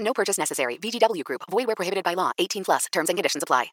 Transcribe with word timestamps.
No 0.00 0.12
purchase 0.12 0.38
necessary. 0.38 0.76
VGW 0.78 1.24
Group. 1.24 1.42
Void 1.50 1.66
where 1.66 1.76
prohibited 1.76 2.04
by 2.04 2.14
law. 2.14 2.32
18 2.38 2.64
plus. 2.64 2.86
Terms 2.92 3.08
and 3.08 3.16
conditions 3.16 3.42
apply. 3.42 3.66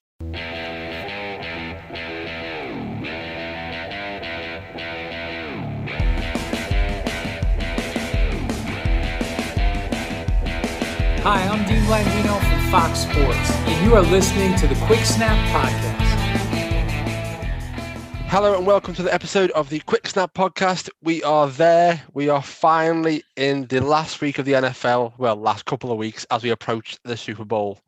Hi, 11.27 11.41
I'm 11.47 11.65
Dean 11.67 11.81
Blandino 11.85 12.39
from 12.39 12.71
Fox 12.71 12.99
Sports, 12.99 13.49
and 13.65 13.83
you 13.83 13.95
are 13.95 14.03
listening 14.03 14.55
to 14.57 14.67
the 14.67 14.75
Quick 14.85 15.03
Snap 15.03 15.35
Podcast. 15.49 16.04
Hello 18.35 18.57
and 18.57 18.67
welcome 18.67 18.93
to 18.95 19.01
the 19.01 19.13
episode 19.13 19.49
of 19.51 19.69
the 19.69 19.79
Quick 19.79 20.05
Snap 20.07 20.33
Podcast. 20.33 20.89
We 21.01 21.23
are 21.23 21.47
there. 21.47 22.03
We 22.13 22.27
are 22.27 22.41
finally 22.41 23.23
in 23.37 23.65
the 23.67 23.79
last 23.79 24.19
week 24.19 24.39
of 24.39 24.43
the 24.45 24.51
NFL. 24.51 25.13
Well, 25.17 25.37
last 25.37 25.63
couple 25.63 25.89
of 25.89 25.97
weeks 25.97 26.25
as 26.29 26.43
we 26.43 26.49
approach 26.49 26.97
the 27.05 27.15
Super 27.15 27.45
Bowl. 27.45 27.79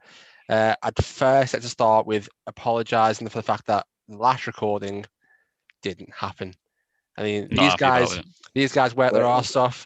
Uh, 0.48 0.74
I'd 0.82 1.04
first 1.04 1.54
like 1.54 1.64
to 1.64 1.68
start 1.68 2.08
with 2.08 2.30
apologising 2.48 3.28
for 3.28 3.40
the 3.40 3.44
fact 3.44 3.68
that 3.68 3.88
the 4.08 4.16
last 4.16 4.48
recording 4.48 5.06
didn't 5.82 6.14
happen. 6.14 6.54
I 7.18 7.24
mean, 7.24 7.50
Not 7.52 7.64
these 7.64 7.76
guys, 7.76 8.20
these 8.54 8.72
guys 8.72 8.96
worked 8.96 9.16
their 9.16 9.24
Well, 9.24 9.34
arse 9.34 9.58
off. 9.58 9.86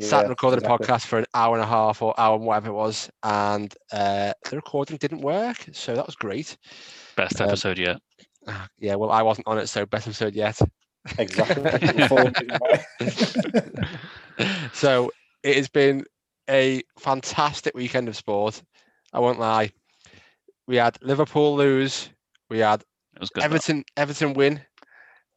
sat 0.00 0.20
and 0.24 0.28
recorded 0.28 0.58
exactly. 0.58 0.84
a 0.84 0.88
podcast 0.90 1.06
for 1.06 1.18
an 1.18 1.24
hour 1.32 1.54
and 1.54 1.64
a 1.64 1.66
half 1.66 2.02
or 2.02 2.12
hour 2.20 2.36
and 2.36 2.44
whatever 2.44 2.68
it 2.68 2.74
was, 2.74 3.08
and 3.22 3.74
uh, 3.90 4.34
the 4.50 4.56
recording 4.56 4.98
didn't 4.98 5.22
work. 5.22 5.64
So 5.72 5.94
that 5.94 6.04
was 6.04 6.14
great. 6.14 6.58
Best 7.16 7.40
Um, 7.40 7.48
episode 7.48 7.78
yet. 7.78 8.02
Ah, 8.46 8.68
Yeah, 8.78 8.94
well, 8.96 9.10
I 9.10 9.22
wasn't 9.22 9.46
on 9.46 9.58
it, 9.58 9.68
so 9.68 9.86
best 9.86 10.06
episode 10.06 10.34
yet. 10.34 10.58
Exactly. 11.18 12.06
Full 12.08 12.16
reason 12.18 12.50
why. 12.58 12.84
so 14.72 15.10
it 15.42 15.56
has 15.56 15.68
been 15.68 16.04
a 16.48 16.82
fantastic 16.98 17.74
weekend 17.74 18.08
of 18.08 18.16
sport. 18.16 18.62
I 19.12 19.18
won't 19.20 19.38
lie. 19.38 19.70
We 20.66 20.76
had 20.76 20.96
Liverpool 21.02 21.54
lose, 21.56 22.08
we 22.50 22.58
had 22.60 22.80
It 23.14 23.20
was 23.20 23.30
good. 23.30 23.42
that. 23.42 23.46
Everton 23.46 23.84
Everton 23.96 24.32
win, 24.34 24.60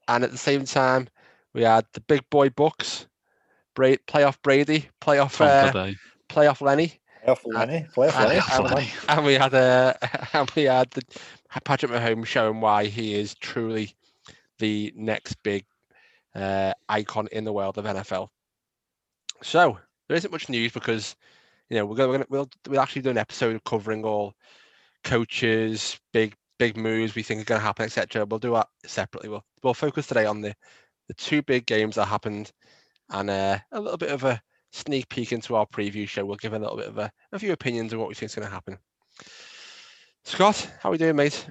and 0.07 0.23
at 0.23 0.31
the 0.31 0.38
same 0.38 0.63
time 0.66 1.09
we 1.53 1.63
had 1.63 1.85
the 1.94 2.01
big 2.01 2.22
boy 2.29 2.50
Bucks, 2.50 3.07
Bra- 3.75 3.96
playoff 4.07 4.41
Brady, 4.41 4.88
playoff 5.01 5.41
uh, 5.41 5.72
playoff 6.29 6.62
Lenny, 6.62 7.00
Play 7.23 7.28
off 7.28 7.46
Lenny. 7.46 7.85
Play 7.94 8.07
off 8.07 8.17
and, 8.19 8.29
Lenny. 8.29 8.40
Playoff 8.40 8.59
and- 8.66 8.73
Lenny. 8.75 8.90
and 9.09 9.25
we 9.25 9.34
had 9.34 9.53
uh, 9.53 9.94
and 10.34 10.50
we 10.56 10.63
had 10.63 10.90
the 10.91 11.01
Patrick 11.63 11.91
Mahomes 11.91 12.25
showing 12.25 12.62
why 12.62 12.85
he 12.85 13.16
is 13.16 13.35
truly 13.35 13.96
the 14.59 14.94
next 14.96 15.41
big 15.44 15.66
uh, 16.35 16.74
icon 16.90 17.28
in 17.31 17.44
the 17.44 17.53
world 17.53 17.78
of 17.78 17.85
NFL. 17.85 18.30
So 19.44 19.78
there 20.08 20.18
isn't 20.18 20.31
much 20.31 20.50
news 20.50 20.72
because 20.72 21.16
you 21.69 21.78
know 21.78 21.85
we're 21.85 21.96
gonna, 21.96 22.25
we're 22.30 22.40
we're 22.40 22.46
we'll 22.68 22.81
actually 22.81 23.02
do 23.02 23.09
an 23.09 23.18
episode 23.18 23.63
covering 23.63 24.03
all 24.03 24.34
coaches, 25.03 26.00
big 26.13 26.35
big 26.59 26.75
moves 26.75 27.16
we 27.16 27.24
think 27.24 27.41
are 27.41 27.46
going 27.46 27.62
to 27.62 27.66
happen, 27.66 27.85
etc. 27.85 28.25
We'll 28.25 28.40
do 28.40 28.53
that 28.53 28.68
separately. 28.85 29.29
We'll 29.29 29.46
we'll 29.64 29.74
focus 29.74 30.08
today 30.08 30.25
on 30.25 30.41
the 30.41 30.56
the 31.08 31.14
two 31.14 31.41
big 31.41 31.66
games 31.66 31.96
that 31.96 32.06
happened 32.06 32.52
and 33.09 33.29
uh, 33.29 33.59
a 33.72 33.79
little 33.79 33.97
bit 33.97 34.12
of 34.12 34.24
a 34.24 34.41
sneak 34.72 35.08
peek 35.09 35.31
into 35.31 35.56
our 35.56 35.66
preview 35.66 36.08
show. 36.08 36.25
We'll 36.25 36.35
give 36.35 36.53
a 36.53 36.59
little 36.59 36.78
bit 36.78 36.88
of 36.88 36.97
a, 36.97 37.12
a 37.31 37.40
few 37.40 37.53
opinions 37.53 37.94
on 37.94 38.00
what 38.00 38.09
we 38.09 38.16
think 38.16 38.29
is 38.29 38.35
going 38.35 38.47
to 38.47 38.53
happen. 38.53 38.78
Scott, 40.27 40.69
how 40.81 40.89
are 40.89 40.91
we 40.91 40.97
doing, 40.97 41.15
mate? 41.15 41.47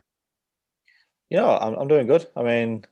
You 1.31 1.39
know, 1.39 1.57
I'm, 1.57 1.73
I'm 1.77 1.89
doing 1.89 2.07
good. 2.07 2.27
I 2.37 2.43
mean, 2.43 2.85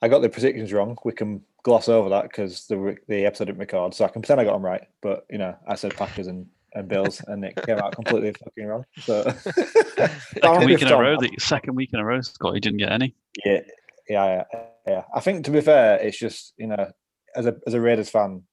I 0.00 0.06
got 0.06 0.20
the 0.22 0.28
predictions 0.28 0.72
wrong. 0.72 0.96
We 1.04 1.12
can 1.12 1.42
gloss 1.64 1.88
over 1.88 2.08
that 2.10 2.22
because 2.22 2.68
the 2.68 2.96
the 3.08 3.26
episode 3.26 3.46
didn't 3.46 3.58
record, 3.58 3.94
so 3.94 4.04
I 4.04 4.08
can 4.08 4.22
pretend 4.22 4.40
I 4.40 4.44
got 4.44 4.52
them 4.52 4.64
right. 4.64 4.82
But 5.02 5.26
you 5.28 5.38
know, 5.38 5.56
I 5.66 5.74
said 5.74 5.96
Packers 5.96 6.28
and, 6.28 6.46
and 6.74 6.88
Bills, 6.88 7.20
and 7.26 7.44
it 7.44 7.60
came 7.66 7.78
out 7.78 7.96
completely 7.96 8.32
fucking 8.44 8.64
wrong. 8.64 8.84
So 9.00 9.24
But 9.96 10.10
Second 10.40 10.66
week 10.66 10.82
in 10.82 10.88
a 10.88 10.96
row. 10.96 11.16
The 11.18 11.30
second 11.40 11.74
week 11.74 11.90
in 11.92 11.98
a 11.98 12.04
row, 12.04 12.20
Scott. 12.20 12.54
He 12.54 12.60
didn't 12.60 12.78
get 12.78 12.92
any. 12.92 13.12
Yeah, 13.44 13.60
yeah, 14.08 14.44
yeah, 14.52 14.60
yeah. 14.86 15.04
I 15.12 15.18
think 15.18 15.44
to 15.46 15.50
be 15.50 15.62
fair, 15.62 15.96
it's 15.96 16.16
just 16.16 16.54
you 16.58 16.68
know, 16.68 16.92
as 17.34 17.46
a 17.46 17.56
as 17.66 17.74
a 17.74 17.80
Raiders 17.80 18.08
fan, 18.08 18.44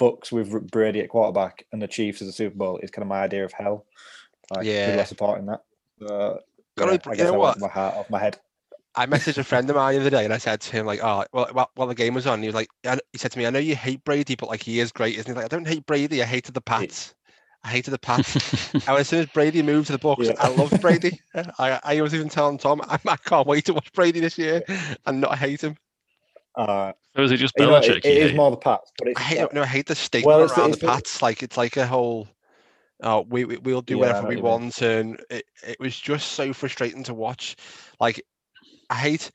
Bucks 0.00 0.32
with 0.32 0.68
Brady 0.72 0.98
at 0.98 1.10
quarterback 1.10 1.64
and 1.70 1.80
the 1.80 1.86
Chiefs 1.86 2.22
as 2.22 2.26
a 2.28 2.32
Super 2.32 2.56
Bowl 2.56 2.78
is 2.78 2.90
kind 2.90 3.04
of 3.04 3.08
my 3.08 3.20
idea 3.22 3.44
of 3.44 3.52
hell. 3.52 3.86
Like, 4.50 4.66
Yeah. 4.66 4.86
people 4.86 5.00
are 5.00 5.06
supporting 5.06 5.46
that. 5.46 5.60
So, 5.98 6.40
yeah, 6.78 6.84
be- 6.84 6.90
I 7.06 7.10
you 7.10 7.16
guess 7.16 7.26
know 7.26 7.34
I 7.34 7.36
what? 7.36 7.48
went 7.56 7.60
my 7.60 7.68
heart 7.68 7.94
off 7.94 8.10
my 8.10 8.18
head. 8.18 8.38
I 8.98 9.04
messaged 9.06 9.36
a 9.38 9.44
friend 9.44 9.68
of 9.68 9.76
mine 9.76 9.94
the 9.94 10.00
other 10.00 10.10
day 10.10 10.24
and 10.24 10.32
I 10.32 10.38
said 10.38 10.60
to 10.62 10.72
him 10.72 10.86
like, 10.86 11.00
"Oh, 11.02 11.24
well, 11.32 11.48
while, 11.52 11.70
while 11.74 11.86
the 11.88 11.94
game 11.94 12.14
was 12.14 12.26
on, 12.26 12.40
he 12.40 12.48
was 12.48 12.54
like, 12.54 12.68
he 12.82 13.18
said 13.18 13.30
to 13.32 13.38
me, 13.38 13.46
I 13.46 13.50
know 13.50 13.58
you 13.58 13.76
hate 13.76 14.02
Brady, 14.04 14.36
but 14.36 14.48
like 14.48 14.62
he 14.62 14.80
is 14.80 14.90
great, 14.90 15.16
isn't 15.18 15.26
he? 15.30 15.34
Like, 15.36 15.44
I 15.44 15.48
don't 15.48 15.66
hate 15.68 15.84
Brady, 15.84 16.22
I 16.22 16.26
hated 16.26 16.54
the 16.54 16.62
Pats. 16.62 17.14
I 17.62 17.68
hated 17.68 17.90
the 17.90 17.98
Pats. 18.06 18.72
and 18.74 18.82
as 18.88 19.08
soon 19.08 19.20
as 19.20 19.26
Brady 19.26 19.60
moved 19.62 19.88
to 19.88 19.92
the 19.92 19.98
Bucks, 19.98 20.26
Yeah. 20.28 20.34
I 20.38 20.48
loved 20.48 20.80
Brady. 20.80 21.20
I, 21.58 21.78
I 21.84 22.00
was 22.00 22.14
even 22.14 22.30
telling 22.30 22.56
Tom, 22.56 22.80
I, 22.88 22.98
I 23.06 23.16
can't 23.16 23.46
wait 23.46 23.66
to 23.66 23.74
watch 23.74 23.92
Brady 23.92 24.20
this 24.20 24.38
year 24.38 24.62
and 25.04 25.20
not 25.20 25.36
hate 25.36 25.62
him. 25.62 25.76
Uh, 26.54 26.92
So 27.14 27.22
is 27.22 27.32
it 27.32 27.36
just 27.36 27.52
you 27.58 27.66
know, 27.66 27.72
Belichick? 27.72 27.96
it, 27.98 28.06
it 28.06 28.16
is 28.18 28.32
more 28.34 28.50
the 28.50 28.56
Pats, 28.56 28.92
but 28.96 29.08
it's 29.08 29.20
I 29.20 29.24
hate, 29.24 29.52
no, 29.52 29.60
I 29.62 29.66
hate 29.66 29.86
the 29.86 29.94
stigma 29.94 30.26
Well, 30.28 30.40
around 30.40 30.70
it's 30.70 30.78
the 30.78 30.86
the- 30.86 30.92
Pats. 30.92 31.20
Like 31.20 31.42
it's 31.42 31.58
like 31.58 31.76
a 31.76 31.86
whole, 31.86 32.28
oh, 33.02 33.22
we, 33.28 33.44
we 33.44 33.56
we'll 33.58 33.82
do 33.82 33.96
Yeah, 33.96 34.00
whatever 34.00 34.26
we 34.26 34.36
mean. 34.36 34.44
want, 34.44 34.82
and 34.82 35.20
it, 35.30 35.44
it 35.66 35.80
was 35.80 35.98
just 35.98 36.32
so 36.32 36.52
frustrating 36.52 37.02
to 37.04 37.14
watch. 37.14 37.56
Like 38.00 38.22
I 38.90 38.94
hate, 38.96 39.30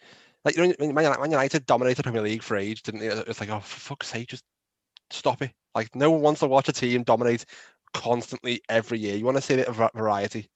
like 0.45 0.57
you 0.57 0.67
know, 0.67 0.73
when 0.79 0.93
Man 0.93 1.31
United, 1.31 1.65
dominated 1.65 1.97
the 1.97 2.03
Premier 2.03 2.21
League 2.21 2.43
for 2.43 2.57
age, 2.57 2.83
didn't 2.83 3.01
they? 3.01 3.07
It's 3.07 3.39
like, 3.39 3.49
oh, 3.49 3.59
for 3.59 3.79
fuck's 3.79 4.07
sake, 4.07 4.29
just 4.29 4.43
stop 5.09 5.41
it. 5.41 5.51
Like 5.75 5.95
no 5.95 6.11
one 6.11 6.21
wants 6.21 6.39
to 6.41 6.47
watch 6.47 6.69
a 6.69 6.73
team 6.73 7.03
dominate 7.03 7.45
constantly 7.93 8.61
every 8.69 8.99
year. 8.99 9.15
You 9.15 9.25
want 9.25 9.37
to 9.37 9.41
see 9.41 9.53
a 9.55 9.57
bit 9.57 9.67
of 9.67 9.91
variety. 9.93 10.49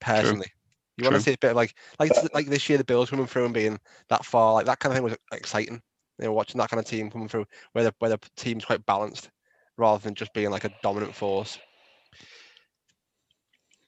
Personally, 0.00 0.52
you 0.96 1.04
want 1.04 1.14
to 1.16 1.20
see 1.20 1.32
a 1.32 1.38
bit 1.38 1.50
of 1.50 1.56
like, 1.56 1.74
like 1.98 2.12
like 2.32 2.46
this 2.46 2.68
year 2.68 2.78
the 2.78 2.84
Bills 2.84 3.10
coming 3.10 3.26
through 3.26 3.46
and 3.46 3.54
being 3.54 3.78
that 4.08 4.24
far, 4.24 4.54
like 4.54 4.66
that 4.66 4.78
kind 4.78 4.92
of 4.92 4.96
thing 4.96 5.04
was 5.04 5.16
exciting. 5.32 5.82
You 6.18 6.26
know, 6.26 6.32
watching 6.32 6.58
that 6.58 6.70
kind 6.70 6.80
of 6.80 6.86
team 6.86 7.10
coming 7.10 7.28
through, 7.28 7.46
where 7.72 7.84
the 7.84 7.94
where 7.98 8.10
the 8.10 8.18
team's 8.36 8.64
quite 8.64 8.84
balanced, 8.86 9.30
rather 9.76 10.02
than 10.02 10.14
just 10.14 10.32
being 10.32 10.50
like 10.50 10.64
a 10.64 10.70
dominant 10.82 11.14
force. 11.14 11.58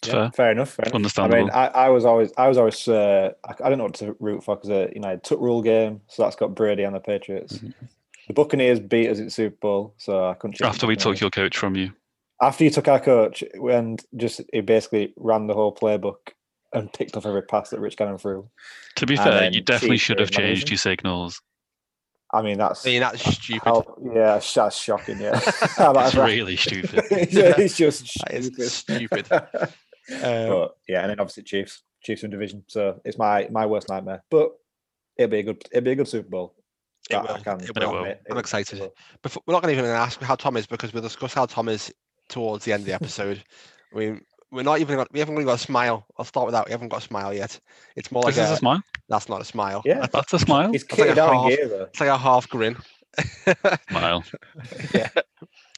It's 0.03 0.09
Yeah, 0.09 0.15
fair. 0.15 0.31
fair 0.33 0.51
enough. 0.53 0.71
Fair 0.71 0.87
enough. 0.95 1.19
I 1.19 1.29
mean, 1.29 1.51
I, 1.51 1.67
I 1.67 1.89
was 1.91 2.05
always, 2.07 2.33
I 2.39 2.49
was 2.49 2.57
always, 2.57 2.89
uh, 2.89 3.33
I, 3.45 3.55
I 3.65 3.69
don't 3.69 3.79
know 3.79 3.85
what 3.85 3.95
to 3.95 4.17
root 4.19 4.43
for 4.43 4.57
because 4.57 4.71
uh, 4.71 4.89
you 4.95 5.01
know, 5.01 5.17
tuck 5.19 5.41
rule 5.41 5.61
game, 5.63 6.01
so 6.09 6.23
that's 6.23 6.37
got 6.37 6.55
Brady 6.55 6.85
and 6.85 6.95
the 6.97 7.01
Patriots. 7.01 7.59
Mhm. 7.59 7.75
The 8.29 8.35
Buccaneers 8.35 8.81
beat 8.81 9.09
us 9.11 9.19
at 9.19 9.25
the 9.27 9.31
Super 9.31 9.57
Bowl, 9.61 9.95
so 9.99 10.29
I 10.31 10.35
couldn't. 10.35 10.61
After 10.63 10.87
we 10.87 10.95
took 10.97 11.05
Buccaneers. 11.15 11.21
your 11.21 11.31
coach 11.31 11.57
from 11.57 11.75
you. 11.77 11.93
after 12.41 12.65
you 12.65 12.71
took 12.71 12.89
our 12.89 13.01
coach 13.01 13.43
and 13.71 14.03
just 14.17 14.41
he 14.53 14.61
basically 14.63 15.13
ran 15.17 15.47
the 15.49 15.55
whole 15.55 15.75
playbook 15.75 16.33
and 16.73 16.91
picked 16.93 17.17
off 17.17 17.27
every 17.27 17.43
pass 17.43 17.69
that 17.71 17.81
Rich 17.81 17.97
Gannon 17.97 18.17
threw. 18.19 18.49
To 18.97 19.07
be 19.07 19.17
fair, 19.17 19.51
you 19.51 19.61
definitely 19.61 19.99
should 19.99 20.21
have 20.21 20.31
changed 20.31 20.63
amazing. 20.63 20.69
your 20.69 20.79
signals. 20.79 21.43
I 22.33 22.43
mean, 22.43 22.59
that's 22.59 22.87
I 22.87 22.91
mean, 22.91 23.01
that's 23.01 23.21
stupid. 23.35 23.63
how- 23.65 23.97
yeah, 24.15 24.39
that's 24.55 24.77
shocking. 24.77 25.21
Yeah, 25.21 25.33
It's 25.45 25.77
that's 25.77 26.15
really 26.15 26.55
stupid. 26.57 27.05
yeah, 27.11 27.55
it's 27.59 27.77
just 27.77 28.07
That 28.21 28.35
is 28.35 28.73
stupid. 28.73 29.27
stupid. 29.27 29.73
Um, 30.13 30.49
but 30.49 30.77
yeah, 30.89 31.03
and 31.03 31.11
then 31.11 31.21
obviously 31.21 31.43
Chiefs, 31.45 31.83
Chiefs 32.03 32.25
in 32.25 32.31
division. 32.31 32.65
So 32.67 33.01
it's 33.05 33.19
my 33.19 33.49
my 33.51 33.67
worst 33.67 33.89
nightmare. 33.89 34.23
But 34.31 34.53
it'll 35.17 35.31
be 35.31 35.39
a 35.41 35.43
good 35.43 35.63
it'll 35.71 35.85
be 35.85 35.93
a 35.93 35.97
good 35.97 36.09
Super 36.09 36.29
Bowl. 36.29 36.55
It 37.09 37.21
will, 37.21 37.31
I 37.31 37.39
can 37.41 37.61
it 37.61 37.75
will. 37.77 37.97
admit. 37.99 38.23
I'm 38.31 38.39
excited. 38.39 38.81
it. 38.81 38.95
Before, 39.23 39.43
we're 39.47 39.55
not 39.55 39.63
going 39.63 39.75
to 39.75 39.79
even 39.81 39.91
ask 39.91 40.21
how 40.21 40.37
Tom 40.37 40.57
is 40.57 40.67
because 40.67 40.93
we'll 40.93 41.03
discuss 41.03 41.35
how 41.35 41.47
Tom 41.47 41.69
is 41.69 41.93
towards 42.29 42.65
the 42.65 42.73
end 42.73 42.83
of 42.83 42.87
the 42.87 42.93
episode. 42.95 43.43
I 43.95 43.99
mean, 43.99 44.21
we're 44.53 44.63
not 44.63 44.79
even 44.81 44.97
got, 44.97 45.13
we 45.13 45.19
haven't 45.19 45.35
really 45.35 45.47
got 45.47 45.55
a 45.55 45.59
smile. 45.59 46.07
I'll 46.19 46.25
start 46.25 46.47
with 46.47 46.53
that. 46.55 46.67
We 46.67 46.73
haven't 46.73 46.89
got 46.89 47.01
a 47.01 47.07
smile 47.07 47.35
yet. 47.35 47.59
It's 47.97 48.13
more 48.13 48.23
like 48.23 48.35
This 48.35 48.45
is 48.45 48.51
a, 48.51 48.55
a 48.55 48.59
smile. 48.59 48.83
that's 49.09 49.29
not 49.29 49.41
a 49.41 49.45
smile. 49.45 49.83
Yeah, 49.85 50.07
That's 50.13 50.33
a 50.33 50.39
smile. 50.39 50.71
It's 50.73 50.85
like 50.97 51.17
a 51.17 51.21
half- 51.27 51.51
in 51.51 51.57
gear 51.57 51.69
though. 51.69 51.83
It's 51.85 52.01
like 52.01 52.09
a 52.11 52.19
half 52.19 52.49
grin. 52.49 52.77
Smile. 53.89 54.25
Yeah. 54.95 55.09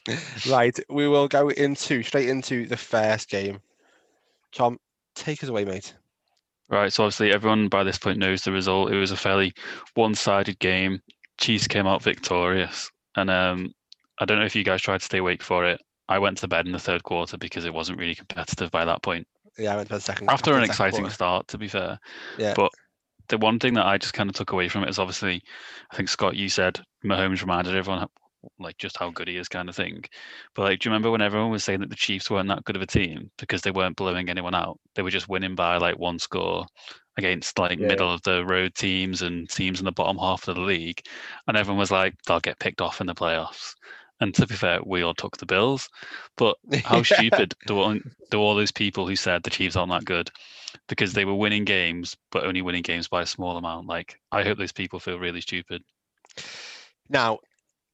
right, 0.49 0.77
we 0.89 1.07
will 1.07 1.27
go 1.27 1.49
into 1.49 2.03
straight 2.03 2.29
into 2.29 2.65
the 2.67 2.77
first 2.77 3.29
game. 3.29 3.61
Tom, 4.53 4.77
take 5.15 5.43
us 5.43 5.49
away, 5.49 5.65
mate. 5.65 5.93
Right. 6.69 6.91
So 6.91 7.03
obviously 7.03 7.31
everyone 7.31 7.67
by 7.67 7.83
this 7.83 7.97
point 7.97 8.17
knows 8.17 8.43
the 8.43 8.51
result. 8.51 8.91
It 8.91 8.97
was 8.97 9.11
a 9.11 9.17
fairly 9.17 9.53
one-sided 9.95 10.59
game. 10.59 10.99
Chiefs 11.39 11.67
came 11.67 11.87
out 11.87 12.03
victorious, 12.03 12.89
and 13.15 13.29
um, 13.29 13.71
I 14.19 14.25
don't 14.25 14.39
know 14.39 14.45
if 14.45 14.55
you 14.55 14.63
guys 14.63 14.81
tried 14.81 14.99
to 14.99 15.05
stay 15.05 15.17
awake 15.17 15.43
for 15.43 15.65
it. 15.65 15.81
I 16.09 16.19
went 16.19 16.37
to 16.39 16.47
bed 16.47 16.65
in 16.65 16.71
the 16.71 16.79
third 16.79 17.03
quarter 17.03 17.37
because 17.37 17.65
it 17.65 17.73
wasn't 17.73 17.99
really 17.99 18.15
competitive 18.15 18.71
by 18.71 18.85
that 18.85 19.01
point. 19.01 19.27
Yeah, 19.57 19.73
I 19.73 19.77
went 19.77 19.89
for 19.89 19.95
the 19.95 20.01
second. 20.01 20.29
After 20.29 20.51
the 20.51 20.57
an 20.57 20.63
exciting 20.63 21.01
quarter. 21.01 21.13
start, 21.13 21.47
to 21.49 21.57
be 21.57 21.67
fair. 21.67 21.99
Yeah. 22.37 22.53
But 22.55 22.71
the 23.29 23.37
one 23.37 23.59
thing 23.59 23.73
that 23.75 23.85
I 23.85 23.97
just 23.97 24.13
kind 24.13 24.29
of 24.29 24.35
took 24.35 24.51
away 24.51 24.67
from 24.67 24.83
it 24.83 24.89
is 24.89 24.99
obviously, 24.99 25.41
I 25.91 25.95
think 25.95 26.09
Scott, 26.09 26.35
you 26.35 26.49
said 26.49 26.79
Mahomes 27.05 27.41
reminded 27.41 27.75
everyone 27.75 28.07
like 28.59 28.77
just 28.77 28.97
how 28.97 29.09
good 29.11 29.27
he 29.27 29.37
is, 29.37 29.47
kind 29.47 29.69
of 29.69 29.75
thing. 29.75 30.03
But 30.55 30.63
like, 30.63 30.79
do 30.79 30.87
you 30.87 30.91
remember 30.91 31.11
when 31.11 31.21
everyone 31.21 31.51
was 31.51 31.63
saying 31.63 31.79
that 31.81 31.89
the 31.89 31.95
Chiefs 31.95 32.29
weren't 32.29 32.49
that 32.49 32.63
good 32.63 32.75
of 32.75 32.81
a 32.81 32.87
team 32.87 33.31
because 33.37 33.61
they 33.61 33.71
weren't 33.71 33.95
blowing 33.95 34.29
anyone 34.29 34.55
out? 34.55 34.79
They 34.95 35.01
were 35.01 35.09
just 35.09 35.29
winning 35.29 35.55
by 35.55 35.77
like 35.77 35.97
one 35.99 36.19
score 36.19 36.65
against 37.17 37.59
like 37.59 37.79
Yeah. 37.79 37.87
middle 37.87 38.11
of 38.11 38.21
the 38.23 38.45
road 38.45 38.75
teams 38.75 39.21
and 39.21 39.49
teams 39.49 39.79
in 39.79 39.85
the 39.85 39.91
bottom 39.91 40.17
half 40.17 40.47
of 40.47 40.55
the 40.55 40.61
league, 40.61 41.01
and 41.47 41.57
everyone 41.57 41.79
was 41.79 41.91
like, 41.91 42.15
they'll 42.27 42.39
get 42.39 42.59
picked 42.59 42.81
off 42.81 43.01
in 43.01 43.07
the 43.07 43.15
playoffs. 43.15 43.73
And 44.19 44.33
to 44.35 44.47
be 44.47 44.55
fair, 44.55 44.79
we 44.85 45.01
all 45.01 45.13
took 45.13 45.37
the 45.37 45.45
Bills. 45.45 45.89
But 46.37 46.57
how 46.85 47.03
stupid 47.03 47.53
do 47.67 47.79
all, 47.79 47.97
do 48.31 48.39
all 48.39 48.55
those 48.55 48.71
people 48.71 49.07
who 49.07 49.15
said 49.15 49.43
the 49.43 49.49
Chiefs 49.49 49.75
aren't 49.75 49.91
that 49.91 50.05
good 50.05 50.29
because 50.87 51.13
they 51.13 51.25
were 51.25 51.33
winning 51.35 51.65
games, 51.65 52.15
but 52.31 52.45
only 52.45 52.61
winning 52.61 52.83
games 52.83 53.07
by 53.07 53.21
a 53.21 53.25
small 53.27 53.57
amount? 53.57 53.87
Like, 53.87 54.19
I 54.31 54.43
hope 54.43 54.57
those 54.57 54.71
people 54.71 54.99
feel 54.99 55.19
really 55.19 55.41
stupid. 55.41 55.83
Now, 57.09 57.39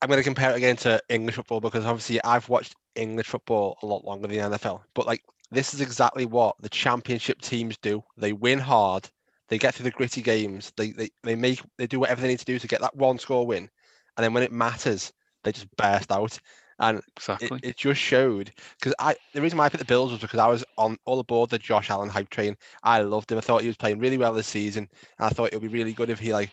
I'm 0.01 0.07
going 0.09 0.19
to 0.19 0.23
compare 0.23 0.51
it 0.51 0.57
again 0.57 0.75
to 0.77 1.01
English 1.09 1.35
football 1.35 1.59
because 1.59 1.85
obviously 1.85 2.23
I've 2.23 2.49
watched 2.49 2.75
English 2.95 3.27
football 3.27 3.77
a 3.81 3.85
lot 3.85 4.05
longer 4.05 4.27
than 4.27 4.37
the 4.37 4.43
NFL. 4.43 4.83
But 4.93 5.07
like, 5.07 5.23
this 5.51 5.73
is 5.73 5.81
exactly 5.81 6.25
what 6.25 6.55
the 6.61 6.69
championship 6.69 7.41
teams 7.41 7.77
do. 7.77 8.03
They 8.17 8.33
win 8.33 8.59
hard. 8.59 9.09
They 9.49 9.57
get 9.57 9.73
through 9.75 9.85
the 9.85 9.91
gritty 9.91 10.21
games. 10.21 10.71
They 10.77 10.91
they 10.91 11.09
they 11.23 11.35
make 11.35 11.61
they 11.77 11.87
do 11.87 11.99
whatever 11.99 12.21
they 12.21 12.27
need 12.29 12.39
to 12.39 12.45
do 12.45 12.59
to 12.59 12.67
get 12.67 12.81
that 12.81 12.95
one 12.95 13.17
score 13.19 13.45
win, 13.47 13.69
and 14.15 14.23
then 14.23 14.33
when 14.33 14.43
it 14.43 14.51
matters, 14.51 15.11
they 15.43 15.51
just 15.51 15.75
burst 15.75 16.11
out. 16.11 16.39
And 16.79 17.01
it, 17.39 17.51
Exactly. 17.51 17.59
it 17.61 17.77
just 17.77 17.99
showed 17.99 18.53
because 18.79 18.93
I 18.99 19.15
the 19.33 19.41
reason 19.41 19.57
why 19.57 19.65
I 19.65 19.69
picked 19.69 19.79
the 19.79 19.85
Bills 19.85 20.11
was 20.11 20.21
because 20.21 20.39
I 20.39 20.47
was 20.47 20.63
on 20.77 20.97
all 21.05 21.19
aboard 21.19 21.49
the 21.49 21.59
Josh 21.59 21.89
Allen 21.89 22.09
hype 22.09 22.29
train. 22.29 22.55
I 22.83 23.01
loved 23.01 23.31
him. 23.31 23.37
I 23.37 23.41
thought 23.41 23.61
he 23.61 23.67
was 23.67 23.77
playing 23.77 23.99
really 23.99 24.17
well 24.17 24.33
this 24.33 24.47
season, 24.47 24.87
and 25.17 25.25
I 25.25 25.29
thought 25.29 25.51
it 25.51 25.55
would 25.59 25.71
be 25.71 25.77
really 25.77 25.93
good 25.93 26.09
if 26.09 26.19
he 26.19 26.33
like 26.33 26.51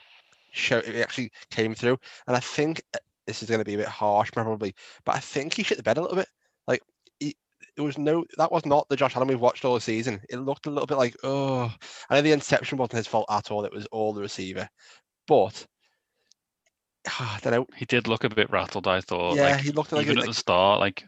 show 0.52 0.78
if 0.78 0.86
he 0.94 1.02
actually 1.02 1.30
came 1.50 1.74
through. 1.74 1.98
And 2.26 2.36
I 2.36 2.40
think 2.40 2.82
uh, 2.94 2.98
this 3.26 3.42
is 3.42 3.48
going 3.48 3.60
to 3.60 3.64
be 3.64 3.74
a 3.74 3.78
bit 3.78 3.88
harsh 3.88 4.30
probably, 4.32 4.74
but 5.04 5.16
I 5.16 5.18
think 5.18 5.54
he 5.54 5.62
shit 5.62 5.76
the 5.76 5.82
bed 5.82 5.98
a 5.98 6.02
little 6.02 6.16
bit. 6.16 6.28
Like 6.66 6.82
he, 7.18 7.36
it 7.76 7.80
was 7.80 7.98
no 7.98 8.24
that 8.38 8.52
was 8.52 8.66
not 8.66 8.88
the 8.88 8.96
Josh 8.96 9.16
Allen 9.16 9.28
we've 9.28 9.40
watched 9.40 9.64
all 9.64 9.74
the 9.74 9.80
season. 9.80 10.20
It 10.28 10.38
looked 10.38 10.66
a 10.66 10.70
little 10.70 10.86
bit 10.86 10.98
like 10.98 11.16
oh, 11.22 11.72
I 12.08 12.14
know 12.14 12.22
the 12.22 12.32
interception 12.32 12.78
wasn't 12.78 12.98
his 12.98 13.06
fault 13.06 13.26
at 13.30 13.50
all. 13.50 13.64
It 13.64 13.72
was 13.72 13.86
all 13.86 14.12
the 14.12 14.22
receiver, 14.22 14.68
but. 15.26 15.66
I 17.20 17.38
don't 17.40 17.52
know. 17.52 17.66
He 17.76 17.84
did 17.84 18.08
look 18.08 18.24
a 18.24 18.28
bit 18.28 18.50
rattled, 18.50 18.88
I 18.88 19.00
thought. 19.00 19.36
Yeah, 19.36 19.42
like, 19.42 19.60
he 19.60 19.70
looked 19.70 19.92
like, 19.92 20.02
even 20.02 20.18
at 20.18 20.22
like 20.22 20.30
the 20.30 20.34
start, 20.34 20.80
like 20.80 21.04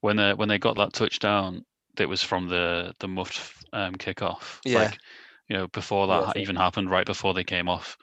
when 0.00 0.16
they 0.16 0.32
when 0.32 0.48
they 0.48 0.58
got 0.58 0.76
that 0.76 0.94
touchdown, 0.94 1.64
that 1.96 2.08
was 2.08 2.22
from 2.22 2.48
the 2.48 2.94
the 3.00 3.08
muffed 3.08 3.52
um, 3.72 3.94
kickoff. 3.94 4.60
Yeah. 4.64 4.84
Like, 4.84 4.98
you 5.48 5.56
know, 5.56 5.68
before 5.68 6.06
that 6.06 6.36
Yeah, 6.36 6.42
even 6.42 6.56
happened, 6.56 6.90
right 6.90 7.06
before 7.06 7.34
they 7.34 7.44
came 7.44 7.68
off, 7.68 7.96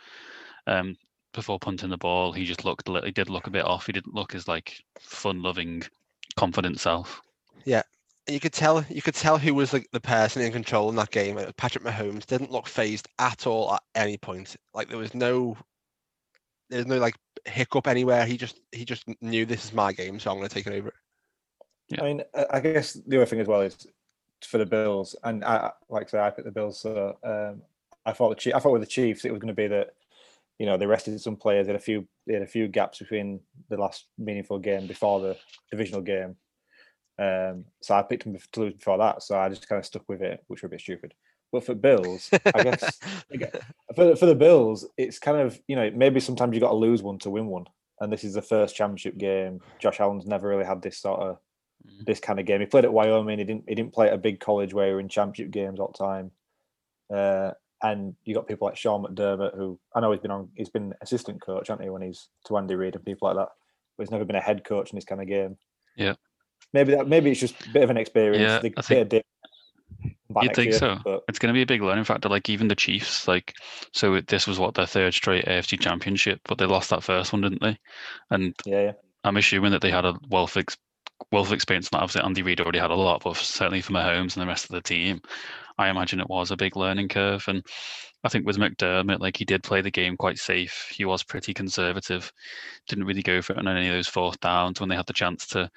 um, 0.68 0.96
before 1.34 1.60
punting 1.60 1.90
the 1.90 1.98
ball, 1.98 2.32
he 2.32 2.46
just 2.46 2.66
looked. 2.66 2.88
a 2.88 2.92
lit- 2.92 3.06
He 3.06 3.12
did 3.12 3.30
look 3.30 3.48
a 3.48 3.52
bit 3.52 3.66
off. 3.66 3.86
He 3.86 3.92
didn't 3.92 4.14
look 4.16 4.34
as 4.36 4.48
like 4.48 4.82
fun-loving, 5.00 5.84
confident 6.36 6.80
self. 6.80 7.22
Yeah, 7.66 7.84
you 8.28 8.40
could 8.40 8.54
tell 8.54 8.86
you 8.90 9.02
could 9.02 9.16
tell 9.16 9.38
who 9.38 9.54
was 9.54 9.74
like 9.74 9.88
the 9.92 10.00
person 10.00 10.42
in 10.42 10.52
control 10.52 10.90
in 10.90 10.96
that 10.96 11.12
game. 11.12 11.40
Patrick 11.58 11.84
Mahomes 11.84 12.26
didn't 12.26 12.52
look 12.52 12.68
phased 12.68 13.08
at 13.20 13.46
all 13.48 13.74
at 13.74 13.84
any 13.96 14.18
point. 14.18 14.56
Like 14.74 14.90
there 14.90 14.98
was 14.98 15.14
no 15.14 15.58
there's 16.70 16.88
no 16.88 16.98
like 16.98 17.16
hiccup 17.46 17.88
anywhere. 17.88 18.26
He 18.26 18.38
just 18.38 18.60
he 18.72 18.86
just 18.86 19.04
knew 19.22 19.46
this 19.46 19.66
is 19.66 19.74
my 19.74 19.92
game, 19.94 20.20
so 20.20 20.32
I'm 20.32 20.38
gonna 20.38 20.50
take 20.50 20.68
it 20.68 20.74
over. 20.74 20.94
Yeah. 21.90 22.02
I 22.02 22.04
mean, 22.06 22.22
I- 22.36 22.46
I 22.54 22.60
guess 22.60 22.94
the 22.94 23.18
other 23.18 23.26
thing 23.26 23.40
as 23.40 23.48
well 23.48 23.62
is 23.62 23.88
for 24.46 24.58
the 24.58 24.66
Bills, 24.66 25.16
and 25.24 25.44
I 25.44 25.56
I- 25.68 25.72
like 25.90 26.08
I 26.08 26.10
say, 26.10 26.20
I 26.20 26.30
picked 26.30 26.46
the 26.46 26.52
Bills. 26.52 26.80
So 26.80 27.18
um, 27.24 27.62
I 28.06 28.14
thought 28.14 28.30
the 28.30 28.36
Chief, 28.36 28.54
I 28.56 28.60
thought 28.60 28.72
with 28.72 28.82
the 28.82 28.88
Chiefs, 28.88 29.26
it 29.26 29.32
was 29.32 29.40
going 29.40 29.48
to 29.50 29.54
be 29.54 29.68
that 29.68 29.94
you 30.60 30.66
know 30.66 30.78
they 30.78 30.86
rested 30.86 31.20
some 31.20 31.36
players. 31.36 31.66
They 31.66 31.74
had 31.74 31.82
a 31.82 31.84
few, 31.84 32.08
they 32.28 32.34
had 32.34 32.44
a 32.44 32.48
few 32.48 32.68
gaps 32.68 33.00
between 33.00 33.40
the 33.70 33.78
last 33.78 34.06
meaningful 34.18 34.60
game 34.60 34.86
before 34.88 35.20
the 35.20 35.38
divisional 35.72 36.02
game. 36.02 36.36
Um, 37.18 37.66
so 37.82 37.96
I 37.96 38.04
picked 38.04 38.24
them 38.26 38.38
to 38.38 38.60
lose 38.60 38.74
before 38.74 38.98
that. 39.00 39.24
So 39.24 39.38
I 39.38 39.50
just 39.50 39.68
kind 39.68 39.80
of 39.80 39.86
stuck 39.86 40.08
with 40.08 40.22
it, 40.22 40.44
which 40.48 40.62
were 40.62 40.68
a 40.68 40.70
bit 40.70 40.82
stupid. 40.82 41.14
But 41.52 41.66
for 41.66 41.74
Bills, 41.74 42.30
I 42.54 42.64
guess 42.64 43.00
for 43.96 44.06
the, 44.06 44.16
for 44.16 44.26
the 44.28 44.36
Bills, 44.36 44.86
it's 44.98 45.18
kind 45.18 45.38
of 45.40 45.60
you 45.68 45.76
know 45.76 45.90
maybe 45.96 46.20
sometimes 46.20 46.54
you 46.54 46.62
got 46.62 46.70
to 46.70 46.76
lose 46.76 47.02
one 47.02 47.18
to 47.20 47.30
win 47.32 47.48
one, 47.48 47.66
and 48.00 48.14
this 48.14 48.24
is 48.24 48.36
the 48.36 48.42
first 48.42 48.76
championship 48.76 49.18
game. 49.18 49.60
Josh 49.80 50.00
Allen's 50.00 50.28
never 50.28 50.48
really 50.48 50.66
had 50.66 50.82
this 50.82 51.00
sort 51.00 51.22
of 51.22 51.40
Mm. 51.88 52.06
this 52.06 52.20
kind 52.20 52.42
of 52.42 52.46
game. 52.46 52.60
He 52.60 52.66
played 52.66 52.84
at 52.84 52.92
Wyoming. 52.92 53.40
He 53.40 53.46
didn't. 53.46 53.64
He 53.66 53.74
didn't 53.74 53.94
play 53.94 54.08
at 54.08 54.14
a 54.14 54.18
big 54.18 54.42
college 54.42 54.74
where 54.74 54.90
you're 54.90 55.00
in 55.00 55.08
championship 55.08 55.50
games 55.50 55.80
all 55.80 55.94
the 55.98 56.04
time. 56.06 56.32
Uh, 57.10 57.52
and 57.84 58.14
you 58.26 58.36
got 58.36 58.48
people 58.48 58.68
like 58.68 58.78
Sean 58.78 59.04
McDermott, 59.04 59.56
who 59.56 59.80
I 59.96 60.00
know 60.02 60.12
he's 60.12 60.22
been 60.22 60.32
on. 60.32 60.50
He's 60.56 60.70
been 60.70 60.94
assistant 61.02 61.42
coach, 61.42 61.68
hasn't 61.68 61.84
he, 61.84 61.90
when 61.90 62.02
he's 62.02 62.30
to 62.48 62.58
Andy 62.58 62.76
Reid 62.76 62.96
and 62.96 63.06
people 63.06 63.28
like 63.28 63.38
that. 63.38 63.50
But 63.98 64.04
he's 64.04 64.12
never 64.12 64.26
been 64.26 64.36
a 64.36 64.42
head 64.42 64.64
coach 64.64 64.92
in 64.92 64.98
this 64.98 65.06
kind 65.06 65.22
of 65.22 65.28
game. 65.28 65.58
Yeah. 65.98 66.14
Maybe 66.74 66.94
that. 66.96 67.08
Maybe 67.08 67.32
it's 67.32 67.40
just 67.40 67.56
a 67.66 67.70
bit 67.70 67.84
of 67.84 67.90
an 67.90 67.98
experience. 67.98 68.42
Yeah, 68.42 68.60
They 68.60 68.74
I 68.78 68.82
think- 68.82 69.02
of 69.02 69.10
dip 69.10 69.26
You'd 70.42 70.56
think 70.56 70.70
year, 70.70 70.78
so. 70.80 70.98
But 71.04 71.24
It's 71.28 71.40
going 71.40 71.52
to 71.54 71.58
be 71.58 71.64
a 71.64 71.66
big 71.66 71.82
learning 71.82 72.04
factor. 72.04 72.30
Like 72.30 72.50
even 72.50 72.68
the 72.68 72.76
Chiefs, 72.76 73.28
like 73.28 73.54
so 73.94 74.14
it- 74.14 74.28
this 74.28 74.46
was 74.46 74.60
what 74.60 74.76
their 74.76 74.86
third 74.86 75.14
straight 75.14 75.46
AFC 75.46 75.80
Championship, 75.80 76.40
but 76.48 76.58
they 76.60 76.66
lost 76.66 76.92
that 76.92 77.04
first 77.04 77.34
one, 77.34 77.42
didn't 77.42 77.62
they? 77.62 77.78
And 78.30 78.54
yeah, 78.66 78.82
yeah. 78.84 78.92
I'm 79.24 79.38
assuming 79.38 79.72
that 79.72 79.82
they 79.82 79.90
had 79.92 80.06
a 80.06 80.14
wealth 80.30 80.56
ex- 80.56 80.78
wealth 81.32 81.48
of 81.48 81.54
experience. 81.54 81.90
And 81.92 82.02
obviously, 82.02 82.22
Andy 82.22 82.44
Reid 82.44 82.62
already 82.62 82.80
had 82.80 82.92
a 82.92 82.96
lot, 82.96 83.24
but 83.24 83.36
certainly 83.38 83.82
for 83.82 83.92
Mahomes 83.94 84.36
and 84.36 84.44
the 84.44 84.48
rest 84.48 84.66
of 84.66 84.72
the 84.72 84.82
team, 84.82 85.20
I 85.80 85.90
imagine 85.90 86.20
it 86.20 86.30
was 86.30 86.52
a 86.52 86.58
big 86.58 86.76
learning 86.76 87.08
curve. 87.08 87.46
And 87.48 87.66
I 88.26 88.30
think 88.30 88.46
with 88.46 88.58
McDermott, 88.58 89.22
like 89.22 89.38
he 89.38 89.46
did 89.46 89.64
play 89.64 89.80
the 89.82 89.90
game 89.90 90.18
quite 90.18 90.38
safe. 90.38 90.92
He 90.94 91.06
was 91.06 91.24
pretty 91.24 91.54
conservative. 91.54 92.32
Didn't 92.90 93.06
really 93.06 93.24
go 93.24 93.42
for 93.42 93.54
it 93.54 93.60
on 93.60 93.68
any 93.68 93.88
of 93.88 93.94
those 93.94 94.10
fourth 94.10 94.40
downs 94.42 94.80
when 94.80 94.90
they 94.90 94.98
had 94.98 95.08
the 95.08 95.14
chance 95.14 95.48
to 95.48 95.72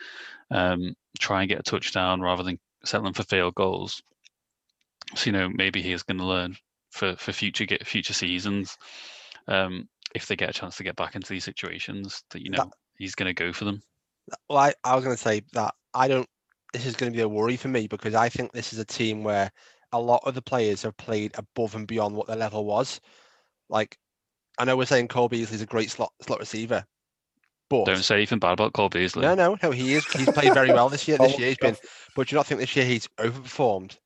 um, 0.51 0.95
try 1.21 1.43
and 1.43 1.49
get 1.49 1.61
a 1.61 1.63
touchdown 1.63 2.21
rather 2.21 2.43
than 2.43 2.59
settling 2.85 3.15
for 3.15 3.23
field 3.23 3.55
goals. 3.55 4.03
So 5.15 5.27
you 5.27 5.33
know 5.33 5.49
maybe 5.49 5.81
he 5.83 5.93
is 5.93 6.03
going 6.03 6.19
to 6.19 6.27
learn 6.27 6.57
for 6.91 7.15
for 7.17 7.33
future 7.33 7.65
get 7.65 7.87
future 7.87 8.15
seasons. 8.15 8.77
Um, 9.47 9.89
if 10.15 10.27
they 10.27 10.37
get 10.37 10.51
a 10.51 10.53
chance 10.53 10.77
to 10.77 10.85
get 10.85 10.97
back 10.97 11.15
into 11.15 11.33
these 11.33 11.45
situations, 11.45 12.25
that 12.31 12.43
you 12.43 12.51
know 12.51 12.59
That- 12.65 12.73
he's 12.99 13.15
going 13.15 13.33
to 13.33 13.45
go 13.45 13.53
for 13.53 13.65
them. 13.67 13.83
Well, 14.49 14.59
I, 14.59 14.75
I 14.85 14.95
was 14.97 15.05
going 15.05 15.17
to 15.17 15.23
say 15.23 15.43
that 15.53 15.75
I 15.95 16.09
don't. 16.09 16.29
This 16.73 16.87
is 16.87 16.97
going 16.97 17.13
to 17.13 17.17
be 17.17 17.23
a 17.23 17.29
worry 17.29 17.57
for 17.57 17.69
me 17.69 17.87
because 17.87 18.15
I 18.15 18.29
think 18.29 18.53
this 18.53 18.73
is 18.73 18.79
a 18.79 18.85
team 18.85 19.23
where 19.23 19.51
a 19.93 20.01
lot 20.01 20.23
of 20.25 20.35
the 20.35 20.43
players 20.43 20.83
have 20.83 20.97
played 20.97 21.33
above 21.37 21.75
and 21.75 21.87
beyond 21.87 22.15
what 22.15 22.27
their 22.27 22.37
level 22.37 22.65
was. 22.65 23.01
Like, 23.69 23.99
I 24.59 24.65
know 24.65 24.77
we're 24.77 24.87
saying 24.87 25.09
Cole 25.09 25.29
Beasley's 25.29 25.63
a 25.63 25.67
great 25.67 25.91
slot 25.91 26.13
slot 26.23 26.41
receiver, 26.41 26.85
but 27.71 27.87
Don't 27.87 28.03
say 28.03 28.17
anything 28.17 28.39
bad 28.39 28.53
about 28.53 28.73
Cole 28.73 28.89
Beasley. 28.89 29.23
no, 29.23 29.35
no, 29.35 29.57
no, 29.63 29.71
he 29.71 29.95
is. 29.95 30.05
He's 30.13 30.31
played 30.31 30.55
very 30.55 30.73
well 30.73 30.89
this 30.89 31.07
year. 31.09 31.17
This 31.21 31.35
Oh, 31.35 31.39
year 31.39 31.49
he's 31.49 31.59
been. 31.59 31.77
But 32.15 32.29
do 32.29 32.35
you 32.35 32.39
not 32.39 32.47
think 32.47 32.61
this 32.61 32.75
year 32.77 32.85
he's 32.85 33.09
overperformed? 33.19 33.97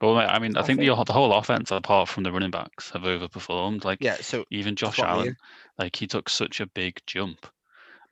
Well, 0.00 0.16
I 0.16 0.38
mean, 0.38 0.56
I 0.56 0.60
I 0.60 0.62
think 0.64 0.80
the, 0.80 0.94
think- 0.94 1.06
the 1.06 1.12
whole 1.12 1.32
offense, 1.34 1.70
apart 1.70 2.08
from 2.08 2.22
the 2.22 2.32
running 2.32 2.50
backs, 2.50 2.90
have 2.90 3.02
overperformed. 3.02 3.84
Like 3.84 3.98
Yeah. 4.00 4.16
So 4.16 4.44
even 4.50 4.76
Josh 4.76 4.98
what 4.98 5.08
I. 5.08 5.12
Allen, 5.12 5.36
like 5.78 5.94
he 5.96 6.06
took 6.06 6.28
such 6.28 6.60
a 6.60 6.66
big 6.66 7.00
jump, 7.06 7.46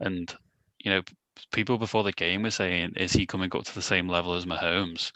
and 0.00 0.35
you 0.85 0.90
know 0.90 1.02
people 1.52 1.78
before 1.78 2.02
the 2.04 2.12
game 2.12 2.42
were 2.42 2.50
saying, 2.50 2.92
"Is 2.97 3.12
he 3.12 3.26
coming 3.26 3.50
up 3.54 3.64
to 3.64 3.75
the 3.75 3.82
same 3.82 4.08
level 4.08 4.35
as 4.35 4.44
Mahomes?" 4.44 5.12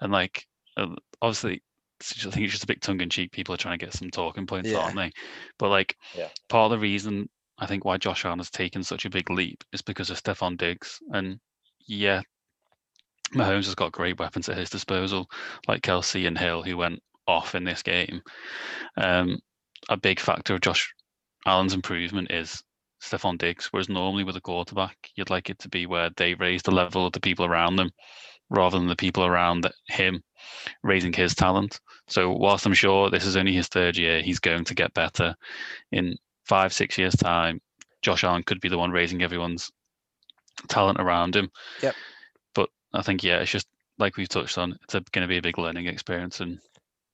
And 0.00 0.12
like, 0.12 0.46
obviously, 1.22 1.62
I 2.00 2.30
think 2.30 2.44
it's 2.44 2.52
just 2.52 2.64
a 2.64 2.68
bit 2.68 2.80
tongue 2.80 3.00
in 3.00 3.10
cheek. 3.10 3.32
People 3.32 3.54
are 3.54 3.58
trying 3.58 3.78
to 3.78 3.84
get 3.84 3.94
some 3.94 4.10
talking 4.10 4.46
points, 4.46 4.70
Yeah. 4.70 4.78
aren't 4.78 4.96
they? 4.96 5.10
But 5.58 5.70
like, 5.70 5.96
Yeah. 6.16 6.28
part 6.48 6.66
of 6.66 6.78
the 6.78 6.82
reason 6.82 7.28
I 7.58 7.66
think 7.66 7.84
why 7.84 7.96
Josh 7.98 8.24
Allen 8.24 8.38
has 8.38 8.50
taken 8.50 8.84
such 8.84 9.04
a 9.04 9.10
big 9.10 9.30
leap 9.30 9.64
is 9.72 9.82
because 9.82 10.10
of 10.10 10.22
Stefon 10.22 10.56
Diggs. 10.56 11.00
And 11.12 11.40
yeah, 11.86 12.22
Mahomes 13.34 13.66
has 13.66 13.74
got 13.74 13.92
great 13.92 14.18
weapons 14.18 14.48
at 14.48 14.56
his 14.56 14.70
disposal, 14.70 15.28
like 15.66 15.82
Kelce 15.82 16.26
and 16.26 16.38
Hill, 16.38 16.62
who 16.62 16.76
went 16.76 17.02
off 17.26 17.54
in 17.54 17.64
this 17.64 17.82
game. 17.82 18.22
Um, 18.96 19.38
a 19.88 19.96
big 19.96 20.20
factor 20.20 20.54
of 20.54 20.60
Josh 20.60 20.92
Allen's 21.46 21.74
improvement 21.74 22.30
is 22.30 22.62
Stefon 23.02 23.38
Diggs, 23.38 23.66
whereas 23.72 23.88
normally 23.88 24.24
with 24.24 24.36
a 24.36 24.40
quarterback, 24.40 24.96
you'd 25.16 25.30
like 25.30 25.50
it 25.50 25.58
to 25.60 25.68
be 25.68 25.86
where 25.86 26.10
they 26.16 26.34
raise 26.34 26.62
the 26.62 26.70
level 26.70 27.06
of 27.06 27.12
the 27.12 27.20
people 27.20 27.44
around 27.44 27.76
them 27.76 27.90
rather 28.50 28.78
than 28.78 28.88
the 28.88 28.96
people 28.96 29.24
around 29.24 29.68
him 29.88 30.22
raising 30.82 31.12
his 31.12 31.34
talent. 31.34 31.80
So 32.06 32.30
whilst 32.32 32.66
I'm 32.66 32.74
sure 32.74 33.10
this 33.10 33.24
is 33.24 33.36
only 33.36 33.52
his 33.52 33.68
third 33.68 33.96
year, 33.96 34.22
he's 34.22 34.38
going 34.38 34.64
to 34.64 34.74
get 34.74 34.94
better. 34.94 35.34
In 35.92 36.16
five, 36.44 36.72
six 36.72 36.96
years' 36.98 37.16
time, 37.16 37.60
Josh 38.02 38.24
Allen 38.24 38.42
could 38.42 38.60
be 38.60 38.68
the 38.68 38.78
one 38.78 38.90
raising 38.90 39.22
everyone's 39.22 39.70
talent 40.68 41.00
around 41.00 41.36
him. 41.36 41.50
Yep. 41.82 41.94
But 42.54 42.70
I 42.92 43.02
think 43.02 43.22
yeah, 43.22 43.38
it's 43.38 43.50
just 43.50 43.66
like 43.98 44.16
we've 44.16 44.28
touched 44.28 44.58
on, 44.58 44.78
it's 44.82 44.94
going 44.94 45.22
to 45.22 45.28
be 45.28 45.38
a 45.38 45.42
big 45.42 45.58
learning 45.58 45.86
experience, 45.86 46.40
and 46.40 46.58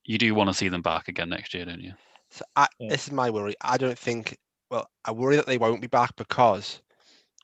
you 0.05 0.19
do 0.19 0.35
want 0.35 0.51
to 0.51 0.55
see 0.55 0.69
them 0.69 0.83
back 0.83 1.09
again 1.09 1.31
next 1.31 1.55
year, 1.55 1.65
don't 1.65 1.81
you? 1.81 1.93
So 2.31 2.45
I, 2.57 2.67
Yeah. 2.79 2.91
this 2.91 3.07
is 3.07 3.13
my 3.13 3.31
worry. 3.31 3.55
I 3.61 3.77
don't 3.77 3.99
think. 3.99 4.39
Well, 4.71 4.89
I 5.05 5.13
worry 5.13 5.37
that 5.37 5.47
they 5.47 5.59
won't 5.59 5.81
be 5.81 5.87
back 5.87 6.17
because 6.17 6.81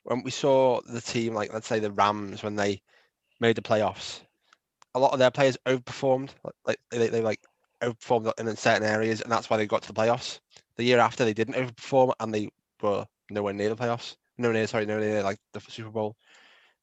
when 0.04 0.22
we 0.22 0.30
saw 0.30 0.80
the 0.86 1.00
team, 1.00 1.34
like 1.34 1.52
let's 1.52 1.66
say 1.66 1.78
the 1.78 1.92
Rams, 1.92 2.42
when 2.42 2.56
they 2.56 2.82
made 3.40 3.56
the 3.56 3.62
playoffs, 3.62 4.20
a 4.94 4.98
lot 4.98 5.12
of 5.12 5.18
their 5.18 5.30
players 5.30 5.56
overperformed. 5.66 6.30
like- 6.66 6.80
they, 6.90 7.08
they 7.08 7.20
like 7.20 7.40
overperformed 7.82 8.32
in 8.38 8.56
certain 8.56 8.86
areas, 8.86 9.20
and 9.20 9.30
that's 9.30 9.48
why 9.50 9.56
they 9.56 9.66
got 9.66 9.82
to 9.82 9.92
the 9.92 10.00
playoffs. 10.00 10.40
The 10.76 10.84
year 10.84 10.98
after, 10.98 11.24
they 11.24 11.34
didn't 11.34 11.54
overperform, 11.54 12.12
and 12.20 12.34
they 12.34 12.50
were 12.82 13.06
nowhere 13.30 13.52
near 13.52 13.68
the 13.68 13.76
playoffs. 13.76 14.16
Nowhere 14.38 14.54
near, 14.54 14.66
sorry, 14.66 14.86
nowhere 14.86 15.08
near 15.08 15.22
like 15.22 15.38
the 15.52 15.60
Super 15.60 15.90
Bowl. 15.90 16.16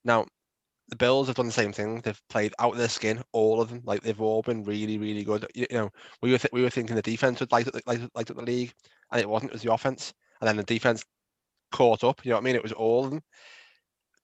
Now, 0.04 0.26
the 0.90 0.96
Bills 0.96 1.28
have 1.28 1.36
done 1.36 1.48
the 1.48 1.52
same 1.52 1.74
thing. 1.74 2.00
They've 2.02 2.22
played 2.30 2.54
out 2.60 2.74
of 2.74 2.78
their 2.78 2.88
skin, 2.88 3.22
all 3.34 3.62
of 3.62 3.70
them. 3.70 3.82
Like 3.84 4.04
they've 4.04 4.22
all 4.22 4.42
been 4.42 4.64
really, 4.64 4.98
really 4.98 5.24
good. 5.24 5.46
You, 5.54 5.66
you 5.70 5.78
know, 5.78 5.92
we 6.22 6.32
were 6.32 6.38
th- 6.38 6.52
we 6.54 6.62
were 6.62 6.70
thinking 6.70 6.96
the 6.96 7.02
defense 7.02 7.40
would 7.40 7.52
like 7.52 7.68
like 7.86 8.00
like 8.16 8.28
the 8.28 8.42
league, 8.42 8.74
and 9.12 9.20
it 9.20 9.28
wasn't. 9.28 9.52
It 9.52 9.56
was 9.56 9.64
the 9.64 9.74
offense, 9.74 10.14
and 10.40 10.48
then 10.48 10.56
the 10.56 10.64
defense 10.64 11.04
caught 11.72 12.04
up. 12.04 12.24
You 12.24 12.30
know 12.30 12.38
what 12.38 12.42
I 12.42 12.46
mean? 12.46 12.56
It 12.56 12.64
was 12.64 12.72
all 12.72 13.06
of 13.06 13.12
them. 13.12 13.22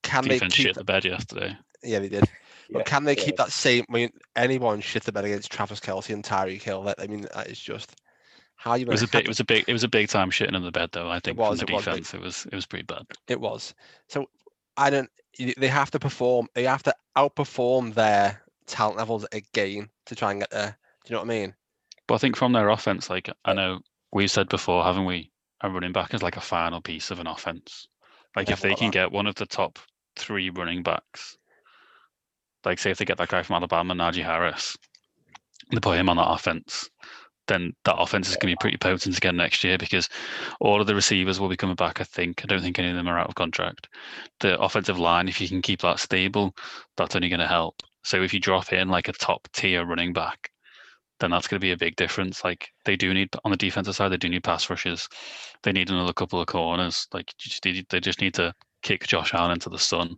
Can 0.03 0.23
Defense 0.23 0.53
they 0.53 0.57
keep? 0.57 0.67
shit 0.67 0.75
the 0.75 0.83
bed 0.83 1.05
yesterday. 1.05 1.57
Yeah, 1.83 1.99
they 1.99 2.09
did. 2.09 2.29
Yeah, 2.73 2.79
But 2.79 2.85
can 2.85 3.03
they 3.03 3.15
keep 3.15 3.37
that 3.37 3.51
same? 3.51 3.85
I 3.89 3.93
mean, 3.93 4.09
anyone 4.35 4.81
shit 4.81 5.03
the 5.03 5.11
bed 5.11 5.25
against 5.25 5.51
Travis 5.51 5.79
Kelce 5.79 6.13
and 6.13 6.23
Tyreek 6.23 6.61
Hill. 6.61 6.83
That 6.83 6.99
I 6.99 7.07
mean, 7.07 7.27
that 7.33 7.47
is 7.47 7.59
just 7.59 7.95
how 8.55 8.75
you. 8.75 8.85
It 8.85 8.89
was 8.89 9.03
a 9.03 9.07
big, 9.07 9.25
it 9.25 9.27
was 9.27 9.39
a 9.39 9.45
big, 9.45 9.65
it 9.67 9.73
was 9.73 9.83
a 9.83 9.89
big 9.89 10.09
time 10.09 10.31
shitting 10.31 10.55
in 10.55 10.63
the 10.63 10.71
bed 10.71 10.89
though. 10.91 11.09
I 11.09 11.19
think 11.19 11.37
was, 11.37 11.59
from 11.59 11.67
the 11.67 11.71
it 11.71 11.75
was 11.75 11.85
defense, 11.85 12.13
it 12.13 12.21
was, 12.21 12.45
it 12.51 12.55
was 12.55 12.65
pretty 12.65 12.85
bad. 12.85 13.05
It 13.27 13.39
was. 13.39 13.73
So 14.07 14.29
I 14.77 14.89
don't. 14.89 15.09
They 15.37 15.67
have 15.67 15.91
to 15.91 15.99
perform. 15.99 16.47
They 16.53 16.63
have 16.63 16.83
to 16.83 16.95
outperform 17.17 17.93
their 17.93 18.41
talent 18.65 18.97
levels 18.97 19.25
again 19.31 19.89
to 20.05 20.15
try 20.15 20.31
and 20.31 20.41
get 20.41 20.51
there. 20.51 20.77
Do 21.05 21.13
you 21.13 21.15
know 21.15 21.21
what 21.21 21.31
I 21.31 21.39
mean? 21.39 21.55
But 22.07 22.15
I 22.15 22.17
think 22.17 22.35
from 22.35 22.53
their 22.53 22.69
offense, 22.69 23.09
like 23.09 23.29
I 23.45 23.53
know 23.53 23.79
we've 24.11 24.31
said 24.31 24.49
before, 24.49 24.83
haven't 24.83 25.05
we? 25.05 25.31
A 25.61 25.69
running 25.69 25.93
back 25.93 26.13
is 26.13 26.21
like 26.21 26.35
a 26.35 26.41
final 26.41 26.81
piece 26.81 27.09
of 27.09 27.19
an 27.19 27.27
offense. 27.27 27.87
Like 28.35 28.49
if 28.49 28.61
they 28.61 28.75
can 28.75 28.91
get 28.91 29.11
one 29.11 29.27
of 29.27 29.35
the 29.35 29.45
top 29.45 29.79
three 30.15 30.49
running 30.49 30.83
backs, 30.83 31.37
like 32.65 32.79
say 32.79 32.91
if 32.91 32.97
they 32.97 33.05
get 33.05 33.17
that 33.17 33.29
guy 33.29 33.43
from 33.43 33.55
Alabama, 33.55 33.93
Najee 33.93 34.23
Harris, 34.23 34.77
they 35.71 35.79
put 35.79 35.97
him 35.97 36.09
on 36.09 36.17
that 36.17 36.29
offense, 36.29 36.89
then 37.47 37.73
that 37.85 37.99
offense 37.99 38.29
is 38.29 38.37
going 38.37 38.51
to 38.51 38.57
be 38.57 38.61
pretty 38.61 38.77
potent 38.77 39.17
again 39.17 39.35
next 39.35 39.63
year 39.63 39.77
because 39.77 40.07
all 40.59 40.79
of 40.79 40.87
the 40.87 40.95
receivers 40.95 41.39
will 41.39 41.49
be 41.49 41.57
coming 41.57 41.75
back. 41.75 41.99
I 41.99 42.03
think 42.03 42.41
I 42.43 42.47
don't 42.47 42.61
think 42.61 42.79
any 42.79 42.89
of 42.89 42.95
them 42.95 43.07
are 43.07 43.19
out 43.19 43.29
of 43.29 43.35
contract. 43.35 43.89
The 44.39 44.59
offensive 44.59 44.99
line, 44.99 45.27
if 45.27 45.41
you 45.41 45.47
can 45.47 45.61
keep 45.61 45.81
that 45.81 45.99
stable, 45.99 46.55
that's 46.95 47.15
only 47.15 47.29
going 47.29 47.39
to 47.39 47.47
help. 47.47 47.81
So 48.03 48.21
if 48.21 48.33
you 48.33 48.39
drop 48.39 48.71
in 48.71 48.89
like 48.89 49.07
a 49.07 49.13
top 49.13 49.47
tier 49.53 49.85
running 49.85 50.13
back, 50.13 50.51
then 51.19 51.31
that's 51.31 51.47
going 51.47 51.59
to 51.59 51.65
be 51.65 51.71
a 51.71 51.77
big 51.77 51.95
difference. 51.95 52.43
Like 52.43 52.69
they 52.85 52.95
do 52.95 53.13
need 53.13 53.29
on 53.43 53.51
the 53.51 53.57
defensive 53.57 53.95
side, 53.95 54.09
they 54.09 54.17
do 54.17 54.29
need 54.29 54.43
pass 54.43 54.69
rushes. 54.69 55.07
They 55.63 55.71
need 55.71 55.89
another 55.89 56.13
couple 56.13 56.39
of 56.41 56.47
corners. 56.47 57.07
Like 57.13 57.33
they 57.61 57.99
just 57.99 58.21
need 58.21 58.33
to 58.35 58.53
kick 58.81 59.07
Josh 59.07 59.33
Allen 59.33 59.51
into 59.51 59.69
the 59.69 59.79
sun. 59.79 60.15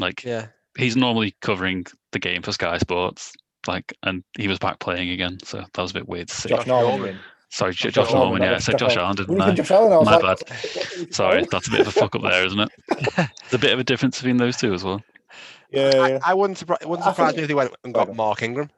Like 0.00 0.24
Yeah. 0.24 0.46
He's 0.78 0.96
normally 0.96 1.34
covering 1.40 1.86
the 2.12 2.18
game 2.18 2.42
for 2.42 2.52
Sky 2.52 2.78
Sports. 2.78 3.32
Like, 3.66 3.94
and 4.04 4.24
he 4.38 4.48
was 4.48 4.58
back 4.58 4.78
playing 4.78 5.10
again, 5.10 5.38
so 5.44 5.58
that 5.58 5.76
was 5.82 5.90
a 5.90 5.94
bit 5.94 6.08
weird 6.08 6.28
to 6.28 6.34
see. 6.34 6.48
Josh 6.48 6.66
Norman. 6.66 6.88
Norman. 6.88 7.06
you 7.08 7.12
mean? 7.14 7.20
Sorry, 7.50 7.74
Josh 7.74 7.92
Josh 7.92 8.12
Norman. 8.12 8.40
that 8.40 8.50
Yeah, 8.50 8.56
I 8.56 8.58
said 8.58 8.78
Josh 8.78 8.96
Allen. 8.96 9.04
Allen, 9.04 9.16
didn't 9.16 9.36
you 9.36 9.42
I? 9.42 9.52
Josh 9.54 9.70
Allen, 9.70 9.92
I 9.92 9.96
My 9.96 10.16
like, 10.16 10.20
bad. 10.22 10.22
what- 10.22 10.48
what 10.50 10.76
are 10.94 10.98
you 11.00 11.12
Sorry, 11.12 11.46
that's 11.50 11.68
a 11.68 11.70
bit 11.70 11.80
of 11.80 11.88
a 11.88 11.90
fuck 11.92 12.14
up 12.14 12.22
there, 12.22 12.46
isn't 12.46 12.58
it? 12.60 12.70
There's 13.16 13.28
a 13.52 13.58
bit 13.58 13.72
of 13.72 13.78
a 13.80 13.84
difference 13.84 14.18
between 14.18 14.38
those 14.38 14.56
two 14.56 14.72
as 14.72 14.82
well. 14.84 15.02
Yeah, 15.70 15.90
yeah. 15.94 16.18
I, 16.24 16.30
I 16.30 16.34
wouldn't 16.34 16.58
surprise. 16.58 16.78
It 16.80 16.88
wouldn't 16.88 17.04
surprise 17.04 17.36
me 17.36 17.42
if 17.42 17.48
they 17.48 17.54
went 17.54 17.74
and 17.84 17.92
got. 17.92 18.14
Mark 18.16 18.42
Ingram. 18.42 18.70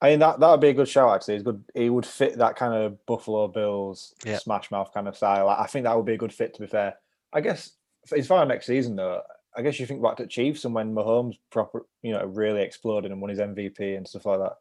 I 0.00 0.10
mean 0.10 0.18
that 0.18 0.40
that 0.40 0.50
would 0.50 0.60
be 0.60 0.68
a 0.68 0.74
good 0.74 0.88
show 0.88 1.10
actually. 1.12 1.34
He's 1.34 1.42
good. 1.44 1.62
He 1.74 1.88
would 1.88 2.04
fit 2.06 2.38
that 2.38 2.56
kind 2.56 2.74
of 2.74 3.04
Buffalo 3.06 3.46
Bills 3.48 4.14
Yeah. 4.24 4.38
smash 4.38 4.70
mouth 4.70 4.92
kind 4.92 5.06
of 5.08 5.16
style. 5.16 5.48
I 5.48 5.66
think 5.68 5.84
that 5.84 5.96
would 5.96 6.06
be 6.06 6.14
a 6.14 6.18
good 6.18 6.32
fit. 6.32 6.54
To 6.54 6.60
be 6.60 6.66
fair, 6.66 6.94
I 7.32 7.40
guess 7.40 7.70
as 8.16 8.26
far 8.26 8.42
as 8.42 8.48
next 8.48 8.66
season 8.66 8.96
though, 8.96 9.22
I 9.56 9.62
guess 9.62 9.78
you 9.78 9.86
think 9.86 10.02
back 10.02 10.16
to 10.16 10.26
Chiefs 10.26 10.64
and 10.64 10.74
when 10.74 10.94
Mahomes 10.94 11.36
proper, 11.50 11.84
you 12.02 12.12
know, 12.12 12.24
really 12.24 12.62
exploded 12.62 13.10
and 13.12 13.20
won 13.20 13.30
his 13.30 13.38
MVP 13.38 13.96
and 13.96 14.06
stuff 14.08 14.26
like 14.26 14.38
that. 14.40 14.54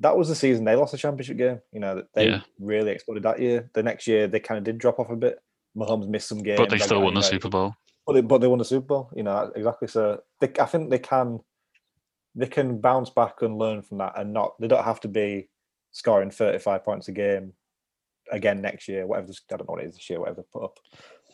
That 0.00 0.16
was 0.16 0.28
the 0.28 0.34
season 0.34 0.64
they 0.64 0.76
lost 0.76 0.92
the 0.92 0.98
championship 0.98 1.36
game. 1.36 1.60
You 1.72 1.80
know, 1.80 1.96
that 1.96 2.06
they 2.14 2.28
Yeah. 2.28 2.40
really 2.58 2.90
exploded 2.90 3.22
that 3.24 3.40
year. 3.40 3.70
The 3.74 3.82
next 3.82 4.06
year 4.06 4.26
they 4.26 4.40
kind 4.40 4.58
of 4.58 4.64
did 4.64 4.78
drop 4.78 4.98
off 4.98 5.10
a 5.10 5.16
bit. 5.16 5.38
Mahomes 5.76 6.08
missed 6.08 6.28
some 6.28 6.42
games, 6.42 6.58
But 6.58 6.70
they 6.70 6.78
still 6.78 7.02
won 7.02 7.14
the 7.14 7.22
Super 7.22 7.48
Bowl. 7.48 7.74
But 8.06 8.12
they, 8.14 8.20
but 8.20 8.38
they 8.38 8.46
won 8.46 8.58
the 8.58 8.64
Super 8.64 8.86
Bowl. 8.86 9.10
You 9.14 9.22
know 9.22 9.52
exactly. 9.54 9.88
So 9.88 10.22
they, 10.40 10.50
I 10.60 10.66
think 10.66 10.90
they 10.90 10.98
can 10.98 11.40
they 12.34 12.46
can 12.46 12.80
bounce 12.80 13.10
back 13.10 13.42
and 13.42 13.58
learn 13.58 13.82
from 13.82 13.98
that, 13.98 14.18
and 14.18 14.32
not 14.32 14.60
they 14.60 14.68
don't 14.68 14.84
have 14.84 15.00
to 15.00 15.08
be 15.08 15.48
scoring 15.92 16.30
thirty 16.30 16.58
five 16.58 16.84
points 16.84 17.08
a 17.08 17.12
game 17.12 17.52
again 18.32 18.60
next 18.60 18.88
year. 18.88 19.06
Whatever 19.06 19.28
this, 19.28 19.42
I 19.52 19.56
don't 19.56 19.68
know 19.68 19.74
what 19.74 19.82
it 19.82 19.88
is 19.88 19.94
this 19.94 20.10
year. 20.10 20.20
Whatever 20.20 20.42
they 20.42 20.46
put 20.52 20.64
up. 20.64 20.78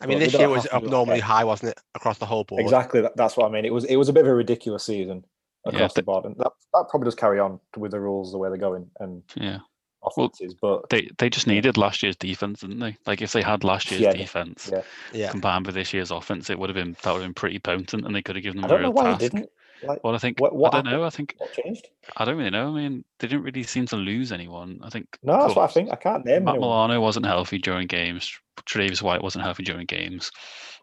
I 0.01 0.07
mean, 0.07 0.19
But 0.19 0.25
this 0.25 0.35
year 0.39 0.49
was 0.49 0.63
have 0.63 0.65
to 0.65 0.69
do 0.69 0.81
that. 0.81 0.85
abnormally 0.87 1.21
high, 1.21 1.45
wasn't 1.45 1.73
it, 1.73 1.81
across 1.95 2.19
the 2.19 2.27
whole 2.27 2.45
board? 2.45 2.63
Exactly. 2.63 3.07
That's 3.17 3.37
what 3.37 3.47
I 3.47 3.51
mean. 3.53 3.65
It 3.65 3.73
was 3.73 3.85
it 3.85 3.97
was 3.97 4.09
a 4.09 4.13
bit 4.13 4.25
of 4.25 4.31
a 4.31 4.35
ridiculous 4.35 4.85
season 4.85 5.25
Yeah, 5.67 5.73
across 5.73 5.95
the 5.95 6.03
board, 6.03 6.25
and 6.25 6.37
that 6.37 6.53
that 6.75 6.87
probably 6.89 7.05
does 7.07 7.15
carry 7.15 7.39
on 7.39 7.61
with 7.77 7.91
the 7.91 8.01
rules 8.01 8.33
the 8.33 8.39
way 8.39 8.49
they're 8.49 8.57
going 8.59 8.91
and 9.01 9.23
Yeah. 9.35 9.59
offenses. 10.03 10.55
but 10.61 10.89
They 10.89 11.11
they 11.19 11.29
just 11.29 11.47
needed 11.47 11.77
last 11.77 12.03
year's 12.03 12.17
defense, 12.17 12.61
didn't 12.61 12.79
they? 12.79 12.97
Like 13.07 13.21
if 13.21 13.33
they 13.33 13.43
had 13.43 13.63
last 13.65 13.91
year's 13.91 14.03
Yeah, 14.03 14.13
defense 14.13 14.71
yeah. 14.73 14.83
Yeah. 15.13 15.31
combined 15.31 15.67
with 15.67 15.75
this 15.75 15.93
year's 15.93 16.11
offense, 16.11 16.49
it 16.49 16.59
would 16.59 16.71
have 16.71 16.77
been 16.77 16.97
that 17.03 17.13
would 17.13 17.21
have 17.21 17.29
been 17.29 17.35
pretty 17.35 17.59
potent, 17.59 18.07
and 18.07 18.15
they 18.15 18.23
could 18.23 18.37
have 18.37 18.43
given 18.43 18.63
them 18.63 18.65
a 18.65 18.69
don't 18.69 18.83
know 18.83 18.89
real 18.89 18.95
why 18.95 19.05
task. 19.05 19.21
they 19.21 19.29
didn't. 19.29 19.51
Like, 19.83 20.03
Well, 20.05 20.15
I 20.15 20.19
think 20.19 20.41
what- 20.41 20.55
what 20.55 20.75
I 20.75 20.83
don't 20.83 20.93
know. 20.93 21.05
I 21.05 21.11
think 21.11 21.35
what 21.39 21.53
changed? 21.53 21.89
I 22.17 22.25
don't 22.25 22.37
really 22.37 22.51
know. 22.51 22.69
I 22.77 22.81
mean, 22.81 23.05
they 23.19 23.29
didn't 23.29 23.45
really 23.45 23.63
seem 23.63 23.87
to 23.87 23.97
lose 23.97 24.31
anyone. 24.33 24.79
I 24.83 24.91
think 24.91 25.07
No, 25.23 25.39
that's 25.43 25.55
what 25.57 25.69
I 25.69 25.73
think. 25.73 25.91
I 25.91 25.97
can't 25.97 26.25
name 26.25 26.45
Matt 26.45 26.55
anyone. 26.57 26.69
Milano 26.69 27.01
wasn't 27.01 27.27
healthy 27.27 27.59
during 27.59 27.87
games. 27.87 28.31
Tre'Davious 28.67 29.03
White 29.03 29.23
wasn't 29.23 29.45
healthy 29.45 29.63
during 29.63 29.87
games. 29.87 30.31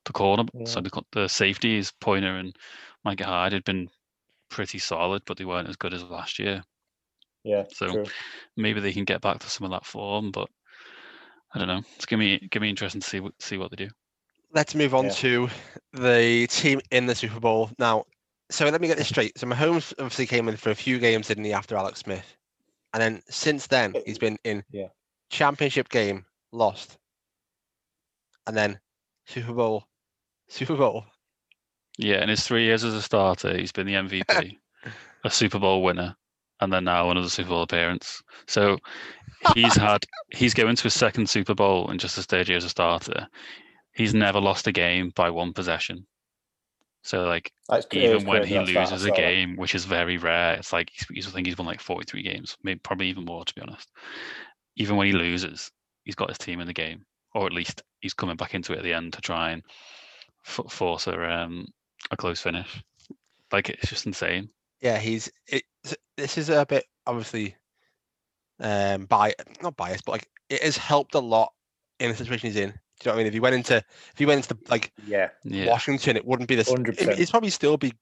The 0.06 0.14
corner, 0.14 0.46
so 0.66 0.80
the, 0.82 0.90
co- 0.90 1.06
the 1.12 1.28
safeties, 1.28 1.92
Pointer 2.00 2.38
and 2.38 2.56
Micah 3.04 3.26
Hyde 3.26 3.54
had 3.54 3.64
been 3.66 3.90
pretty 4.50 4.80
solid, 4.80 5.22
but 5.26 5.38
they 5.38 5.46
weren't 5.46 5.70
as 5.70 5.76
good 5.76 5.94
as 5.94 6.04
last 6.04 6.40
year. 6.40 6.64
Yeah, 7.44 7.64
So 7.74 7.92
true. 7.92 8.06
maybe 8.56 8.80
they 8.80 8.94
can 8.94 9.04
get 9.06 9.22
back 9.22 9.40
to 9.40 9.50
some 9.50 9.66
of 9.66 9.72
that 9.72 9.86
form, 9.86 10.32
but 10.32 10.50
I 11.54 11.60
don't 11.60 11.68
know. 11.68 11.82
It's 11.96 12.06
gonna 12.06 12.22
be 12.22 12.48
gonna 12.50 12.62
be 12.64 12.70
interesting 12.70 13.02
to 13.02 13.08
see 13.08 13.20
what 13.20 13.34
see 13.42 13.58
what 13.58 13.70
they 13.72 13.78
do. 13.86 13.90
Let's 14.54 14.76
move 14.76 14.96
on 14.96 15.06
Yeah. 15.06 15.12
to 15.12 15.50
the 15.94 16.48
team 16.50 16.82
in 16.92 17.06
the 17.06 17.16
Super 17.16 17.40
Bowl 17.40 17.70
now. 17.80 18.06
So 18.50 18.66
let 18.66 18.80
me 18.80 18.88
get 18.88 18.98
this 18.98 19.10
straight. 19.10 19.38
So 19.38 19.46
Mahomes 19.46 19.94
obviously 20.00 20.26
came 20.26 20.48
in 20.48 20.56
for 20.56 20.70
a 20.70 20.76
few 20.76 21.00
games, 21.00 21.28
didn't 21.28 21.44
he, 21.44 21.54
after 21.54 21.76
Alex 21.76 22.00
Smith, 22.00 22.38
and 22.94 23.02
then 23.02 23.22
since 23.30 23.68
then 23.68 23.94
he's 24.06 24.18
been 24.18 24.38
in 24.44 24.64
yeah. 24.72 24.88
championship 25.30 25.90
game, 25.90 26.26
lost, 26.52 26.98
and 28.46 28.56
then 28.56 28.80
Super 29.26 29.54
Bowl, 29.54 29.84
Super 30.48 30.76
Bowl. 30.76 31.06
Yeah, 31.98 32.22
in 32.22 32.30
his 32.30 32.46
three 32.46 32.64
years 32.64 32.84
as 32.84 32.94
a 32.94 33.02
starter, 33.02 33.58
he's 33.58 33.72
been 33.72 33.88
the 33.88 33.94
MVP, 33.94 34.58
a 35.26 35.30
Super 35.30 35.60
Bowl 35.60 35.84
winner, 35.84 36.16
and 36.62 36.72
then 36.72 36.86
now 36.86 37.10
another 37.10 37.30
Super 37.30 37.50
Bowl 37.50 37.64
appearance. 37.64 38.22
So 38.48 38.78
he's 39.56 39.76
had 39.76 40.06
he's 40.32 40.54
going 40.54 40.76
to 40.76 40.84
his 40.84 40.94
second 40.94 41.30
Super 41.30 41.54
Bowl 41.54 41.92
in 41.92 41.98
just 41.98 42.16
his 42.16 42.26
third 42.26 42.48
year 42.48 42.58
as 42.58 42.64
a 42.64 42.70
starter. 42.70 43.28
He's 43.94 44.14
never 44.14 44.40
lost 44.40 44.68
a 44.68 44.72
game 44.72 45.12
by 45.16 45.30
one 45.30 45.54
possession. 45.54 46.06
So 47.08 47.24
like 47.24 47.52
That's 47.70 47.86
cra- 47.86 48.02
it 48.04 48.14
was 48.14 48.24
even 48.24 48.28
when 48.28 48.42
crazy, 48.42 48.54
he 48.54 48.60
that 48.60 48.66
loses 48.66 49.04
a 49.06 49.08
saw 49.08 49.16
that. 49.16 49.22
game, 49.22 49.56
which 49.56 49.76
is 49.76 49.86
very 49.86 50.18
rare, 50.18 50.56
it's 50.56 50.74
like 50.74 50.90
he's, 50.92 51.08
he's 51.08 51.28
I 51.28 51.32
think 51.32 51.48
he's 51.48 51.58
won 51.58 51.68
like 51.68 51.82
43 51.82 52.22
games, 52.22 52.58
maybe 52.64 52.80
probably 52.84 53.08
even 53.08 53.26
more 53.26 53.46
to 53.46 53.56
be 53.56 53.62
honest. 53.62 53.90
Even 54.76 54.98
when 54.98 55.08
he 55.08 55.14
loses, 55.14 55.72
he's 56.04 56.16
got 56.16 56.30
his 56.30 56.38
team 56.38 56.60
in 56.60 56.68
the 56.68 56.74
game, 56.74 57.06
or 57.34 57.46
at 57.46 57.54
least 57.54 57.82
he's 58.00 58.14
coming 58.14 58.36
back 58.36 58.56
into 58.56 58.74
it 58.74 58.80
at 58.80 58.84
the 58.84 58.94
end 58.94 59.14
to 59.14 59.22
try 59.22 59.52
and 59.52 59.64
f- 60.46 60.70
force 60.70 61.08
a 61.08 61.32
um 61.32 61.66
a 62.12 62.18
close 62.18 62.42
finish. 62.42 62.84
Like 63.52 63.70
it's 63.70 63.90
just 63.90 64.06
insane. 64.06 64.50
Yeah, 64.82 65.00
he's 65.00 65.32
it. 65.48 65.64
This 66.18 66.38
is 66.38 66.50
a 66.50 66.66
bit 66.66 66.86
obviously 67.06 67.56
um 68.60 69.06
by 69.06 69.34
not 69.62 69.78
biased, 69.78 70.06
but 70.06 70.14
like 70.14 70.30
it 70.50 70.64
has 70.64 70.78
helped 70.78 71.16
a 71.16 71.20
lot 71.20 71.54
in 72.00 72.10
the 72.12 72.18
situation 72.18 72.48
he's 72.50 72.58
in. 72.58 72.74
Do 73.00 73.10
you 73.10 73.12
know 73.12 73.16
what 73.16 73.20
I 73.20 73.24
mean? 73.24 73.28
If 73.28 73.34
he 73.34 73.40
went 73.40 73.56
into 73.56 73.76
if 73.78 74.18
he 74.18 74.26
went 74.26 74.50
into 74.50 74.58
like 74.70 74.92
Yeah, 75.06 75.30
Yeah. 75.44 75.68
Washington, 75.68 76.18
it 76.18 76.26
wouldn't 76.26 76.50
be 76.50 76.56
the 76.56 76.64
same. 76.64 76.78
100%. 76.78 77.02
It'd 77.14 77.30
probably 77.30 77.50
still 77.50 77.78
be 77.78 77.94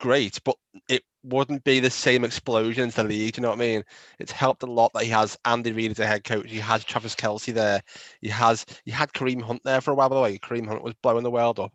great, 0.00 0.38
but 0.44 0.56
it 0.88 1.02
wouldn't 1.22 1.64
be 1.64 1.80
the 1.80 1.90
same 1.90 2.24
explosion 2.24 2.84
into 2.84 2.96
the 2.96 3.04
league. 3.04 3.34
Do 3.34 3.40
you 3.40 3.42
know 3.42 3.50
what 3.50 3.58
I 3.58 3.60
mean? 3.60 3.82
It's 4.18 4.32
helped 4.32 4.62
a 4.62 4.66
lot 4.66 4.92
that 4.94 5.04
he 5.04 5.10
has 5.10 5.36
Andy 5.44 5.72
Reid 5.72 5.90
as 5.90 5.98
a 5.98 6.06
head 6.06 6.24
coach. 6.24 6.50
He 6.50 6.58
has 6.58 6.84
Travis 6.84 7.14
Kelce 7.14 7.52
there. 7.52 7.82
He 8.20 8.28
has 8.28 8.64
he 8.84 8.90
had 8.90 9.12
Kareem 9.12 9.42
Hunt 9.42 9.62
there 9.64 9.80
for 9.80 9.90
a 9.90 9.94
while. 9.94 10.08
By 10.08 10.16
the 10.16 10.22
way, 10.22 10.38
Kareem 10.38 10.68
Hunt 10.68 10.82
was 10.82 10.94
blowing 11.02 11.24
the 11.24 11.30
world 11.30 11.58
up. 11.58 11.72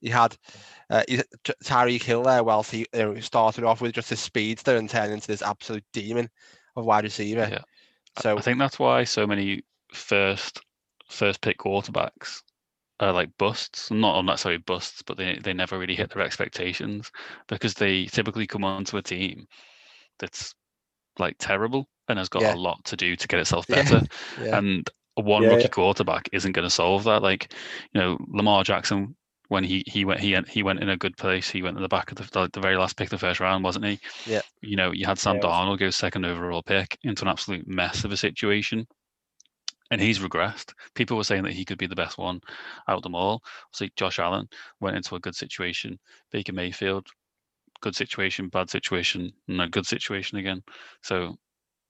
He 0.00 0.08
had 0.08 0.36
uh, 0.90 1.04
he, 1.08 1.18
T- 1.44 1.52
Tyreek 1.64 2.02
Hill 2.02 2.22
there. 2.22 2.44
Whilst 2.44 2.70
he 2.70 2.86
you 2.92 2.98
know, 2.98 3.20
started 3.20 3.64
off 3.64 3.80
with 3.80 3.92
just 3.92 4.12
a 4.12 4.16
speedster 4.16 4.76
and 4.76 4.88
turned 4.88 5.12
into 5.12 5.26
this 5.26 5.42
absolute 5.42 5.84
demon 5.92 6.28
of 6.76 6.84
wide 6.84 7.04
receiver. 7.04 7.48
Yeah. 7.50 7.62
So 8.20 8.36
I 8.38 8.40
think 8.40 8.58
that's 8.58 8.78
why 8.78 9.04
so 9.04 9.26
many 9.26 9.62
first 9.92 10.60
first 11.14 11.40
pick 11.42 11.58
quarterbacks 11.58 12.42
are 13.00 13.12
like 13.12 13.36
busts. 13.38 13.90
Not 13.90 14.22
necessarily 14.24 14.58
busts, 14.60 15.02
but 15.02 15.16
they 15.18 15.38
they 15.38 15.54
never 15.54 15.78
really 15.78 15.96
hit 15.96 16.10
their 16.12 16.22
expectations 16.24 17.12
because 17.48 17.74
they 17.74 18.06
typically 18.06 18.46
come 18.48 18.64
onto 18.64 18.96
a 18.98 19.02
team 19.02 19.48
that's 20.18 20.54
like 21.18 21.36
terrible 21.38 21.88
and 22.08 22.18
has 22.18 22.28
got 22.28 22.42
Yeah. 22.42 22.54
a 22.54 22.58
lot 22.58 22.84
to 22.86 22.96
do 22.96 23.16
to 23.16 23.28
get 23.28 23.40
itself 23.40 23.68
better. 23.70 24.02
yeah, 24.36 24.52
And 24.52 24.88
one 25.16 25.44
Yeah, 25.44 25.48
rookie 25.48 25.68
yeah. 25.68 25.68
quarterback 25.68 26.28
isn't 26.32 26.52
going 26.52 26.66
to 26.66 26.70
solve 26.74 27.04
that. 27.04 27.22
Like, 27.22 27.52
you 27.92 28.00
know, 28.00 28.18
Lamar 28.28 28.64
Jackson 28.64 29.16
when 29.48 29.64
he 29.64 29.84
he 29.86 30.04
went 30.04 30.20
he 30.20 30.36
he 30.48 30.62
went 30.62 30.80
in 30.82 30.88
a 30.88 30.96
good 30.96 31.16
place. 31.16 31.50
He 31.50 31.62
went 31.62 31.76
in 31.76 31.82
the 31.82 31.88
back 31.88 32.10
of 32.12 32.18
the 32.18 32.50
the 32.52 32.60
very 32.60 32.76
last 32.76 32.96
pick 32.96 33.06
of 33.08 33.10
the 33.12 33.18
first 33.26 33.40
round, 33.40 33.64
wasn't 33.64 33.84
he? 33.86 34.00
Yeah. 34.24 34.42
You 34.62 34.76
know, 34.76 34.92
you 34.92 35.06
had 35.06 35.18
Sam 35.18 35.38
Yeah. 35.38 35.40
Darnold 35.40 35.78
go 35.78 35.90
second 35.90 36.24
overall 36.24 36.62
pick 36.62 36.98
into 37.02 37.24
an 37.24 37.28
absolute 37.28 37.66
mess 37.68 38.04
of 38.04 38.12
a 38.12 38.16
situation. 38.16 38.86
And 39.90 40.00
he's 40.00 40.18
regressed. 40.18 40.72
People 40.94 41.16
were 41.16 41.24
saying 41.24 41.42
that 41.44 41.52
he 41.52 41.64
could 41.64 41.78
be 41.78 41.86
the 41.86 41.94
best 41.94 42.18
one 42.18 42.40
out 42.88 42.96
of 42.96 43.02
them 43.02 43.14
all. 43.14 43.42
So 43.72 43.86
Josh 43.96 44.18
Allen 44.18 44.48
went 44.80 44.96
into 44.96 45.14
a 45.14 45.20
good 45.20 45.36
situation. 45.36 45.98
Baker 46.32 46.52
Mayfield, 46.52 47.06
good 47.80 47.94
situation, 47.94 48.48
bad 48.48 48.70
situation, 48.70 49.30
and 49.48 49.60
a 49.60 49.68
good 49.68 49.86
situation 49.86 50.38
again. 50.38 50.62
So 51.02 51.36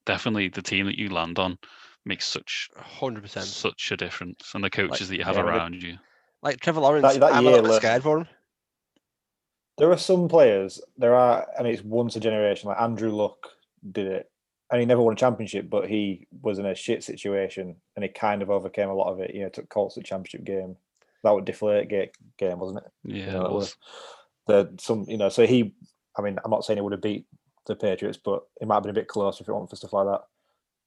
definitely 0.07 0.49
the 0.49 0.63
team 0.63 0.87
that 0.87 0.99
you 0.99 1.09
land 1.09 1.39
on 1.39 1.57
makes 2.05 2.27
such 2.27 2.69
hundred 2.77 3.23
percent. 3.23 3.47
such 3.47 3.93
a 3.93 3.97
difference, 3.97 4.53
and 4.55 4.63
the 4.63 4.71
coaches 4.71 5.09
that 5.09 5.17
you 5.17 5.25
have 5.25 5.37
yeah, 5.37 5.45
when 5.45 5.55
it- 5.55 5.57
around 5.57 5.83
you. 5.83 5.97
Like 6.43 6.61
Trevor 6.61 6.81
Lawrence, 6.81 7.17
that 7.17 7.23
I'm 7.33 7.47
a 7.47 7.51
little 7.51 7.67
bit 7.67 7.77
scared 7.77 8.03
for 8.03 8.19
him. 8.19 8.29
there 9.79 9.91
are 9.91 9.97
some 9.97 10.29
players. 10.29 10.79
There 10.99 11.15
are, 11.15 11.47
and 11.57 11.67
it's 11.67 11.83
once 11.83 12.17
a 12.17 12.21
generation. 12.21 12.69
Like 12.69 12.81
Andrew 12.81 13.11
Luck 13.11 13.49
did 13.93 14.07
it, 14.09 14.31
and 14.71 14.81
he 14.81 14.87
never 14.87 15.03
won 15.03 15.13
a 15.13 15.17
championship, 15.17 15.69
but 15.69 15.89
he 15.89 16.27
was 16.43 16.59
in 16.59 16.67
a 16.67 16.75
shit 16.75 17.05
situation, 17.05 17.77
and 17.97 18.03
he 18.03 18.09
kind 18.09 18.43
of 18.43 18.51
overcame 18.51 18.89
a 18.89 18.95
lot 18.95 19.13
of 19.13 19.21
it. 19.21 19.35
You 19.35 19.43
know, 19.43 19.49
took 19.49 19.69
Colts 19.69 19.95
to 19.95 20.01
the 20.01 20.05
championship 20.05 20.45
game. 20.45 20.77
That 21.23 21.33
would 21.33 21.45
deflate 21.45 21.89
ga- 21.89 22.13
game, 22.39 22.59
wasn't 22.59 22.85
it? 22.85 22.93
Yeah, 23.05 23.33
know, 23.33 23.45
it 23.47 23.47
it 23.47 23.53
was. 23.53 23.77
the 24.47 24.75
some 24.79 25.05
you 25.09 25.17
know 25.17 25.31
so 25.31 25.47
he 25.47 25.75
i 26.19 26.23
mean 26.23 26.39
i'm 26.45 26.51
not 26.51 26.65
saying 26.65 26.77
he 26.77 26.83
would 26.83 26.93
have 26.93 27.01
beat 27.01 27.25
the 27.67 27.75
patriots 27.75 28.19
but 28.23 28.43
it 28.61 28.69
might 28.69 28.75
have 28.75 28.83
been 28.83 28.91
a 28.91 29.01
bit 29.01 29.09
closer 29.09 29.43
if 29.43 29.49
it 29.49 29.53
wasn't 29.53 29.71
for 29.71 29.77
stuff 29.77 29.95
like 29.95 30.07
that 30.07 30.21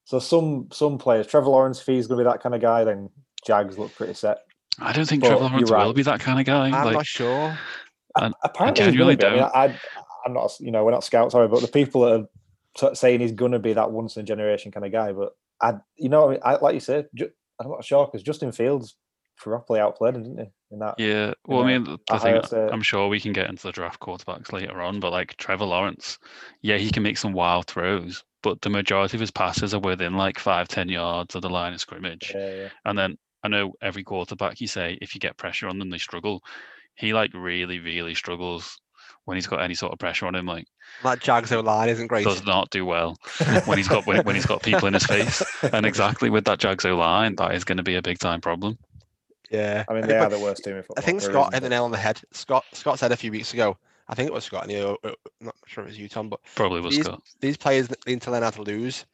so 0.05 0.19
some 0.19 0.67
some 0.71 0.99
players 0.99 1.25
trevor 1.25 1.49
lawrence 1.49 1.79
if 1.79 1.87
he's 1.87 2.05
going 2.05 2.19
to 2.19 2.23
be 2.23 2.29
that 2.29 2.39
kind 2.41 2.53
of 2.53 2.61
guy 2.61 2.83
then 2.83 3.09
jags 3.45 3.79
look 3.79 3.93
pretty 3.95 4.13
set 4.13 4.39
I 4.79 4.93
don't 4.93 5.05
think 5.05 5.23
But 5.23 5.29
Trevor 5.29 5.57
you're 5.57 5.67
Lawrence 5.67 5.87
will 5.87 5.93
be 5.93 6.03
that 6.03 6.19
kind 6.19 6.39
of 6.39 6.45
guy. 6.45 6.67
I'm 6.67 6.85
like, 6.85 6.93
not 6.93 7.05
sure. 7.07 7.57
And 8.15 8.33
apparently 8.43 8.83
he's 8.83 8.91
genuinely 8.93 9.15
gonna 9.15 9.35
be. 9.35 9.41
I 9.41 9.67
mean, 9.67 9.75
I, 9.75 9.79
i'm 10.25 10.33
not 10.33 10.51
you 10.59 10.71
know 10.71 10.83
we're 10.83 10.91
not 10.91 11.03
scouts 11.03 11.31
sorry 11.31 11.47
but 11.47 11.61
the 11.61 11.67
people 11.67 12.01
that 12.01 12.19
are 12.19 12.27
t- 12.77 12.95
saying 12.95 13.19
he's 13.19 13.31
going 13.31 13.51
to 13.51 13.59
be 13.59 13.73
that 13.73 13.91
once 13.91 14.15
in 14.15 14.21
a 14.21 14.25
generation 14.25 14.71
kind 14.71 14.85
of 14.85 14.91
guy 14.91 15.11
but 15.11 15.33
i 15.61 15.73
you 15.97 16.09
know 16.09 16.27
I, 16.27 16.31
mean, 16.31 16.39
I 16.43 16.55
like 16.55 16.73
you 16.73 16.79
said 16.79 17.07
ju- 17.15 17.31
i'm 17.59 17.69
not 17.69 17.83
sure 17.83 18.05
because 18.05 18.23
justin 18.23 18.51
fields 18.51 18.95
properly 19.37 19.79
outplayed 19.79 20.15
him 20.15 20.23
didn't 20.23 20.39
he 20.39 20.51
in 20.71 20.79
that 20.79 20.95
Yeah, 20.97 21.33
well, 21.45 21.63
I 21.63 21.67
mean, 21.67 21.83
the, 21.83 21.97
the 22.07 22.15
I 22.15 22.17
thing, 22.17 22.35
uh, 22.35 22.69
I'm 22.71 22.81
sure 22.81 23.07
we 23.07 23.19
can 23.19 23.33
get 23.33 23.49
into 23.49 23.63
the 23.63 23.71
draft 23.71 23.99
quarterbacks 23.99 24.51
later 24.51 24.81
on, 24.81 24.99
but 24.99 25.11
like 25.11 25.37
Trevor 25.37 25.65
Lawrence, 25.65 26.17
yeah, 26.61 26.77
he 26.77 26.91
can 26.91 27.03
make 27.03 27.17
some 27.17 27.33
wild 27.33 27.67
throws, 27.67 28.23
but 28.43 28.61
the 28.61 28.69
majority 28.69 29.15
of 29.15 29.21
his 29.21 29.31
passes 29.31 29.73
are 29.73 29.79
within 29.79 30.15
like 30.15 30.39
five, 30.39 30.67
ten 30.67 30.89
yards 30.89 31.35
of 31.35 31.41
the 31.41 31.49
line 31.49 31.73
of 31.73 31.79
scrimmage. 31.79 32.33
yeah, 32.35 32.53
yeah. 32.53 32.69
And 32.85 32.97
then 32.97 33.17
I 33.43 33.47
know 33.47 33.73
every 33.81 34.03
quarterback 34.03 34.59
you 34.59 34.67
say, 34.67 34.97
if 35.01 35.15
you 35.15 35.21
get 35.21 35.37
pressure 35.37 35.67
on 35.67 35.79
them, 35.79 35.89
they 35.89 35.97
struggle. 35.97 36.43
He 36.95 37.13
like 37.13 37.31
really, 37.33 37.79
really 37.79 38.15
struggles 38.15 38.79
when 39.27 39.35
he's 39.35 39.45
got 39.45 39.61
any 39.61 39.75
sort 39.75 39.91
of 39.91 39.99
pressure 39.99 40.25
on 40.25 40.33
him. 40.35 40.45
Like 40.45 40.65
That 41.03 41.19
Jags 41.19 41.51
O 41.51 41.59
line 41.59 41.89
isn't 41.89 42.07
great. 42.07 42.23
does 42.23 42.45
not 42.45 42.69
do 42.69 42.85
well 42.85 43.17
when 43.65 43.77
he's 43.77 43.89
got 43.89 44.07
when, 44.07 44.23
when 44.23 44.35
he's 44.35 44.45
got 44.45 44.63
people 44.63 44.87
in 44.87 44.93
his 44.93 45.05
face. 45.05 45.43
And 45.73 45.85
exactly 45.91 46.29
with 46.29 46.45
that 46.45 46.59
Jags 46.59 46.85
O 46.85 46.95
line, 46.95 47.35
that 47.35 47.53
is 47.53 47.65
going 47.65 47.77
to 47.77 47.83
be 47.83 47.95
a 47.95 48.01
big 48.01 48.19
time 48.19 48.39
problem. 48.39 48.77
Yeah, 49.51 49.83
i 49.89 49.93
mean 49.93 50.03
I 50.05 50.07
they 50.07 50.17
are 50.17 50.29
the 50.29 50.39
worst 50.39 50.63
team 50.63 50.75
in 50.75 50.81
football 50.83 50.95
I 50.97 51.05
think 51.05 51.21
Scott 51.21 51.47
reason, 51.47 51.53
hit 51.53 51.63
the 51.63 51.69
nail 51.69 51.83
on 51.85 51.91
the 51.91 51.97
head. 51.97 52.21
Scott 52.31 52.63
Scott 52.71 52.99
said 52.99 53.11
a 53.11 53.17
few 53.17 53.31
weeks 53.31 53.53
ago. 53.53 53.77
I 54.09 54.15
think 54.15 54.27
it 54.27 54.33
was 54.33 54.45
Scott. 54.45 54.63
And 54.63 54.71
you 54.71 54.79
know, 54.79 54.97
uh, 55.03 55.11
not 55.41 55.55
sure 55.65 55.83
if 55.83 55.87
it 55.89 55.91
was 55.91 55.99
you, 55.99 56.07
Tom, 56.07 56.29
but 56.29 56.39
Probably 56.55 56.79
was 56.79 56.95
He's- 56.95 57.05
Scott. 57.05 57.21
these 57.41 57.57
players 57.57 57.89
need 58.07 58.21
to 58.21 58.31
learn 58.31 58.43
how 58.43 58.49
to 58.51 58.61
lose. 58.61 59.05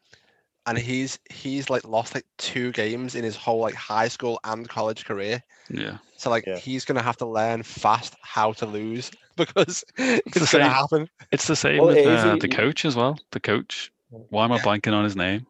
And 0.65 0.77
he's 0.77 1.19
he's 1.29 1.69
like 1.69 1.83
lost 1.85 2.15
like 2.15 2.25
two 2.37 2.71
games 2.71 3.15
in 3.15 3.23
his 3.23 3.35
whole 3.35 3.59
like 3.59 3.73
high 3.75 4.07
school 4.07 4.39
and 4.45 4.67
college 4.69 5.03
career. 5.03 5.43
Yeah. 5.69 5.97
So 6.15 6.29
like 6.29 6.45
Yeah. 6.45 6.57
he's 6.57 6.85
gonna 6.85 7.01
have 7.01 7.17
to 7.17 7.25
learn 7.25 7.63
fast 7.63 8.15
how 8.21 8.53
to 8.53 8.65
lose 8.65 9.11
because 9.35 9.83
the 9.97 10.21
it's 10.25 10.31
gonna 10.33 10.45
same. 10.47 10.61
happen. 10.61 11.09
It's 11.33 11.47
the 11.47 11.55
same 11.57 11.79
Well, 11.79 11.87
with 11.87 11.97
it 11.97 12.07
is, 12.07 12.23
uh, 12.23 12.37
the 12.37 12.47
coach 12.47 12.85
as 12.85 12.95
well. 12.95 13.19
The 13.31 13.41
coach. 13.41 13.91
Why 14.09 14.45
am 14.45 14.51
I 14.53 14.55
Yeah. 14.57 14.61
blanking 14.63 14.93
on 14.93 15.03
his 15.03 15.15
name? 15.17 15.45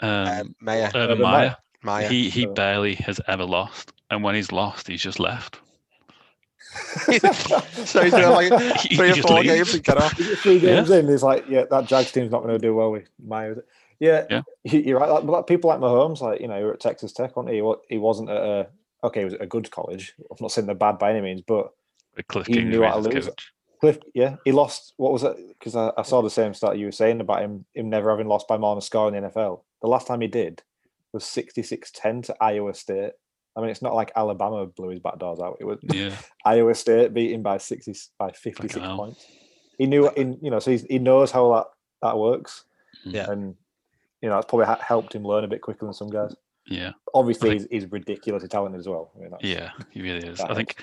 Um, 0.00 0.08
Um, 0.28 0.54
Maya, 0.60 0.86
Urban 0.94 1.00
Urban 1.02 1.20
Meyer. 1.22 1.32
Meyer. 1.32 1.56
Maya. 1.82 2.08
He 2.08 2.30
he 2.30 2.42
So- 2.44 2.52
barely 2.52 2.94
has 2.96 3.20
ever 3.26 3.44
lost, 3.44 3.92
and 4.10 4.22
when 4.22 4.34
he's 4.36 4.52
lost, 4.52 4.86
he's 4.86 5.02
just 5.02 5.18
left. 5.18 5.58
so 7.10 8.02
he's 8.02 8.12
doing 8.12 8.30
like 8.30 8.76
He 8.82 8.96
three 8.96 9.10
or 9.10 9.16
four 9.16 9.40
leaves. 9.40 9.48
games 9.54 9.74
and 9.74 9.82
get 9.84 9.96
off. 9.96 10.12
three 10.12 10.60
games 10.60 10.90
in, 10.90 11.08
he's 11.08 11.22
like, 11.22 11.44
yeah, 11.48 11.64
that 11.70 11.86
Jags 11.86 12.12
team's 12.12 12.30
not 12.30 12.42
going 12.42 12.52
to 12.54 12.60
do 12.60 12.74
well 12.74 12.92
with 12.92 13.08
Maya. 13.24 13.56
Is 14.00 14.08
it? 14.08 14.26
Yeah, 14.30 14.42
Yeah. 14.64 14.72
you- 14.72 14.80
you're 14.80 14.98
right. 14.98 15.10
Like, 15.10 15.24
but 15.26 15.32
like 15.32 15.46
people 15.46 15.68
like 15.68 15.80
Mahomes, 15.80 16.20
like 16.20 16.40
you 16.40 16.48
know, 16.48 16.56
he 16.58 16.64
were 16.64 16.72
at 16.74 16.80
Texas 16.80 17.12
Tech, 17.12 17.36
wasn't 17.36 17.54
he? 17.54 17.62
He 17.88 17.98
wasn't 17.98 18.30
at 18.30 18.36
a 18.42 18.68
okay, 19.04 19.20
he 19.20 19.24
was 19.24 19.34
at 19.34 19.42
a 19.42 19.46
good 19.46 19.70
college. 19.70 20.14
I'm 20.30 20.36
not 20.40 20.52
saying 20.52 20.66
they're 20.66 20.74
bad 20.74 20.98
by 20.98 21.10
any 21.10 21.20
means, 21.20 21.42
but 21.46 21.72
Cliff 22.28 22.46
He 22.46 22.60
knew 22.62 22.82
how 22.82 22.94
to 23.00 23.08
lose. 23.08 23.26
coach. 23.26 23.52
Cliff, 23.80 23.98
yeah, 24.14 24.36
he 24.44 24.52
lost. 24.52 24.92
What 24.98 25.12
was 25.12 25.22
it? 25.24 25.36
Because 25.58 25.74
I, 25.74 25.90
I 25.96 26.02
saw 26.02 26.20
the 26.20 26.28
same 26.28 26.52
stat 26.52 26.76
you 26.76 26.84
were 26.86 26.92
saying 26.92 27.20
about 27.20 27.40
him, 27.40 27.64
him 27.74 27.88
never 27.88 28.10
having 28.10 28.26
lost 28.28 28.46
by 28.46 28.58
more 28.58 28.72
than 28.74 28.78
a 28.78 28.82
score 28.82 29.08
in 29.08 29.14
the 29.22 29.30
NFL. 29.30 29.62
The 29.80 29.88
last 29.88 30.06
time 30.06 30.20
he 30.20 30.26
did 30.28 30.62
was 31.14 31.24
66-10 31.24 32.24
to 32.26 32.36
Iowa 32.42 32.74
State. 32.74 33.12
I 33.56 33.60
mean, 33.62 33.70
it's 33.70 33.80
not 33.80 33.94
like 33.94 34.12
Alabama 34.14 34.66
blew 34.66 34.90
his 34.90 35.00
back 35.00 35.18
doors 35.18 35.40
out. 35.40 35.56
It 35.60 35.64
was 35.64 35.78
Yeah, 35.82 36.14
Iowa 36.44 36.74
State 36.74 37.14
beat 37.14 37.32
him 37.32 37.42
by 37.42 37.56
sixty 37.58 37.94
by 38.18 38.30
fifty 38.32 38.68
six 38.68 38.84
points. 38.86 39.26
He 39.78 39.86
knew, 39.86 40.08
in 40.10 40.38
you 40.42 40.50
know, 40.50 40.58
so 40.60 40.70
he's, 40.72 40.82
he 40.84 40.98
knows 40.98 41.30
how 41.30 41.52
that 41.54 41.66
that 42.02 42.18
works. 42.18 42.64
Hmm. 43.04 43.10
Yeah. 43.10 43.30
and 43.30 43.54
you 44.22 44.28
know 44.28 44.34
that's 44.36 44.46
probably 44.46 44.66
ha- 44.66 44.80
helped 44.80 45.14
him 45.14 45.24
learn 45.24 45.44
a 45.44 45.48
bit 45.48 45.60
quicker 45.62 45.84
than 45.86 45.94
some 45.94 46.08
guys. 46.10 46.34
yeah, 46.66 46.92
Obviously, 47.14 47.58
think- 47.58 47.70
he's, 47.70 47.82
he's 47.82 47.92
ridiculously 47.92 48.48
talented 48.48 48.78
as 48.80 48.88
well. 48.88 49.10
I 49.16 49.20
mean, 49.22 49.30
yeah. 49.40 49.70
He 49.90 50.02
really 50.02 50.26
is. 50.26 50.40
I 50.40 50.54
think 50.54 50.82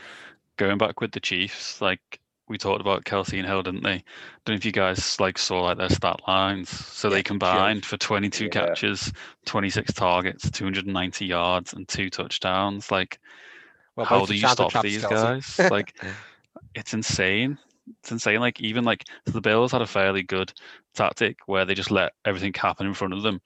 going 0.57 0.77
back 0.77 1.01
with 1.01 1.11
the 1.11 1.19
Chiefs, 1.19 1.79
like 1.81 2.19
we 2.49 2.57
talked 2.57 2.79
about 2.81 3.03
Kelce 3.03 3.37
and 3.37 3.45
Hill, 3.45 3.61
didn't 3.61 3.83
they? 3.83 3.89
I 3.95 4.03
Don't 4.45 4.53
know 4.53 4.57
if 4.57 4.65
you 4.65 4.71
guys 4.71 5.19
like 5.19 5.37
saw 5.37 5.63
like 5.63 5.77
their 5.77 5.89
stat 5.89 6.21
lines. 6.27 6.69
So 6.69 7.09
Yeah, 7.09 7.15
they 7.15 7.23
combined 7.23 7.85
for 7.85 7.97
22 7.97 8.45
Yeah. 8.45 8.49
catches, 8.49 9.11
26 9.45 9.93
targets, 9.93 10.49
290 10.51 11.25
yards, 11.25 11.73
and 11.73 11.87
two 11.87 12.09
touchdowns. 12.09 12.89
Like, 12.89 13.19
Well, 13.97 14.05
how 14.05 14.25
do 14.25 14.33
you 14.33 14.47
stop 14.47 14.81
these 14.81 15.03
Kelce. 15.03 15.09
guys? 15.59 15.71
Like, 15.71 15.99
it's 16.73 16.93
insane. 16.93 17.57
It's 18.01 18.11
insane. 18.11 18.39
Like, 18.39 18.59
even 18.61 18.83
like 18.83 19.05
so 19.25 19.31
the 19.31 19.41
Bills 19.41 19.71
had 19.71 19.81
a 19.81 19.87
fairly 19.87 20.23
good 20.23 20.51
tactic 20.93 21.37
where 21.45 21.65
they 21.65 21.73
just 21.73 21.91
let 21.91 22.13
everything 22.25 22.53
happen 22.53 22.85
in 22.87 22.93
front 22.93 23.13
of 23.13 23.23
them, 23.23 23.41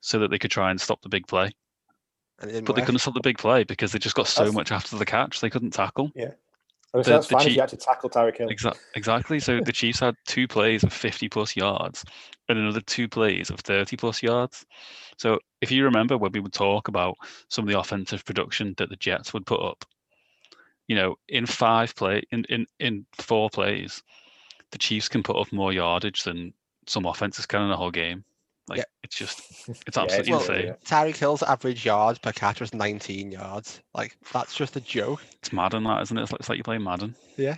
so 0.00 0.18
that 0.20 0.30
they 0.30 0.38
could 0.38 0.50
try 0.50 0.70
and 0.70 0.80
stop 0.80 1.00
the 1.02 1.08
big 1.08 1.26
play. 1.26 1.50
And 2.38 2.50
it 2.50 2.54
didn't 2.54 2.66
But 2.66 2.76
they 2.76 2.82
couldn't 2.82 2.98
stop 3.00 3.14
the 3.14 3.20
big 3.20 3.38
play 3.38 3.64
because 3.64 3.92
they 3.92 3.98
just 3.98 4.14
got 4.14 4.26
so 4.28 4.42
That's- 4.42 4.54
much 4.54 4.72
after 4.72 4.96
the 4.96 5.06
catch 5.06 5.40
they 5.40 5.48
couldn't 5.50 5.70
tackle. 5.70 6.12
I 6.14 6.98
mean, 6.98 7.02
the- 7.02 7.10
that's 7.10 7.26
the 7.28 7.32
fine 7.32 7.40
if 7.40 7.46
Chief- 7.48 7.56
you 7.56 7.62
actually 7.62 7.78
tackle 7.78 8.10
Tyreek 8.10 8.36
Hill. 8.36 8.48
Exa- 8.48 8.78
exactly. 8.94 9.40
So 9.40 9.60
the 9.60 9.72
Chiefs 9.72 10.00
had 10.00 10.14
two 10.26 10.46
plays 10.46 10.84
of 10.84 10.92
50 10.92 11.28
plus 11.28 11.56
yards 11.56 12.04
and 12.48 12.58
another 12.58 12.80
two 12.82 13.08
plays 13.08 13.50
of 13.50 13.60
30 13.60 13.96
plus 13.96 14.22
yards. 14.22 14.64
So 15.18 15.38
if 15.60 15.70
you 15.70 15.84
remember 15.84 16.16
when 16.18 16.32
we 16.32 16.40
would 16.40 16.52
talk 16.52 16.88
about 16.88 17.16
some 17.48 17.64
of 17.64 17.70
the 17.72 17.78
offensive 17.78 18.24
production 18.24 18.74
that 18.76 18.90
the 18.90 18.96
Jets 18.96 19.32
would 19.32 19.46
put 19.46 19.60
up, 19.60 19.84
you 20.88 20.96
know, 20.96 21.16
in 21.28 21.46
five 21.46 21.94
play 21.94 22.22
in 22.30 22.44
in, 22.48 22.66
in 22.78 23.06
four 23.18 23.50
plays, 23.50 24.02
the 24.70 24.78
Chiefs 24.78 25.08
can 25.08 25.22
put 25.22 25.36
up 25.36 25.52
more 25.52 25.72
yardage 25.72 26.22
than 26.24 26.52
some 26.86 27.06
offenses 27.06 27.46
can 27.46 27.62
in 27.62 27.70
a 27.70 27.76
whole 27.76 27.90
game. 27.90 28.24
Like 28.68 28.78
Yeah. 28.78 28.84
it's 29.04 29.16
just 29.16 29.40
it's 29.68 29.96
Yeah, 29.96 30.02
absolutely 30.02 30.32
it's- 30.32 30.48
insane. 30.48 30.66
yeah. 30.66 30.74
Tyreek 30.84 31.16
Hill's 31.16 31.42
average 31.42 31.84
yards 31.84 32.18
per 32.18 32.32
catch 32.32 32.60
was 32.60 32.74
19 32.74 33.30
yards. 33.32 33.80
Like 33.94 34.16
that's 34.32 34.54
just 34.56 34.76
a 34.76 34.80
joke. 34.80 35.22
It's 35.40 35.52
Madden, 35.52 35.84
that 35.84 36.02
isn't 36.02 36.16
it? 36.18 36.22
It's 36.22 36.32
like, 36.32 36.40
it's 36.40 36.48
like 36.48 36.58
you 36.58 36.64
play 36.64 36.78
Madden. 36.78 37.14
Yeah. 37.36 37.56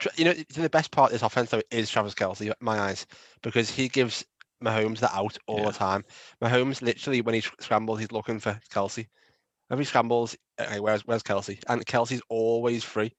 Tra- 0.00 0.10
You 0.16 0.24
know, 0.24 0.32
the 0.54 0.68
best 0.70 0.90
part 0.90 1.10
of 1.10 1.12
this 1.12 1.22
offense 1.22 1.50
though 1.50 1.62
is 1.70 1.88
Travis 1.90 2.14
Kelce, 2.14 2.40
in 2.40 2.52
my 2.60 2.78
eyes, 2.80 3.06
because 3.42 3.70
he 3.70 3.88
gives 3.88 4.24
Mahomes 4.64 4.98
the 4.98 5.14
out 5.14 5.38
all 5.46 5.60
Yeah. 5.60 5.66
the 5.66 5.72
time. 5.72 6.04
Mahomes 6.42 6.82
literally, 6.82 7.20
when 7.20 7.34
he 7.36 7.40
scrambles, 7.60 8.00
he's 8.00 8.10
looking 8.12 8.40
for 8.40 8.60
Kelce. 8.72 9.06
When 9.68 9.78
he 9.78 9.84
scrambles, 9.84 10.36
okay, 10.60 10.80
where's 10.80 11.06
where's 11.06 11.22
Kelce? 11.22 11.62
And 11.68 11.84
Kelce's 11.86 12.22
always 12.28 12.84
free. 12.84 13.14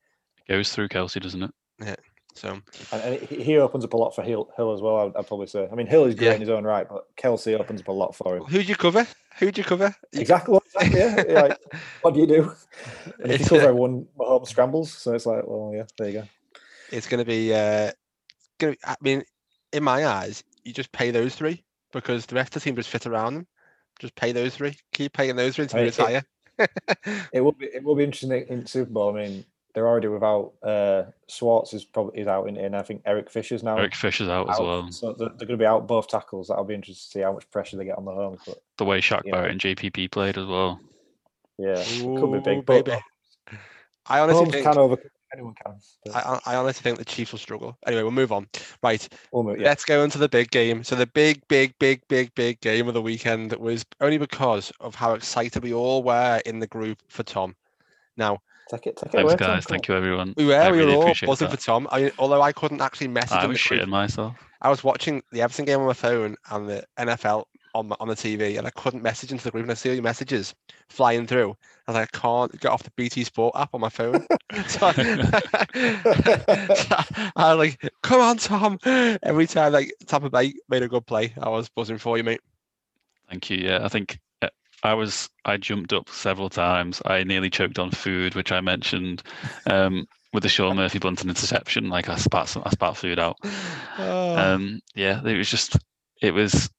Goes 0.48 0.72
through 0.74 0.90
Kelce, 0.90 1.22
doesn't 1.22 1.44
it? 1.44 1.52
Yeah. 1.82 1.96
So 2.36 2.60
And, 2.92 3.02
and 3.02 3.22
he 3.22 3.44
he 3.44 3.58
opens 3.58 3.84
up 3.84 3.94
a 3.94 3.98
lot 3.98 4.16
for 4.16 4.22
Hill, 4.24 4.50
Hill 4.56 4.74
as 4.74 4.82
well. 4.82 4.98
I'd, 4.98 5.16
I'd 5.18 5.28
probably 5.28 5.48
say. 5.48 5.68
I 5.72 5.76
mean, 5.76 5.88
Hill 5.88 6.06
is 6.06 6.16
great 6.16 6.28
Yeah. 6.28 6.34
in 6.36 6.40
his 6.42 6.50
own 6.50 6.64
right, 6.64 6.88
but 6.88 7.06
Kelce 7.18 7.60
opens 7.60 7.82
up 7.82 7.88
a 7.88 7.92
lot 7.92 8.16
for 8.16 8.38
him. 8.38 8.44
who'd 8.46 8.68
you 8.70 8.76
cover? 8.76 9.06
Who'd 9.40 9.58
you 9.58 9.64
cover? 9.64 9.96
Exactly. 10.14 10.54
what- 10.54 10.64
exactly 10.82 11.00
yeah. 11.00 11.24
Yeah, 11.28 11.42
Like, 11.42 11.58
what 12.02 12.14
do 12.14 12.20
you 12.20 12.28
do? 12.28 12.56
And 13.22 13.32
if 13.32 13.40
you 13.42 13.46
It's, 13.46 13.50
cover 13.50 13.62
uh, 13.66 13.68
everyone, 13.70 14.08
Mahomes 14.18 14.48
scrambles. 14.48 14.92
So 14.92 15.14
it's 15.14 15.26
like, 15.26 15.44
well, 15.46 15.72
yeah, 15.76 15.86
there 15.98 16.08
you 16.08 16.14
go. 16.22 16.24
it's 16.92 17.08
going 17.08 17.20
to 17.20 17.26
be 17.26 17.54
uh 17.54 17.92
gonna 18.60 18.76
I 18.86 18.96
mean 19.02 19.24
in 19.72 19.84
my 19.84 20.06
eyes 20.06 20.44
you 20.64 20.74
just 20.74 20.92
pay 20.92 21.12
those 21.12 21.36
three 21.36 21.64
because 21.94 22.26
the 22.26 22.36
rest 22.36 22.56
of 22.56 22.62
the 22.64 22.70
team 22.70 22.76
just 22.76 22.90
fit 22.90 23.06
around 23.06 23.34
them 23.36 23.48
just 24.00 24.14
pay 24.16 24.32
those 24.32 24.56
three 24.56 24.76
keep 24.94 25.14
paying 25.14 25.36
those 25.36 25.56
three 25.56 25.64
until 25.64 25.80
I 25.80 25.84
they 25.84 25.86
mean, 25.86 25.94
it- 25.94 25.98
retire 25.98 26.24
It 27.34 27.42
will 27.42 27.54
be 27.54 27.66
it 27.68 27.84
will 27.84 27.96
be 27.96 28.04
interesting 28.04 28.32
in 28.32 28.66
Super 28.66 28.92
Bowl. 28.92 29.16
I 29.16 29.22
mean, 29.22 29.46
they're 29.74 29.88
already 29.88 30.08
without 30.08 30.54
uh 30.64 31.04
Schwartz 31.28 31.74
is 31.74 31.86
probably 31.86 32.20
is 32.22 32.28
out 32.28 32.48
in, 32.48 32.58
and 32.58 32.76
I 32.76 32.82
think 32.82 33.02
Eric 33.06 33.30
Fisher's 33.30 33.64
now 33.64 33.78
Eric 33.78 33.96
Fisher's 33.96 34.28
out, 34.30 34.50
as 34.50 34.60
well. 34.60 34.92
So 34.92 35.14
they're, 35.14 35.30
they're 35.30 35.48
going 35.48 35.58
to 35.60 35.64
be 35.64 35.66
out 35.66 35.88
both 35.88 36.08
tackles. 36.08 36.48
That'll 36.48 36.64
be 36.64 36.74
interesting 36.76 36.96
to 37.04 37.20
see 37.20 37.22
how 37.22 37.34
much 37.34 37.50
pressure 37.52 37.78
they 37.78 37.86
get 37.86 37.98
on 37.98 38.06
Mahomes. 38.06 38.40
But 38.46 38.62
The 38.78 38.86
way 38.86 39.00
Shaq 39.02 39.22
Yeah. 39.26 39.34
Barrett 39.34 39.52
and 39.52 39.62
JPP 39.62 40.12
played 40.12 40.38
as 40.38 40.46
well. 40.48 40.80
yeah, 41.58 41.76
it 41.78 42.20
could 42.20 42.32
be 42.32 42.40
big. 42.40 42.66
But 42.66 42.86
baby. 42.86 43.00
i 44.08 44.20
honestly 44.20 44.46
Mahomes 44.46 44.52
think 44.52 44.66
can 44.66 44.78
overcome 44.78 45.12
anyone 45.34 45.54
can. 45.64 45.76
but 46.06 46.16
I, 46.16 46.20
I 46.46 46.54
I 46.54 46.56
honestly 46.56 46.82
think 46.84 46.98
the 46.98 47.06
chiefs 47.06 47.32
will 47.32 47.40
struggle 47.40 47.78
anyway 47.86 48.02
we'll 48.04 48.12
move 48.12 48.32
on 48.32 48.48
right 48.84 49.08
we'll 49.32 49.44
move- 49.44 49.60
yeah. 49.60 49.66
let's 49.68 49.86
go 49.86 50.04
into 50.04 50.18
the 50.18 50.30
big 50.30 50.50
game 50.52 50.84
so 50.84 50.96
the 50.96 51.08
big 51.08 51.42
big 51.48 51.74
big 51.80 52.02
big 52.08 52.34
big 52.36 52.60
game 52.62 52.88
of 52.88 52.94
the 52.94 53.02
weekend 53.02 53.54
was 53.54 53.86
only 54.02 54.18
because 54.18 54.72
of 54.80 54.96
how 54.96 55.14
excited 55.14 55.64
we 55.64 55.74
all 55.74 56.04
were 56.04 56.42
in 56.46 56.60
the 56.60 56.68
group 56.68 56.98
for 57.08 57.24
tom 57.24 57.56
now 58.18 58.40
Take 58.72 58.86
it, 58.86 58.98
take 58.98 59.08
it 59.08 59.12
Thanks, 59.14 59.32
away, 59.34 59.36
guys. 59.36 59.66
Tom. 59.66 59.72
Thank 59.72 59.88
you, 59.88 59.96
everyone. 59.96 60.36
we 60.38 60.46
were 60.46 60.54
I 60.56 60.70
we 60.70 60.78
really 60.78 60.92
were 60.92 60.98
all 60.98 61.02
appreciate 61.06 61.26
buzzing 61.28 61.50
that. 61.50 61.58
for 61.60 61.66
tom 61.66 61.88
I, 61.92 62.12
although 62.20 62.44
i 62.44 62.52
couldn't 62.52 62.82
actually 62.82 63.08
message 63.08 63.32
I 63.38 63.44
him 63.46 63.50
was 63.50 63.58
the 63.64 63.76
shitting 63.76 63.88
myself. 63.88 64.36
I 64.62 64.70
was 64.70 64.84
watching 64.84 65.24
the 65.32 65.42
Everton 65.42 65.66
game 65.66 65.80
on 65.80 65.88
my 65.88 65.94
phone 65.94 66.36
and 66.52 66.70
the 66.70 66.84
NFL 67.00 67.46
on 67.74 67.92
on 68.00 68.08
the 68.08 68.16
TV, 68.16 68.58
and 68.58 68.68
I 68.68 68.72
couldn't 68.72 69.04
message 69.04 69.32
into 69.32 69.44
the 69.44 69.52
group. 69.52 69.64
And 69.64 69.72
I 69.72 69.76
see 69.76 69.90
all 69.90 69.96
your 69.96 70.04
messages 70.04 70.54
flying 70.90 71.28
through. 71.28 71.56
I 71.88 71.92
was 71.92 71.96
like, 71.96 72.16
I 72.16 72.20
can't 72.20 72.60
get 72.60 72.72
off 72.72 72.84
the 72.84 72.92
BT 72.96 73.24
Sport 73.24 73.56
app 73.58 73.70
on 73.74 73.82
my 73.82 73.90
phone. 73.90 74.26
so, 74.68 74.92
I, 74.96 77.32
I 77.36 77.54
was 77.54 77.58
like, 77.58 77.92
come 78.04 78.22
on, 78.22 78.38
Tom. 78.38 78.80
Every 78.86 79.48
time 79.48 79.74
like 79.74 79.94
Tampa 80.06 80.30
Bay 80.30 80.54
made 80.70 80.84
a 80.84 80.88
good 80.88 81.06
play, 81.06 81.34
I 81.42 81.50
was 81.50 81.70
buzzing 81.70 81.98
for 81.98 82.18
you, 82.18 82.24
mate. 82.24 82.42
Thank 83.30 83.50
you. 83.50 83.58
Yeah, 83.58 83.80
I 83.84 83.90
think 83.90 84.20
uh, 84.42 84.50
I 84.84 84.94
was. 84.94 85.30
I 85.46 85.58
jumped 85.58 85.94
up 85.94 86.10
several 86.10 86.50
times. 86.50 87.02
I 87.06 87.24
nearly 87.24 87.50
choked 87.50 87.80
on 87.80 87.92
food, 87.92 88.36
which 88.36 88.52
I 88.52 88.62
mentioned 88.62 89.24
um, 89.68 90.08
with 90.34 90.44
the 90.44 90.50
Sean 90.50 90.78
Murphy 90.78 91.00
Bunting 91.00 91.30
interception. 91.30 91.90
Like 91.90 92.10
I 92.10 92.16
spat, 92.16 92.50
some, 92.50 92.64
I 92.66 92.72
spat 92.72 92.98
food 92.98 93.20
out. 93.20 93.38
Oh, 94.02 94.38
Um, 94.38 94.80
yeah, 94.96 95.22
it 95.26 95.38
was 95.38 95.50
just. 95.50 95.78
It 96.22 96.34
was 96.34 96.70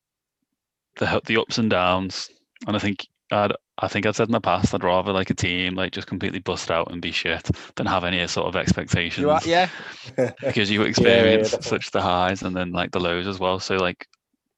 the 1.00 1.20
the 1.26 1.38
ups 1.38 1.58
and 1.58 1.68
downs, 1.68 2.30
and 2.66 2.76
I 2.76 2.78
think 2.78 3.08
I'd. 3.32 3.52
I 3.82 3.88
think 3.88 4.04
I'd 4.04 4.14
said 4.14 4.28
in 4.28 4.32
the 4.32 4.40
past 4.42 4.74
I'd 4.74 4.84
rather 4.84 5.10
like 5.10 5.30
a 5.30 5.34
team 5.34 5.74
like 5.74 5.92
just 5.92 6.06
completely 6.06 6.38
bust 6.38 6.70
out 6.70 6.92
and 6.92 7.00
be 7.00 7.12
shit 7.12 7.48
than 7.76 7.86
have 7.86 8.04
any 8.04 8.24
sort 8.28 8.46
of 8.46 8.54
expectations 8.54 9.22
you 9.22 9.30
are, 9.30 9.40
yeah. 9.46 9.70
because 10.44 10.70
you 10.70 10.82
yeah, 10.82 10.88
experience 10.88 11.56
such 11.62 11.90
the 11.90 12.02
highs 12.02 12.42
and 12.42 12.54
then 12.54 12.72
like 12.72 12.90
the 12.90 13.00
lows 13.00 13.26
as 13.26 13.40
well. 13.40 13.58
So 13.58 13.76
like 13.76 14.06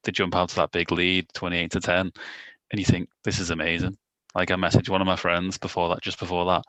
they 0.03 0.11
jump 0.11 0.35
out 0.35 0.49
to 0.49 0.55
that 0.57 0.71
big 0.71 0.91
lead, 0.91 1.27
twenty 1.33 1.57
eight 1.57 1.71
to 1.71 1.79
ten, 1.79 2.11
and 2.71 2.79
you 2.79 2.85
think 2.85 3.07
this 3.23 3.39
is 3.39 3.49
amazing. 3.49 3.97
Like 4.35 4.51
I 4.51 4.55
messaged 4.55 4.89
one 4.89 5.01
of 5.01 5.07
my 5.07 5.15
friends 5.15 5.57
before 5.57 5.87
that, 5.89 6.01
just 6.01 6.19
before 6.19 6.45
that, 6.47 6.65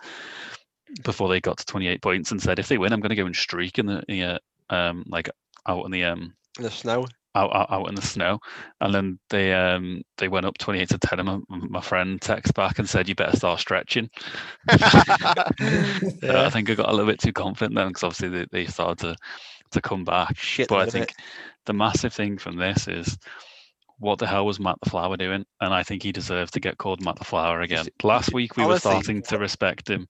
before 1.03 1.29
they 1.29 1.41
got 1.41 1.59
to 1.59 1.67
twenty 1.67 1.89
eight 1.89 2.03
points, 2.03 2.31
and 2.31 2.41
said 2.41 2.61
if 2.61 2.69
they 2.69 2.79
win, 2.79 2.93
I'm 2.93 3.01
going 3.01 3.11
to 3.11 3.17
go 3.17 3.27
and 3.27 3.35
streak 3.35 3.81
in 3.81 3.87
the, 3.87 4.05
in 4.09 4.21
the 4.21 4.41
um 4.75 5.05
like 5.09 5.29
out 5.67 5.85
in 5.85 5.91
the 5.91 6.05
um 6.05 6.35
In 6.59 6.63
the 6.63 6.71
snow. 6.71 7.09
Out, 7.35 7.55
out 7.55 7.71
out 7.71 7.89
in 7.89 7.95
the 7.95 8.03
snow, 8.03 8.39
and 8.81 8.95
then 8.95 9.19
they 9.31 9.53
um 9.53 10.03
they 10.19 10.29
went 10.29 10.47
up 10.47 10.59
twenty 10.59 10.81
eight 10.81 10.91
to 10.91 10.99
ten, 10.99 11.21
and 11.21 11.29
my, 11.29 11.59
my 11.69 11.81
friend 11.81 12.21
texted 12.21 12.55
back 12.55 12.79
and 12.79 12.89
said 12.89 13.09
you 13.09 13.15
better 13.15 13.37
start 13.37 13.61
stretching. 13.61 14.11
Uh, 16.25 16.45
I 16.47 16.51
think 16.51 16.71
I 16.71 16.75
got 16.75 16.89
a 16.89 16.93
little 16.93 17.07
bit 17.07 17.21
too 17.21 17.33
confident 17.33 17.75
then 17.75 17.89
because 17.89 18.03
obviously 18.03 18.29
they, 18.29 18.47
they 18.51 18.67
started 18.67 18.99
to 18.99 19.17
to 19.73 19.81
come 19.81 20.05
back. 20.05 20.37
Shit, 20.37 20.69
but 20.69 20.81
I 20.81 20.91
think 20.91 21.11
it. 21.11 21.17
the 21.67 21.73
massive 21.73 22.13
thing 22.13 22.39
from 22.39 22.57
this 22.57 22.89
is 22.89 23.19
what 23.99 24.19
the 24.19 24.27
hell 24.27 24.47
was 24.47 24.61
Matt 24.61 24.77
the 24.83 24.91
Flower 24.91 25.17
doing? 25.17 25.45
And 25.61 25.73
I 25.73 25.83
think 25.83 26.03
he 26.03 26.13
deserves 26.13 26.51
to 26.53 26.61
get 26.61 26.79
called 26.79 27.03
Matt 27.03 27.17
the 27.17 27.25
Flower 27.25 27.61
again. 27.61 27.87
Last 28.03 28.33
week 28.33 28.57
we 28.57 28.67
were 28.67 28.79
starting 28.79 29.23
to 29.23 29.39
respect 29.39 29.89
him. 29.89 30.09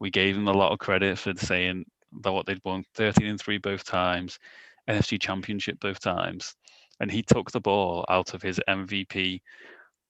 We 0.00 0.10
gave 0.10 0.36
him 0.36 0.48
a 0.48 0.52
lot 0.52 0.72
of 0.72 0.78
credit 0.78 1.18
for 1.18 1.32
saying 1.36 1.86
that 2.22 2.32
what 2.32 2.46
they'd 2.46 2.60
won 2.64 2.84
13 2.94 3.26
and 3.26 3.40
3 3.40 3.58
both 3.58 3.84
times, 3.84 4.38
NFC 4.88 5.20
championship 5.20 5.80
both 5.80 6.00
times. 6.00 6.54
And 7.02 7.10
he 7.10 7.20
took 7.20 7.50
the 7.50 7.60
ball 7.60 8.06
out 8.08 8.32
of 8.32 8.40
his 8.40 8.60
MVP, 8.68 9.42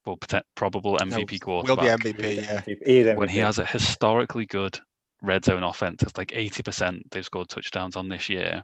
well, 0.05 0.19
poten- 0.19 0.43
probable 0.55 0.99
No, 1.01 1.07
MVP 1.07 1.41
Will 1.67 1.77
be 1.77 2.13
MVP, 2.13 2.37
yeah. 2.37 2.61
He 2.85 3.03
when 3.15 3.31
he 3.31 3.39
has 3.39 3.59
a 3.59 3.65
historically 3.65 4.45
good 4.45 4.79
red 5.23 5.43
zone 5.45 5.63
offense, 5.63 6.03
it's 6.03 6.19
like 6.19 6.29
80% 6.29 7.01
they've 7.11 7.25
scored 7.25 7.49
touchdowns 7.49 7.97
on 7.97 8.11
this 8.11 8.29
year. 8.29 8.63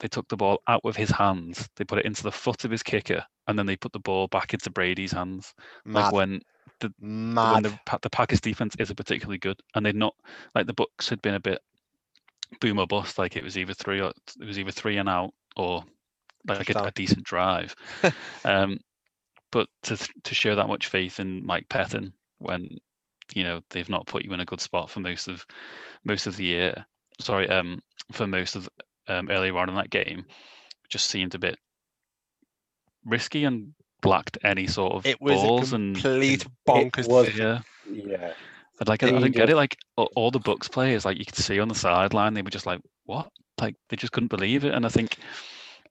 They 0.00 0.08
took 0.08 0.26
the 0.28 0.38
ball 0.38 0.62
out 0.68 0.84
with 0.84 0.96
his 0.96 1.10
hands, 1.10 1.68
they 1.76 1.84
put 1.84 1.98
it 1.98 2.06
into 2.06 2.22
the 2.22 2.32
foot 2.32 2.64
of 2.64 2.70
his 2.70 2.82
kicker, 2.82 3.22
and 3.46 3.58
then 3.58 3.66
they 3.66 3.76
put 3.76 3.92
the 3.92 4.00
ball 4.00 4.26
back 4.28 4.54
into 4.54 4.70
Brady's 4.70 5.12
hands. 5.12 5.54
Mad. 5.84 6.04
Like 6.04 6.12
when 6.12 6.40
when 6.80 7.34
Mad. 7.34 7.64
the 7.64 7.78
Pa- 7.84 7.98
the 8.00 8.10
Packers 8.10 8.40
defense 8.40 8.74
isn't 8.78 8.96
particularly 8.96 9.38
good, 9.38 9.60
and 9.74 9.84
they'd 9.84 9.94
not 9.94 10.14
like 10.54 10.66
the 10.66 10.74
Bucks 10.74 11.08
had 11.08 11.20
been 11.22 11.34
a 11.34 11.40
bit 11.40 11.60
boom 12.60 12.78
or 12.78 12.86
bust. 12.86 13.18
Like 13.18 13.36
it 13.36 13.44
was 13.44 13.58
either 13.58 13.74
three 13.74 14.00
or 14.00 14.12
it 14.40 14.46
was 14.46 14.58
either 14.58 14.70
three 14.70 14.96
and 14.96 15.08
out 15.08 15.32
or 15.56 15.84
like 16.46 16.70
a, 16.70 16.78
a 16.78 16.90
decent 16.92 17.24
drive. 17.24 17.74
um, 18.44 18.78
but 19.50 19.68
to 19.82 19.96
to 20.24 20.34
show 20.34 20.54
that 20.56 20.68
much 20.68 20.88
faith 20.88 21.20
in 21.20 21.44
Mike 21.46 21.68
Pettine 21.68 22.12
when 22.38 22.68
you 23.34 23.44
know 23.44 23.60
they've 23.70 23.88
not 23.88 24.06
put 24.06 24.24
you 24.24 24.32
in 24.32 24.40
a 24.40 24.44
good 24.44 24.60
spot 24.60 24.90
for 24.90 25.00
most 25.00 25.28
of 25.28 25.44
most 26.04 26.26
of 26.26 26.36
the 26.36 26.44
year. 26.44 26.86
Sorry, 27.20 27.48
um, 27.48 27.80
for 28.12 28.26
most 28.26 28.56
of 28.56 28.68
um, 29.08 29.30
earlier 29.30 29.56
on 29.56 29.68
in 29.68 29.76
that 29.76 29.90
game, 29.90 30.24
just 30.88 31.06
seemed 31.06 31.34
a 31.34 31.38
bit 31.38 31.56
risky 33.04 33.44
and 33.44 33.74
lacked 34.04 34.38
any 34.44 34.66
sort 34.66 34.92
of 34.92 35.06
it 35.06 35.20
was 35.20 35.40
balls 35.40 35.72
a 35.72 35.76
and 35.76 35.94
complete 35.94 36.42
it 36.42 36.48
bonkers 36.66 37.08
was- 37.08 37.34
yeah. 37.36 37.60
Yeah. 37.90 38.32
But 38.78 38.88
like 38.88 39.02
I, 39.04 39.08
I 39.08 39.10
didn't 39.12 39.32
get 39.36 39.50
it. 39.50 39.56
Like 39.56 39.76
all, 39.96 40.10
all 40.16 40.30
the 40.32 40.40
Bucks 40.40 40.66
players, 40.66 41.04
like 41.04 41.16
you 41.18 41.24
could 41.24 41.36
see 41.36 41.60
on 41.60 41.68
the 41.68 41.76
sideline, 41.76 42.34
they 42.34 42.42
were 42.42 42.50
just 42.50 42.66
like, 42.66 42.80
"What?" 43.04 43.30
Like 43.60 43.76
they 43.88 43.96
just 43.96 44.12
couldn't 44.12 44.30
believe 44.30 44.64
it. 44.64 44.74
And 44.74 44.84
I 44.84 44.88
think, 44.88 45.16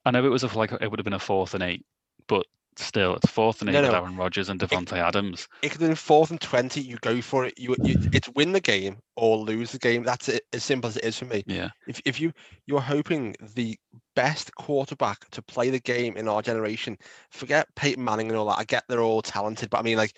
I 0.04 0.10
know 0.10 0.24
it 0.24 0.28
was 0.28 0.42
a, 0.42 0.58
like 0.58 0.72
it 0.72 0.90
would 0.90 0.98
have 0.98 1.04
been 1.04 1.12
a 1.12 1.18
fourth 1.18 1.54
and 1.54 1.62
eight, 1.62 1.84
but 2.26 2.46
still, 2.76 3.16
it's 3.16 3.28
fourth 3.30 3.60
and 3.60 3.70
eight 3.70 3.78
No, 3.78 3.82
with 3.82 3.92
no. 3.92 3.94
Aaron 3.94 4.16
Rodgers 4.16 4.48
and 4.48 4.60
Davante 4.60 4.96
Adams. 4.98 5.48
it 5.62 5.70
could 5.70 5.80
have 5.80 5.88
been 5.90 5.96
fourth 5.96 6.30
and 6.30 6.40
20 6.40 6.80
you 6.80 6.96
go 6.98 7.20
for 7.20 7.46
it 7.46 7.54
you, 7.58 7.76
you 7.82 7.96
it's 8.12 8.28
win 8.30 8.52
the 8.52 8.60
game 8.60 8.98
or 9.16 9.36
lose 9.38 9.72
the 9.72 9.78
game 9.78 10.02
that's 10.02 10.28
it, 10.28 10.42
as 10.52 10.62
simple 10.64 10.88
as 10.88 10.96
it 10.96 11.04
is 11.04 11.18
for 11.18 11.24
me 11.24 11.44
Yeah, 11.46 11.70
if, 11.86 12.00
if 12.04 12.20
you 12.20 12.32
you're 12.66 12.80
hoping 12.80 13.34
the 13.54 13.78
best 14.14 14.54
quarterback 14.56 15.28
to 15.30 15.42
play 15.42 15.70
the 15.70 15.80
game 15.80 16.16
in 16.16 16.28
our 16.28 16.42
generation 16.42 16.96
forget 17.30 17.66
Peyton 17.76 18.04
Manning 18.04 18.28
and 18.28 18.36
all 18.36 18.46
that 18.46 18.58
I 18.58 18.64
get 18.64 18.84
they're 18.88 19.00
all 19.00 19.22
talented 19.22 19.70
but 19.70 19.78
I 19.78 19.82
mean 19.82 19.96
like 19.96 20.16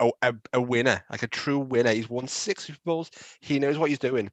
a, 0.00 0.10
a, 0.22 0.34
a 0.54 0.60
winner 0.60 1.04
like 1.10 1.22
a 1.22 1.28
true 1.28 1.58
winner 1.58 1.92
he's 1.92 2.08
won 2.10 2.28
six 2.28 2.64
Super 2.66 2.80
Bowls 2.84 3.10
he 3.40 3.58
knows 3.58 3.78
what 3.78 3.90
he's 3.90 3.98
doing 3.98 4.30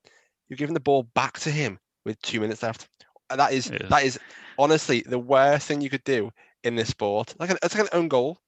you're 0.49 0.58
giving 0.58 0.73
the 0.75 0.79
ball 0.79 1.03
back 1.15 1.39
to 1.39 1.51
him 1.51 1.79
with 2.05 2.21
two 2.21 2.39
minutes 2.39 2.63
left 2.63 2.88
that 3.29 3.51
is 3.53 3.71
Yeah. 3.71 3.88
that 3.89 4.03
is 4.03 4.19
honestly 4.57 5.01
the 5.05 5.19
worst 5.19 5.67
thing 5.67 5.81
you 5.81 5.89
could 5.89 6.03
do 6.03 6.31
in 6.63 6.75
this 6.75 6.89
sport 6.89 7.35
like 7.39 7.49
an, 7.49 7.57
it's 7.63 7.75
like 7.75 7.83
an 7.83 7.97
own 7.97 8.07
goal 8.07 8.39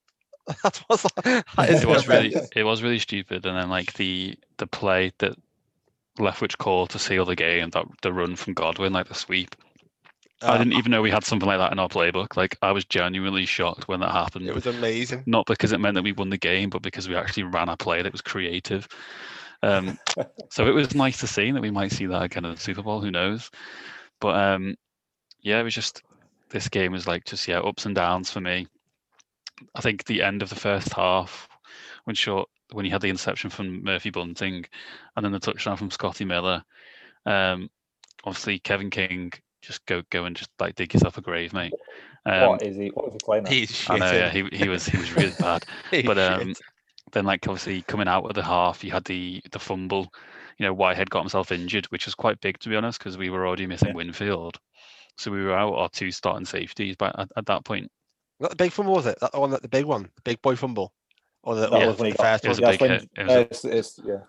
that's 0.64 0.80
what's 0.88 1.04
that 1.04 1.70
is 1.70 1.82
it 1.82 1.88
was 1.88 2.08
really 2.08 2.34
it 2.56 2.64
was 2.64 2.82
really 2.82 3.00
stupid. 3.00 3.46
And 3.46 3.58
then 3.58 3.70
like 3.70 3.94
the 3.94 4.38
the 4.58 4.68
play 4.68 5.12
that 5.20 5.36
Leftwich 6.20 6.58
called 6.58 6.90
to 6.92 7.00
seal 7.00 7.26
the 7.26 7.36
game, 7.36 7.70
that 7.72 7.86
the 8.02 8.14
run 8.14 8.36
from 8.36 8.54
Godwin, 8.54 8.94
like 8.94 9.08
the 9.08 9.14
sweep. 9.14 9.56
I 10.48 10.54
Uh, 10.54 10.58
didn't 10.58 10.74
even 10.74 10.92
know 10.92 11.02
we 11.02 11.12
had 11.12 11.26
something 11.26 11.48
like 11.48 11.58
that 11.60 11.72
in 11.72 11.80
our 11.80 11.90
playbook. 11.90 12.38
Like 12.38 12.58
I 12.62 12.72
was 12.72 12.86
genuinely 12.86 13.46
shocked 13.46 13.88
when 13.88 14.00
that 14.00 14.12
happened. 14.12 14.48
It 14.48 14.56
was 14.56 14.68
amazing. 14.68 15.26
not 15.26 15.46
because 15.48 15.74
it 15.74 15.80
meant 15.80 15.96
that 15.96 16.04
we 16.04 16.14
won 16.14 16.30
the 16.30 16.38
game, 16.38 16.70
but 16.70 16.82
because 16.82 17.10
we 17.10 17.16
actually 17.16 17.44
ran 17.44 17.70
a 17.70 17.78
play 17.78 18.02
that 18.02 18.12
was 18.12 18.22
creative. 18.22 18.88
Um, 19.64 19.98
so 20.50 20.68
it 20.68 20.72
was 20.74 20.96
nice 20.96 21.20
to 21.20 21.28
see 21.28 21.52
that 21.52 21.62
we 21.62 21.72
might 21.72 21.92
see 21.92 22.06
that 22.08 22.24
again 22.24 22.46
in 22.46 22.54
the 22.54 22.60
Super 22.60 22.84
Bowl. 22.84 23.02
Who 23.02 23.12
knows? 23.12 23.50
But 24.20 24.36
um, 24.36 24.76
yeah, 25.42 25.60
it 25.60 25.64
was 25.64 25.76
just 25.76 26.04
this 26.50 26.70
game 26.70 26.92
was 26.92 27.08
like 27.08 27.26
just 27.26 27.48
yeah 27.48 27.60
ups 27.60 27.86
and 27.86 27.96
downs 27.96 28.32
for 28.32 28.42
me. 28.42 28.68
I 29.76 29.82
think 29.82 30.06
the 30.06 30.22
end 30.22 30.42
of 30.42 30.50
the 30.50 30.56
first 30.56 30.94
half, 30.94 31.48
when 32.06 32.16
short 32.16 32.50
when 32.74 32.86
he 32.86 32.92
had 32.92 33.02
the 33.02 33.10
interception 33.10 33.50
from 33.50 33.84
Murphy 33.84 34.10
Bunting, 34.10 34.66
and 35.16 35.26
then 35.26 35.32
the 35.32 35.40
touchdown 35.40 35.78
from 35.78 35.92
Scotty 35.92 36.26
Miller. 36.26 36.64
Um, 37.26 37.70
obviously, 38.24 38.60
Kevin 38.60 38.90
King 38.90 39.32
just 39.62 39.86
go 39.86 40.02
go 40.10 40.26
and 40.26 40.36
just 40.36 40.50
like 40.60 40.76
dig 40.76 40.94
yourself 40.94 41.18
a 41.18 41.22
grave, 41.22 41.54
mate. 41.54 41.74
Um, 42.26 42.50
what 42.50 42.64
is 42.64 42.78
he? 42.78 42.88
What 42.90 43.06
was 43.06 43.14
he 43.14 43.20
playing? 43.20 43.46
At? 43.46 43.52
He's 43.52 43.76
shit. 43.76 43.90
I 43.90 43.98
know, 43.98 44.12
yeah, 44.12 44.30
he 44.30 44.44
he 44.52 44.68
was 44.68 44.86
he 44.86 44.98
was 44.98 45.14
really 45.14 45.34
bad. 45.40 45.66
He's 45.92 46.04
but 46.04 46.18
um, 46.18 46.50
shit. 46.50 46.62
then 47.12 47.26
like 47.26 47.48
obviously 47.48 47.82
coming 47.84 48.08
out 48.08 48.26
of 48.26 48.34
the 48.34 48.44
half, 48.44 48.84
you 48.84 48.92
had 48.92 49.06
the 49.06 49.42
the 49.52 49.60
fumble. 49.60 50.12
You 50.58 50.66
know, 50.66 50.74
Whitehead 50.74 51.10
got 51.10 51.20
himself 51.22 51.52
injured, 51.52 51.86
which 51.88 52.06
was 52.06 52.16
quite 52.16 52.42
big 52.42 52.60
to 52.60 52.70
be 52.70 52.76
honest, 52.76 53.00
because 53.00 53.18
we 53.18 53.30
were 53.30 53.46
already 53.46 53.68
missing 53.68 53.90
Yeah. 53.90 53.94
Winfield, 53.96 54.58
so 55.18 55.30
we 55.32 55.44
were 55.44 55.54
out 55.56 55.74
our 55.76 55.90
two 55.90 56.12
starting 56.12 56.46
safeties. 56.46 56.96
But 56.98 57.18
at, 57.20 57.30
at 57.38 57.46
that 57.46 57.64
point, 57.64 57.92
Not 58.40 58.50
the 58.52 58.56
big 58.56 58.72
fumble 58.72 58.94
was 58.94 59.06
it? 59.06 59.18
That 59.22 59.32
the 59.34 59.40
one, 59.40 59.52
that 59.52 59.62
the 59.62 59.68
big 59.70 59.86
one, 59.86 60.04
the 60.16 60.22
big 60.24 60.42
boy 60.42 60.56
fumble, 60.56 60.94
or 61.44 61.56
the, 61.56 61.70
or 61.74 61.80
Yeah, 61.80 61.92
when 61.92 62.06
he 62.08 62.12
the 62.12 62.18
first 62.18 62.44
It 62.46 62.50
was 62.50 62.60
one? 62.60 62.70
a 62.70 62.72
yeah, 62.72 62.72
big 62.72 62.82
when- 62.82 62.90
hit. 62.92 63.10
It 63.18 63.24
was 63.24 63.32
uh, 63.32 63.38
a- 63.38 63.42
it's, 63.42 63.66
it's, 63.66 64.00
yeah. 64.04 64.20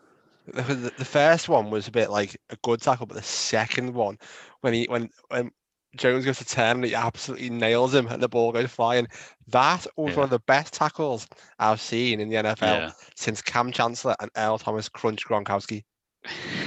the, 0.47 0.63
the- 0.75 0.93
the 0.99 1.05
first 1.05 1.49
one 1.49 1.71
was 1.71 1.89
a 1.89 1.93
bit 1.93 2.11
like 2.11 2.37
a 2.51 2.57
good 2.63 2.81
tackle, 2.83 3.07
but 3.07 3.17
the 3.17 3.23
second 3.23 3.95
one, 3.95 4.19
when 4.61 4.75
he 4.75 4.85
when 4.91 5.09
when 5.29 5.51
Jones 5.97 6.27
goes 6.27 6.37
to 6.39 6.45
turn 6.45 6.77
and 6.77 6.85
he 6.85 6.95
absolutely 6.95 7.49
nails 7.49 7.95
him 7.95 8.07
and 8.09 8.23
the 8.23 8.29
ball 8.29 8.53
goes 8.53 8.71
flying, 8.71 9.09
that 9.47 9.87
was 9.97 10.11
Yeah. 10.11 10.17
one 10.17 10.25
of 10.25 10.31
the 10.31 10.41
best 10.41 10.75
tackles 10.75 11.27
I've 11.59 11.81
seen 11.81 12.21
in 12.21 12.29
the 12.29 12.37
NFL 12.37 12.61
yeah, 12.81 12.93
since 13.17 13.41
Kam 13.41 13.73
Chancellor 13.73 14.15
and 14.21 14.31
Earl 14.37 14.59
Thomas 14.59 14.91
Crunch 14.91 15.25
Gronkowski. 15.27 15.85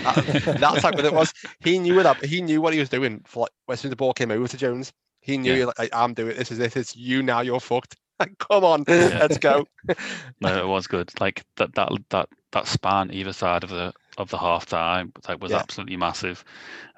That- 0.04 0.58
That's 0.60 0.84
like 0.84 0.96
what 0.96 1.06
it 1.06 1.14
was. 1.14 1.34
He 1.60 1.80
knew 1.80 2.00
it 2.00 2.06
up. 2.06 2.24
He 2.24 2.42
knew 2.42 2.62
what 2.62 2.74
he 2.74 2.80
was 2.80 2.90
doing. 2.90 3.22
For 3.26 3.42
like, 3.42 3.52
as 3.70 3.80
soon 3.80 3.90
as 3.90 3.92
the 3.92 3.96
ball 3.98 4.14
came 4.14 4.32
over 4.32 4.48
to 4.48 4.58
Jones, 4.58 4.92
he 5.22 5.38
knew 5.38 5.54
Yeah. 5.54 5.66
like, 5.66 5.80
like, 5.80 5.90
I'm 5.94 6.14
doing 6.14 6.32
it. 6.32 6.38
This 6.38 6.52
is 6.52 6.60
it. 6.60 6.76
It's 6.76 6.96
you 6.96 7.22
now. 7.24 7.42
You're 7.42 7.60
fucked. 7.60 7.96
Like, 8.22 8.38
come 8.38 8.64
on, 8.64 8.84
Yeah. 8.88 9.18
let's 9.20 9.40
go. 9.40 9.66
no, 10.42 10.60
it 10.60 10.68
was 10.68 10.86
good. 10.86 11.12
Like 11.20 11.44
that 11.58 11.74
that 11.74 11.90
that 12.12 12.30
that 12.52 12.68
span 12.68 13.12
either 13.12 13.34
side 13.34 13.64
of 13.64 13.72
the 13.72 13.92
of 14.20 14.30
the 14.30 14.38
half 14.38 14.68
time 14.68 15.12
like 15.28 15.42
was 15.42 15.50
Yeah. 15.50 15.58
absolutely 15.58 15.98
massive. 15.98 16.44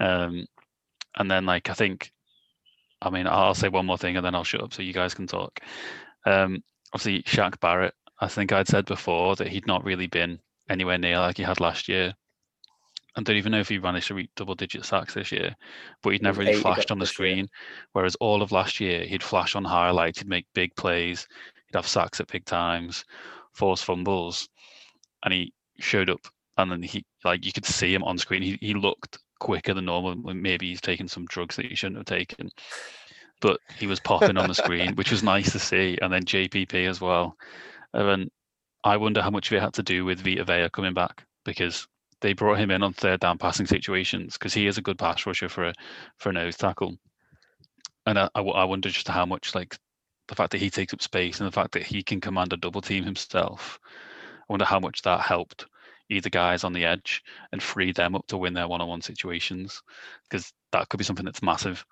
Um, 0.01 0.45
and 1.15 1.31
then 1.31 1.45
like 1.45 1.69
I 1.69 1.73
think, 1.75 2.11
I 3.01 3.09
mean, 3.09 3.25
I'll 3.25 3.53
say 3.55 3.69
one 3.69 3.85
more 3.85 3.97
thing 3.97 4.17
and 4.17 4.25
then 4.25 4.35
I'll 4.35 4.43
shut 4.43 4.61
up 4.61 4.73
so 4.73 4.81
you 4.81 4.91
guys 4.91 5.13
can 5.13 5.25
talk. 5.25 5.61
Um, 6.25 6.61
obviously, 6.91 7.23
Shaq 7.23 7.57
Barrett. 7.61 7.93
I 8.19 8.27
think 8.27 8.51
I'd 8.51 8.67
said 8.67 8.83
before 8.85 9.37
that 9.37 9.47
he'd 9.47 9.65
not 9.65 9.85
really 9.85 10.07
been 10.07 10.39
anywhere 10.69 10.97
near 10.97 11.19
like 11.19 11.37
he 11.37 11.43
had 11.43 11.61
last 11.61 11.87
year. 11.87 12.13
I 13.15 13.21
don't 13.21 13.37
even 13.37 13.51
know 13.51 13.59
if 13.59 13.69
he 13.69 13.77
managed 13.77 14.07
to 14.07 14.15
reach 14.15 14.31
double 14.35 14.55
digit 14.55 14.85
sacks 14.85 15.13
this 15.13 15.31
year, 15.31 15.55
but 16.01 16.11
he'd 16.11 16.23
never 16.23 16.41
really 16.41 16.55
flashed 16.55 16.89
on 16.89 16.97
the 16.97 17.05
this 17.05 17.19
year. 17.19 17.29
screen. 17.29 17.47
Whereas 17.91 18.15
all 18.15 18.41
of 18.41 18.51
last 18.51 18.79
year, 18.79 19.05
he'd 19.05 19.21
flash 19.21 19.55
on 19.55 19.63
highlights, 19.63 20.19
he'd 20.19 20.27
make 20.27 20.47
big 20.55 20.75
plays, 20.75 21.27
he'd 21.67 21.77
have 21.77 21.87
sacks 21.87 22.19
at 22.19 22.31
big 22.31 22.45
times, 22.45 23.05
force 23.53 23.83
fumbles, 23.83 24.49
and 25.23 25.33
he 25.33 25.53
showed 25.79 26.09
up. 26.09 26.25
And 26.57 26.71
then 26.71 26.81
he, 26.81 27.05
like, 27.23 27.45
you 27.45 27.51
could 27.51 27.65
see 27.65 27.93
him 27.93 28.03
on 28.03 28.17
screen. 28.17 28.41
He, 28.41 28.57
he 28.61 28.73
looked 28.73 29.19
quicker 29.39 29.73
than 29.73 29.85
normal. 29.85 30.15
Maybe 30.15 30.69
he's 30.69 30.81
taken 30.81 31.07
some 31.07 31.25
drugs 31.25 31.55
that 31.55 31.65
he 31.65 31.75
shouldn't 31.75 31.97
have 31.97 32.05
taken, 32.05 32.49
but 33.41 33.59
he 33.77 33.87
was 33.87 33.99
popping 33.99 34.37
on 34.37 34.47
the 34.47 34.55
screen, 34.55 34.95
which 34.95 35.11
was 35.11 35.23
nice 35.23 35.51
to 35.51 35.59
see. 35.59 35.97
And 36.01 36.11
then 36.11 36.23
JPP 36.23 36.87
as 36.87 37.01
well. 37.01 37.35
And 37.93 38.29
I 38.83 38.97
wonder 38.97 39.21
how 39.21 39.29
much 39.29 39.51
of 39.51 39.57
it 39.57 39.61
had 39.61 39.73
to 39.73 39.83
do 39.83 40.03
with 40.05 40.21
Vita 40.21 40.43
Vea 40.43 40.69
coming 40.71 40.93
back 40.93 41.25
because 41.45 41.87
they 42.23 42.33
brought 42.33 42.57
him 42.57 42.71
in 42.71 42.81
on 42.81 42.93
third 42.93 43.19
down 43.19 43.37
passing 43.37 43.65
situations 43.67 44.33
because 44.33 44.53
he 44.53 44.65
is 44.65 44.77
a 44.77 44.81
good 44.81 44.97
pass 44.97 45.25
rusher 45.25 45.49
for 45.49 45.65
a 45.65 45.73
for 46.17 46.29
a 46.29 46.33
nose 46.33 46.55
tackle. 46.55 46.97
And 48.05 48.17
i 48.17 48.29
i 48.33 48.63
wonder 48.63 48.89
just 48.89 49.09
how 49.09 49.25
much 49.25 49.53
like 49.53 49.77
the 50.29 50.35
fact 50.35 50.51
that 50.51 50.61
he 50.61 50.69
takes 50.69 50.93
up 50.93 51.01
space 51.01 51.39
and 51.39 51.47
the 51.47 51.51
fact 51.51 51.73
that 51.73 51.83
he 51.83 52.01
can 52.01 52.21
command 52.21 52.53
a 52.53 52.57
double 52.57 52.81
team 52.81 53.03
himself. 53.03 53.77
I 53.85 54.53
wonder 54.53 54.65
how 54.65 54.79
much 54.79 55.01
that 55.01 55.19
helped 55.19 55.65
either 56.09 56.29
guys 56.29 56.63
on 56.63 56.71
the 56.71 56.85
edge 56.85 57.21
and 57.51 57.61
free 57.61 57.91
them 57.91 58.15
up 58.15 58.25
to 58.27 58.37
win 58.37 58.53
their 58.53 58.69
one-on-one 58.69 59.01
situations 59.01 59.81
because 60.29 60.53
that 60.71 60.87
could 60.87 60.97
be 60.97 61.03
something 61.03 61.25
that's 61.25 61.43
massive 61.43 61.85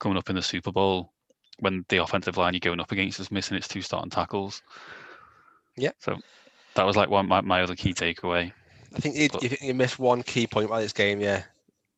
coming 0.00 0.18
up 0.18 0.28
in 0.28 0.36
the 0.36 0.42
Super 0.42 0.72
Bowl 0.72 1.12
when 1.60 1.84
the 1.88 1.98
offensive 1.98 2.36
line 2.36 2.54
you're 2.54 2.60
going 2.60 2.80
up 2.80 2.92
against 2.92 3.20
is 3.20 3.30
missing 3.30 3.56
its 3.56 3.68
two 3.68 3.82
starting 3.82 4.10
tackles. 4.10 4.62
Yeah. 5.76 5.92
So 6.00 6.16
that 6.74 6.86
was 6.86 6.96
like 6.96 7.08
one 7.08 7.28
my, 7.28 7.40
my 7.40 7.62
other 7.62 7.76
key 7.76 7.94
takeaway. 7.94 8.52
I 8.96 9.00
think 9.00 9.16
you, 9.16 9.28
you, 9.40 9.56
you 9.60 9.74
missed 9.74 9.98
one 9.98 10.22
key 10.22 10.46
point 10.46 10.66
about 10.66 10.80
this 10.80 10.92
game, 10.92 11.20
yeah, 11.20 11.44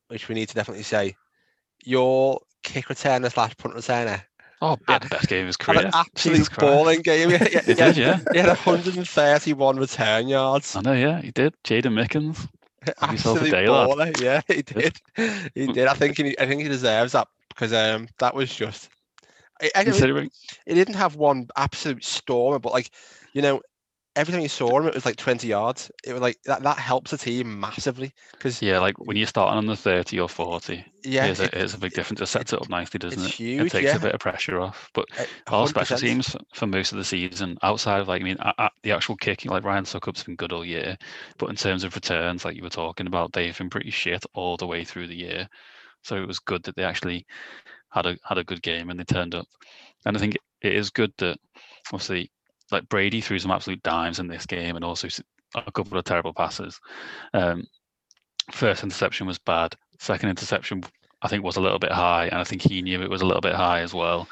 which 0.09 0.27
we 0.27 0.35
need 0.35 0.49
to 0.49 0.55
definitely 0.55 0.83
say. 0.83 1.15
Your 1.85 2.41
kick 2.63 2.87
returner 2.87 3.31
slash 3.31 3.55
punt 3.57 3.75
returner 3.75 4.23
Oh, 4.61 4.77
he 4.87 4.93
had 4.93 5.03
Ah, 5.03 5.09
best 5.09 5.27
game 5.29 5.41
of 5.41 5.47
his 5.47 5.57
career. 5.57 5.85
an 5.85 5.89
absolute 5.93 6.49
balling 6.57 7.01
game. 7.01 7.29
Yeah, 7.31 7.47
yeah, 7.51 7.61
He 7.65 7.73
yeah. 7.75 7.75
did, 7.75 7.97
yeah. 7.97 8.19
He 8.31 8.39
had 8.39 8.49
131 8.49 9.77
return 9.77 10.27
yards. 10.27 10.75
I 10.75 10.81
know, 10.81 10.93
yeah, 10.93 11.21
he 11.21 11.31
did. 11.31 11.55
Jaydon 11.63 11.93
Mickens. 11.93 12.47
Have 12.99 13.11
yourself 13.11 13.41
a 13.41 13.45
Absolute 13.45 13.51
day, 13.51 13.69
lad. 13.69 13.95
baller. 13.95 14.15
Yeah, 14.15 14.41
he 14.47 14.61
did. 14.61 14.97
He 15.55 15.67
did. 15.67 15.87
I 15.87 15.93
think 15.93 16.17
he, 16.17 16.37
I 16.39 16.47
think 16.47 16.61
he 16.61 16.67
deserves 16.67 17.13
that 17.13 17.27
because 17.49 17.73
um 17.73 18.07
that 18.19 18.35
was 18.35 18.53
just. 18.53 18.89
I, 19.75 19.83
Considering, 19.83 20.29
he 20.65 20.73
didn't 20.73 20.95
have 20.95 21.15
one 21.15 21.47
absolute 21.57 22.03
stormer, 22.03 22.59
but 22.59 22.73
like, 22.73 22.91
you 23.33 23.41
know, 23.41 23.61
every 24.19 24.33
time 24.33 24.41
you 24.41 24.49
saw 24.49 24.79
him, 24.79 24.87
it 24.87 24.93
was 24.95 25.05
like 25.05 25.15
20 25.17 25.47
yards. 25.47 25.91
It 26.03 26.13
was 26.13 26.21
like 26.21 26.37
that. 26.45 26.63
That 26.63 26.77
helps 26.79 27.11
the 27.11 27.17
team 27.17 27.59
massively 27.59 28.13
because 28.31 28.61
yeah, 28.61 28.79
like 28.79 28.97
when 28.99 29.17
you're 29.17 29.27
starting 29.27 29.57
on 29.57 29.65
the 29.65 29.75
30 29.75 30.19
or 30.19 30.29
40, 30.29 30.85
yeah, 31.03 31.25
it 31.25 31.31
is, 31.31 31.39
a, 31.39 31.45
it- 31.45 31.53
it 31.53 31.61
is 31.63 31.73
a 31.73 31.77
big 31.79 31.93
difference. 31.93 32.21
It 32.21 32.27
sets 32.27 32.53
it 32.53 32.61
up 32.61 32.69
nicely, 32.69 32.97
doesn't 32.99 33.23
it's 33.23 33.25
it? 33.25 33.31
huge, 33.31 33.67
it 33.67 33.69
takes 33.69 33.83
yeah. 33.85 33.95
a 33.95 33.99
bit 33.99 34.13
of 34.13 34.19
pressure 34.19 34.59
off. 34.59 34.89
But 34.93 35.05
a 35.17 35.27
our 35.51 35.67
hundred 35.67 35.67
special 35.67 35.97
teams 35.97 36.35
for, 36.53 36.67
most 36.67 36.91
of 36.91 36.97
the 36.97 37.03
season, 37.05 37.57
outside 37.63 38.01
of 38.01 38.07
like, 38.07 38.21
I 38.21 38.25
mean, 38.25 38.37
a- 38.39 38.53
a- 38.57 38.71
the 38.83 38.91
actual 38.91 39.15
kicking, 39.17 39.51
like 39.51 39.63
Ryan 39.63 39.85
Succop's 39.85 40.23
been 40.23 40.35
good 40.35 40.51
all 40.53 40.65
year, 40.65 40.97
but 41.37 41.49
in 41.49 41.55
terms 41.55 41.83
of 41.83 41.95
returns, 41.95 42.45
like 42.45 42.55
you 42.55 42.63
were 42.63 42.69
talking 42.69 43.07
about, 43.07 43.33
they've 43.33 43.57
been 43.57 43.69
pretty 43.69 43.91
shit 43.91 44.25
all 44.33 44.57
the 44.57 44.67
way 44.67 44.83
through 44.83 45.07
the 45.07 45.15
year. 45.15 45.47
So 46.03 46.15
it 46.17 46.27
was 46.27 46.39
good 46.39 46.63
that 46.63 46.75
they 46.75 46.83
actually 46.83 47.25
had 47.91 48.05
a 48.05 48.17
had 48.23 48.37
a 48.37 48.43
good 48.43 48.61
game 48.61 48.89
and 48.89 48.99
they 48.99 49.03
turned 49.03 49.35
up. 49.35 49.47
And 50.05 50.15
I 50.15 50.19
think 50.19 50.37
it 50.61 50.73
is 50.73 50.89
good 50.89 51.13
that 51.19 51.37
obviously, 51.93 52.31
like 52.71 52.89
Brady 52.89 53.21
threw 53.21 53.39
some 53.39 53.51
absolute 53.51 53.81
dimes 53.83 54.19
in 54.19 54.27
this 54.27 54.45
game 54.45 54.75
and 54.75 54.85
also 54.85 55.07
a 55.55 55.71
couple 55.71 55.97
of 55.97 56.03
terrible 56.05 56.33
passes. 56.33 56.79
Um, 57.33 57.65
first 58.51 58.83
interception 58.83 59.27
was 59.27 59.39
bad. 59.39 59.75
Second 59.99 60.29
interception, 60.29 60.83
I 61.21 61.27
think, 61.27 61.43
was 61.43 61.57
a 61.57 61.61
little 61.61 61.79
bit 61.79 61.91
high, 61.91 62.25
and 62.25 62.39
I 62.39 62.43
think 62.43 62.61
he 62.61 62.81
knew 62.81 63.01
it 63.01 63.09
was 63.09 63.21
a 63.21 63.25
little 63.25 63.41
bit 63.41 63.55
high 63.55 63.81
as 63.81 63.93
well. 63.93 64.27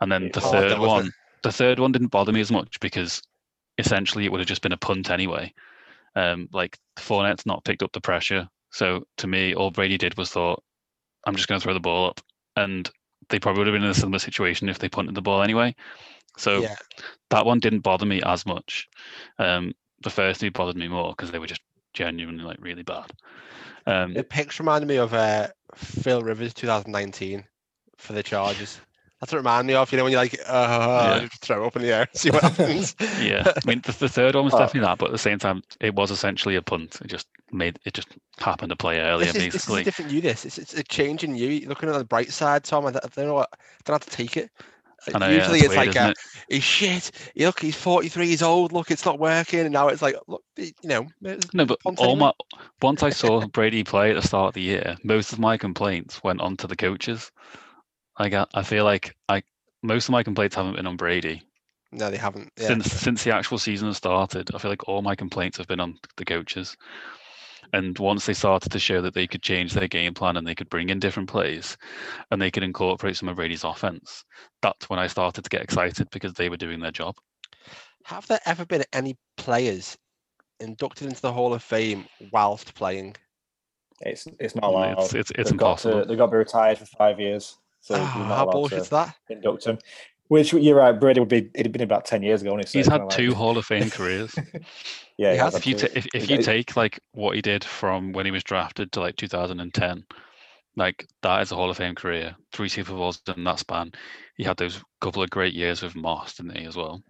And 0.00 0.10
then 0.10 0.30
the 0.32 0.40
was, 0.40 0.50
third 0.50 0.78
one, 0.78 1.10
the 1.42 1.52
third 1.52 1.78
one 1.78 1.92
didn't 1.92 2.08
bother 2.08 2.32
me 2.32 2.40
as 2.40 2.50
much 2.50 2.80
because 2.80 3.22
essentially 3.78 4.24
it 4.24 4.32
would 4.32 4.40
have 4.40 4.48
just 4.48 4.62
been 4.62 4.72
a 4.72 4.78
punt 4.78 5.10
anyway. 5.10 5.52
Um, 6.14 6.48
like 6.52 6.78
Fournette's 6.98 7.46
not 7.46 7.64
picked 7.64 7.82
up 7.82 7.92
the 7.92 8.00
pressure, 8.00 8.48
so 8.70 9.06
to 9.18 9.26
me, 9.26 9.54
all 9.54 9.70
Brady 9.70 9.98
did 9.98 10.16
was 10.16 10.30
thought, 10.30 10.62
"I'm 11.26 11.36
just 11.36 11.48
going 11.48 11.60
to 11.60 11.62
throw 11.62 11.74
the 11.74 11.80
ball 11.80 12.08
up," 12.08 12.20
and 12.56 12.90
they 13.28 13.38
probably 13.38 13.60
would 13.60 13.66
have 13.68 13.74
been 13.74 13.84
in 13.84 13.90
a 13.90 13.94
similar 13.94 14.18
situation 14.18 14.68
if 14.68 14.78
they 14.78 14.88
punted 14.88 15.14
the 15.14 15.22
ball 15.22 15.42
anyway. 15.42 15.74
So 16.36 16.60
yeah, 16.60 16.76
that 17.30 17.46
one 17.46 17.60
didn't 17.60 17.80
bother 17.80 18.06
me 18.06 18.22
as 18.22 18.44
much. 18.46 18.88
Um, 19.38 19.72
the 20.02 20.10
first 20.10 20.40
two 20.40 20.50
bothered 20.50 20.76
me 20.76 20.88
more 20.88 21.10
because 21.10 21.30
they 21.30 21.38
were 21.38 21.46
just 21.46 21.62
genuinely 21.94 22.44
like 22.44 22.58
really 22.60 22.82
bad. 22.82 23.10
Um, 23.86 24.14
the 24.14 24.24
picks 24.24 24.58
reminded 24.58 24.86
me 24.88 24.96
of 24.96 25.14
uh, 25.14 25.48
Phil 25.74 26.22
Rivers 26.22 26.52
2019 26.54 27.44
for 27.96 28.12
the 28.12 28.22
Chargers. 28.22 28.80
That's 29.20 29.32
what 29.32 29.38
it 29.38 29.40
reminded 29.40 29.68
me 29.72 29.74
of. 29.74 29.90
You 29.90 29.96
know 29.96 30.04
when 30.04 30.12
you're 30.12 30.20
like, 30.20 30.38
uh, 30.46 31.20
Yeah. 31.22 31.28
throw 31.40 31.66
up 31.66 31.76
in 31.76 31.82
the 31.82 31.92
air, 31.94 32.06
see 32.12 32.30
what 32.30 32.42
happens. 32.42 32.94
yeah, 33.22 33.44
I 33.46 33.66
mean 33.66 33.80
the, 33.82 33.92
the 33.92 34.08
third 34.10 34.34
one 34.34 34.44
was 34.44 34.52
Oh. 34.54 34.58
definitely 34.58 34.86
that, 34.86 34.98
but 34.98 35.06
at 35.06 35.12
the 35.12 35.18
same 35.18 35.38
time, 35.38 35.62
it 35.80 35.94
was 35.94 36.10
essentially 36.10 36.56
a 36.56 36.62
punt. 36.62 36.98
It 37.00 37.06
just 37.06 37.26
made 37.50 37.78
it 37.86 37.94
just 37.94 38.08
happened 38.38 38.70
to 38.70 38.76
play 38.76 39.00
earlier, 39.00 39.32
This 39.32 39.36
is, 39.36 39.52
this 39.52 39.54
is 39.54 39.54
basically. 39.54 39.84
different 39.84 40.10
you. 40.10 40.20
This 40.20 40.44
it's, 40.44 40.58
it's 40.58 40.74
a 40.74 40.82
change 40.82 41.24
in 41.24 41.34
you. 41.34 41.48
You're 41.48 41.68
looking 41.70 41.88
at 41.88 41.96
the 41.96 42.04
bright 42.04 42.30
side, 42.30 42.64
Tom. 42.64 42.84
I, 42.86 42.90
don't- 42.90 43.04
I 43.04 43.08
don't 43.14 43.26
know. 43.28 43.34
What, 43.34 43.48
I 43.52 43.56
don't 43.86 43.94
have 43.94 44.04
to 44.10 44.14
take 44.14 44.36
it. 44.36 44.50
I 45.14 45.18
know, 45.18 45.30
Usually 45.30 45.60
that's 45.60 45.74
it's 45.74 45.76
weird, 45.76 45.86
like, 45.88 45.96
uh, 45.96 46.10
it? 46.10 46.18
he's 46.54 46.64
shit. 46.64 47.10
Look, 47.36 47.60
he's 47.60 47.76
43 47.76 48.26
years 48.26 48.42
old. 48.42 48.72
Look, 48.72 48.90
it's 48.90 49.04
not 49.04 49.18
working. 49.18 49.60
And 49.60 49.72
now 49.72 49.88
it's 49.88 50.02
like, 50.02 50.16
look, 50.26 50.42
you 50.56 50.72
know. 50.84 51.06
No, 51.52 51.66
but 51.66 51.78
all 51.98 52.16
my 52.16 52.32
once 52.82 53.02
I 53.02 53.10
saw 53.10 53.46
Brady 53.46 53.84
play 53.84 54.10
at 54.10 54.20
the 54.20 54.26
start 54.26 54.48
of 54.48 54.54
the 54.54 54.62
year, 54.62 54.96
most 55.04 55.32
of 55.32 55.38
my 55.38 55.56
complaints 55.56 56.22
went 56.22 56.40
on 56.40 56.56
to 56.58 56.66
the 56.66 56.76
coaches. 56.76 57.30
I, 58.18 58.46
I 58.54 58.62
feel 58.62 58.84
like 58.84 59.14
I 59.28 59.42
most 59.82 60.08
of 60.08 60.12
my 60.12 60.22
complaints 60.22 60.56
haven't 60.56 60.76
been 60.76 60.86
on 60.86 60.96
Brady 60.96 61.42
No, 61.92 62.10
they 62.10 62.16
haven't. 62.16 62.52
Yeah. 62.58 62.68
since 62.68 62.92
since 62.92 63.24
the 63.24 63.34
actual 63.34 63.58
season 63.58 63.88
has 63.88 63.96
started. 63.96 64.54
I 64.54 64.58
feel 64.58 64.70
like 64.70 64.88
all 64.88 65.02
my 65.02 65.14
complaints 65.14 65.58
have 65.58 65.68
been 65.68 65.80
on 65.80 65.98
the 66.16 66.24
coaches. 66.24 66.76
And 67.72 67.98
once 67.98 68.26
they 68.26 68.32
started 68.32 68.70
to 68.72 68.78
show 68.78 69.00
that 69.02 69.14
they 69.14 69.26
could 69.26 69.42
change 69.42 69.72
their 69.72 69.88
game 69.88 70.14
plan 70.14 70.36
and 70.36 70.46
they 70.46 70.54
could 70.54 70.68
bring 70.68 70.88
in 70.90 70.98
different 70.98 71.28
plays 71.28 71.76
and 72.30 72.40
they 72.40 72.50
could 72.50 72.62
incorporate 72.62 73.16
some 73.16 73.28
of 73.28 73.36
Brady's 73.36 73.64
offense, 73.64 74.24
that's 74.62 74.88
when 74.88 74.98
I 74.98 75.06
started 75.06 75.42
to 75.42 75.50
get 75.50 75.62
excited 75.62 76.08
because 76.10 76.32
they 76.34 76.48
were 76.48 76.56
doing 76.56 76.80
their 76.80 76.90
job. 76.92 77.16
Have 78.04 78.26
there 78.28 78.40
ever 78.46 78.64
been 78.64 78.84
any 78.92 79.16
players 79.36 79.96
inducted 80.60 81.08
into 81.08 81.20
the 81.20 81.32
Hall 81.32 81.52
of 81.54 81.62
Fame 81.62 82.06
whilst 82.32 82.74
playing? 82.74 83.16
It's 84.00 84.26
it's 84.38 84.54
not 84.54 84.64
No, 84.64 84.68
allowed. 84.70 84.92
it's- 84.92 85.14
it's- 85.14 85.30
it's 85.38 85.50
they've 85.50 85.58
got 85.58 85.72
impossible. 85.72 86.00
to, 86.02 86.06
they've 86.06 86.18
got 86.18 86.26
to 86.26 86.32
be 86.32 86.36
retired 86.36 86.78
for 86.78 86.86
five 86.86 87.18
years. 87.18 87.58
So 87.80 87.94
you're 87.94 88.04
Ah, 88.06 88.18
not 88.28 88.36
how 88.36 88.44
allowed 88.44 88.52
bullshit's 88.54 88.88
to 88.88 88.94
that? 88.94 89.16
induct 89.28 89.64
them. 89.64 89.78
Which 90.28 90.52
you're 90.52 90.76
right, 90.76 90.92
Brady 90.92 91.20
would 91.20 91.28
be. 91.28 91.50
It'd 91.54 91.72
been 91.72 91.82
about 91.82 92.04
ten 92.04 92.22
years 92.22 92.42
ago. 92.42 92.50
Only, 92.50 92.64
so 92.66 92.78
He's 92.78 92.86
had 92.88 93.00
kinda 93.02 93.14
two 93.16 93.34
Hall 93.34 93.56
of 93.58 93.64
Fame 93.64 93.90
careers. 93.90 94.34
Yeah, 95.16 95.30
He 95.30 95.36
he 95.36 95.36
has. 95.36 95.54
has 95.54 95.56
if 95.56 95.66
you 95.66 95.76
had 95.76 95.80
ta- 95.92 95.92
if, 95.98 96.06
if 96.14 96.30
you 96.30 96.42
take 96.42 96.76
like 96.76 96.98
what 97.12 97.36
he 97.36 97.42
did 97.42 97.64
from 97.64 98.12
when 98.12 98.26
he 98.26 98.32
was 98.32 98.42
drafted 98.42 98.90
to 98.92 99.00
like 99.00 99.16
2010, 99.16 100.04
like 100.76 101.06
that 101.22 101.42
is 101.42 101.52
a 101.52 101.56
Hall 101.56 101.70
of 101.70 101.76
Fame 101.76 101.94
career. 101.94 102.34
Three 102.52 102.68
Super 102.68 102.92
Bowls 102.92 103.20
in 103.36 103.44
that 103.44 103.60
span. 103.60 103.92
He 104.36 104.44
had 104.44 104.56
those 104.56 104.82
couple 105.00 105.22
of 105.22 105.30
great 105.30 105.54
years 105.54 105.82
with 105.82 105.94
Moss, 105.94 106.34
didn't 106.34 106.56
he, 106.58 106.64
as 106.66 106.76
well? 106.76 107.02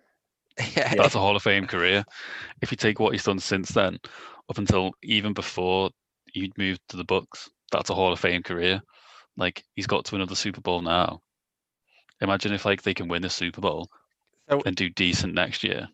Yeah. 0.74 0.94
That's 0.94 1.14
a 1.14 1.18
Hall 1.18 1.36
of 1.36 1.42
Fame 1.42 1.66
career. 1.66 2.02
If 2.62 2.70
you 2.70 2.76
take 2.76 2.98
what 2.98 3.12
he's 3.12 3.24
done 3.24 3.38
since 3.38 3.70
then, 3.70 3.98
up 4.48 4.56
until 4.56 4.92
even 5.02 5.34
before 5.34 5.90
he'd 6.32 6.56
moved 6.56 6.80
to 6.88 6.96
the 6.96 7.04
Bucks, 7.04 7.50
that's 7.70 7.90
a 7.90 7.94
Hall 7.94 8.12
of 8.12 8.20
Fame 8.20 8.42
career. 8.42 8.80
Like 9.36 9.62
he's 9.74 9.86
got 9.86 10.06
to 10.06 10.14
another 10.16 10.34
Super 10.34 10.62
Bowl 10.62 10.80
now. 10.80 11.20
Imagine 12.20 12.52
if 12.52 12.64
like 12.64 12.82
they 12.82 12.94
can 12.94 13.08
win 13.08 13.22
the 13.22 13.30
Super 13.30 13.60
Bowl 13.60 13.90
So- 14.48 14.62
and 14.64 14.74
do 14.76 14.88
decent 14.88 15.34
next 15.34 15.62
year. 15.64 15.88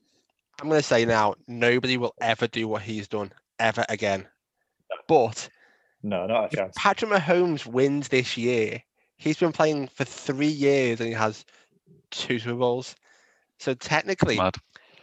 I'm 0.60 0.68
going 0.68 0.80
to 0.80 0.86
say 0.86 1.04
now, 1.04 1.34
nobody 1.48 1.96
will 1.96 2.14
ever 2.20 2.46
do 2.46 2.68
what 2.68 2.82
he's 2.82 3.08
done 3.08 3.32
ever 3.58 3.84
again. 3.88 4.28
But 5.08 5.48
No, 6.02 6.26
not 6.26 6.42
a 6.42 6.46
if 6.46 6.52
chance. 6.52 6.74
Patrick 6.76 7.10
Mahomes 7.10 7.66
wins 7.66 8.08
this 8.08 8.36
year, 8.36 8.80
he's 9.16 9.38
been 9.38 9.52
playing 9.52 9.88
for 9.88 10.04
three 10.04 10.46
years 10.46 11.00
and 11.00 11.08
he 11.08 11.14
has 11.14 11.44
two 12.10 12.38
Super 12.38 12.54
Bowls. 12.56 12.94
So 13.58 13.74
technically, 13.74 14.36
Mad. 14.36 14.54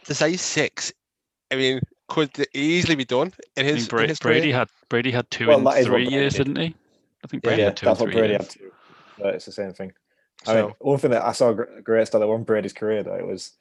to 0.04 0.14
say 0.14 0.36
six, 0.36 0.92
I 1.50 1.56
mean, 1.56 1.80
could 2.08 2.30
easily 2.54 2.94
be 2.94 3.04
done 3.04 3.32
in 3.56 3.66
I 3.66 3.70
his, 3.70 3.76
mean, 3.80 3.86
Bra- 3.88 4.02
in 4.04 4.08
his 4.10 4.18
Brady 4.20 4.40
career. 4.42 4.54
had 4.56 4.68
Brady 4.88 5.10
had 5.10 5.30
two 5.30 5.48
Well, 5.48 5.58
in 5.58 5.64
that 5.64 5.78
is 5.78 5.88
what 5.88 5.94
three 5.96 6.08
years, 6.08 6.34
did. 6.34 6.44
didn't 6.44 6.62
he? 6.62 6.74
I 7.24 7.26
think 7.26 7.42
Brady 7.42 7.60
yeah, 7.62 7.66
had 7.68 7.76
two 7.76 7.86
in 7.86 7.90
that's 7.90 8.00
what 8.00 8.12
Brady 8.12 8.28
years. 8.34 8.42
had 8.42 8.50
too. 8.50 8.72
But 9.18 9.34
it's 9.34 9.46
the 9.46 9.52
same 9.52 9.72
thing. 9.72 9.92
I 10.46 10.52
So 10.52 10.66
mean, 10.66 10.74
one 10.78 10.98
thing 10.98 11.10
that 11.12 11.24
I 11.24 11.32
saw 11.32 11.52
gr- 11.52 11.80
great 11.82 12.06
start 12.06 12.20
that 12.20 12.28
won 12.28 12.44
Brady's 12.44 12.72
career 12.72 13.02
though 13.02 13.14
it 13.14 13.26
was 13.26 13.52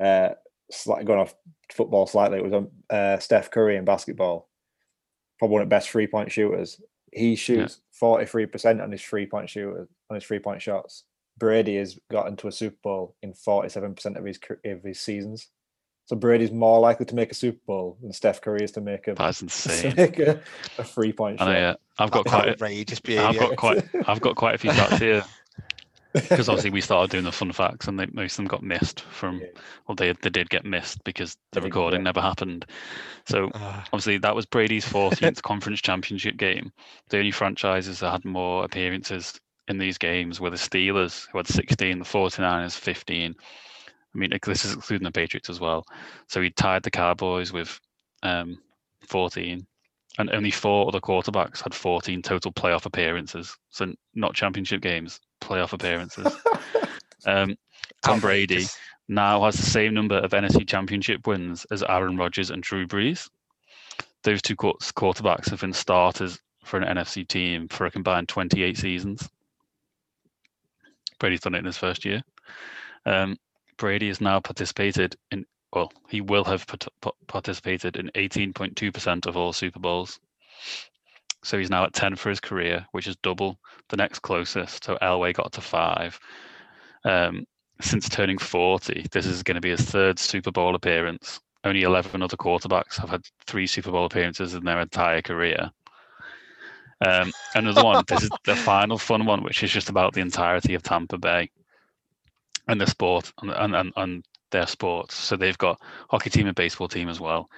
uh, 0.00 0.30
slight, 0.70 1.04
going 1.04 1.20
off 1.20 1.34
football 1.72 2.06
slightly. 2.06 2.38
It 2.38 2.44
was 2.44 2.52
on 2.52 2.70
uh, 2.90 3.18
Steph 3.18 3.50
Curry 3.50 3.76
in 3.76 3.84
basketball, 3.84 4.48
probably 5.38 5.54
one 5.54 5.62
of 5.62 5.68
the 5.68 5.74
best 5.74 5.88
three 5.90 6.06
point 6.06 6.30
shooters. 6.32 6.80
He 7.12 7.36
shoots 7.36 7.80
forty 7.92 8.26
three 8.26 8.46
percent 8.46 8.80
on 8.80 8.92
his 8.92 9.02
three 9.02 9.26
point 9.26 9.48
shooter 9.48 9.88
on 10.10 10.14
his 10.14 10.24
three 10.24 10.38
point 10.38 10.60
shots. 10.60 11.04
Brady 11.38 11.76
has 11.76 11.98
got 12.10 12.28
into 12.28 12.48
a 12.48 12.52
Super 12.52 12.76
Bowl 12.82 13.16
in 13.22 13.32
forty 13.32 13.68
seven 13.68 13.94
percent 13.94 14.16
of 14.16 14.24
his 14.24 14.38
of 14.64 14.82
his 14.82 15.00
seasons. 15.00 15.48
So 16.06 16.14
Brady's 16.14 16.52
more 16.52 16.78
likely 16.78 17.04
to 17.06 17.14
make 17.16 17.32
a 17.32 17.34
Super 17.34 17.58
Bowl 17.66 17.98
than 18.00 18.12
Steph 18.12 18.40
Curry 18.40 18.62
is 18.62 18.70
to 18.72 18.80
make 18.80 19.08
a 19.08 19.14
That's 19.14 19.38
to 19.40 19.44
insane. 19.46 19.94
make 19.96 20.18
a, 20.20 20.40
a 20.78 20.84
three 20.84 21.12
point 21.12 21.38
shot. 21.38 21.48
I, 21.48 21.62
uh, 21.62 21.74
I've 21.98 22.10
got 22.12 22.26
quite, 22.26 22.48
a, 22.48 22.50
outrageous 22.52 23.00
I've 23.08 23.38
got 23.38 23.56
quite, 23.56 23.84
I've 24.06 24.20
got 24.20 24.36
quite 24.36 24.54
a 24.54 24.58
few 24.58 24.70
stats 24.70 24.98
here 24.98 25.24
because 26.22 26.48
obviously 26.48 26.70
we 26.70 26.80
started 26.80 27.10
doing 27.10 27.24
the 27.24 27.32
fun 27.32 27.52
facts 27.52 27.88
and 27.88 27.98
they, 27.98 28.06
most 28.12 28.32
of 28.32 28.36
them 28.38 28.46
got 28.46 28.62
missed 28.62 29.00
from, 29.02 29.40
Yeah. 29.40 29.46
well, 29.86 29.94
they 29.94 30.12
they 30.12 30.30
did 30.30 30.50
get 30.50 30.64
missed 30.64 31.02
because 31.04 31.36
the 31.52 31.60
recording 31.60 32.02
never 32.02 32.20
happened. 32.20 32.66
So 33.26 33.50
Ah, 33.54 33.84
obviously 33.92 34.18
that 34.18 34.34
was 34.34 34.46
Brady's 34.46 34.84
14th 34.84 35.42
conference 35.42 35.80
championship 35.80 36.36
game. 36.36 36.72
The 37.08 37.18
only 37.18 37.30
franchises 37.30 38.00
that 38.00 38.10
had 38.10 38.24
more 38.24 38.64
appearances 38.64 39.38
in 39.68 39.78
these 39.78 39.98
games 39.98 40.40
were 40.40 40.50
the 40.50 40.56
Steelers, 40.56 41.26
who 41.30 41.38
had 41.38 41.46
16, 41.46 41.98
the 41.98 42.04
49ers 42.04 42.76
15. 42.78 43.34
I 43.38 44.18
mean, 44.18 44.30
this 44.44 44.64
is 44.64 44.74
excluding 44.74 45.04
the 45.04 45.12
Patriots 45.12 45.50
as 45.50 45.60
well. 45.60 45.84
So 46.28 46.40
he 46.40 46.50
tied 46.50 46.82
the 46.82 46.90
Cowboys 46.90 47.52
with 47.52 47.78
um, 48.22 48.58
14, 49.08 49.66
and 50.18 50.30
only 50.30 50.50
four 50.50 50.88
other 50.88 51.00
quarterbacks 51.00 51.62
had 51.62 51.74
14 51.74 52.22
total 52.22 52.52
playoff 52.52 52.86
appearances. 52.86 53.56
So 53.70 53.92
not 54.14 54.34
championship 54.34 54.80
games, 54.80 55.20
playoff 55.40 55.72
appearances. 55.72 56.26
um, 57.26 57.56
Tom 58.02 58.20
Brady 58.20 58.66
now 59.08 59.44
has 59.44 59.56
the 59.56 59.62
same 59.62 59.94
number 59.94 60.16
of 60.16 60.32
NFC 60.32 60.66
Championship 60.66 61.26
wins 61.26 61.64
as 61.70 61.82
Aaron 61.82 62.16
Rodgers 62.16 62.50
and 62.50 62.62
Drew 62.62 62.86
Brees. 62.86 63.28
Those 64.22 64.42
two 64.42 64.56
quarterbacks 64.56 65.50
have 65.50 65.60
been 65.60 65.72
starters 65.72 66.40
for 66.64 66.78
an 66.80 66.96
NFC 66.96 67.26
team 67.26 67.68
for 67.68 67.86
a 67.86 67.90
combined 67.90 68.28
28 68.28 68.76
seasons. 68.76 69.28
Brady's 71.18 71.40
done 71.40 71.54
it 71.54 71.60
in 71.60 71.64
his 71.64 71.78
first 71.78 72.04
year. 72.04 72.22
Um, 73.06 73.36
Brady 73.76 74.08
has 74.08 74.20
now 74.20 74.40
participated 74.40 75.16
in, 75.30 75.46
well, 75.72 75.92
he 76.08 76.20
will 76.20 76.44
have 76.44 76.66
part- 76.66 76.86
pa- 77.00 77.10
participated 77.26 77.96
in 77.96 78.10
18.2% 78.14 79.26
of 79.26 79.36
all 79.36 79.52
Super 79.52 79.80
Bowls. 79.80 80.20
So 81.42 81.58
he's 81.58 81.70
now 81.70 81.84
at 81.84 81.92
10 81.92 82.16
for 82.16 82.30
his 82.30 82.40
career, 82.40 82.86
which 82.92 83.06
is 83.06 83.16
double 83.16 83.58
the 83.88 83.96
next 83.96 84.20
closest. 84.20 84.84
So 84.84 84.98
Elway 85.00 85.32
got 85.32 85.52
to 85.52 85.60
five. 85.60 86.18
Um, 87.04 87.46
since 87.80 88.08
turning 88.08 88.38
40, 88.38 89.06
this 89.12 89.26
is 89.26 89.42
going 89.42 89.54
to 89.54 89.60
be 89.60 89.70
his 89.70 89.82
third 89.82 90.18
Super 90.18 90.50
Bowl 90.50 90.74
appearance. 90.74 91.40
Only 91.62 91.82
11 91.82 92.22
other 92.22 92.36
quarterbacks 92.36 92.96
have 92.98 93.10
had 93.10 93.22
three 93.46 93.66
Super 93.66 93.90
Bowl 93.90 94.06
appearances 94.06 94.54
in 94.54 94.64
their 94.64 94.80
entire 94.80 95.22
career. 95.22 95.70
Um, 97.04 97.30
another 97.54 97.84
one, 97.84 98.04
this 98.08 98.22
is 98.22 98.30
the 98.44 98.56
final 98.72 98.98
fun 98.98 99.26
one, 99.26 99.42
which 99.42 99.62
is 99.62 99.70
just 99.70 99.90
about 99.90 100.14
the 100.14 100.20
entirety 100.22 100.74
of 100.74 100.82
Tampa 100.82 101.18
Bay 101.18 101.50
and 102.68 102.80
the 102.80 102.86
sport 102.86 103.32
and, 103.42 103.50
and, 103.50 103.76
and, 103.76 103.92
and 103.96 104.24
their 104.50 104.66
sports. 104.66 105.14
So 105.14 105.36
they've 105.36 105.58
got 105.58 105.80
hockey 106.10 106.30
team 106.30 106.46
and 106.46 106.56
baseball 106.56 106.88
team 106.88 107.08
as 107.08 107.20
well. 107.20 107.48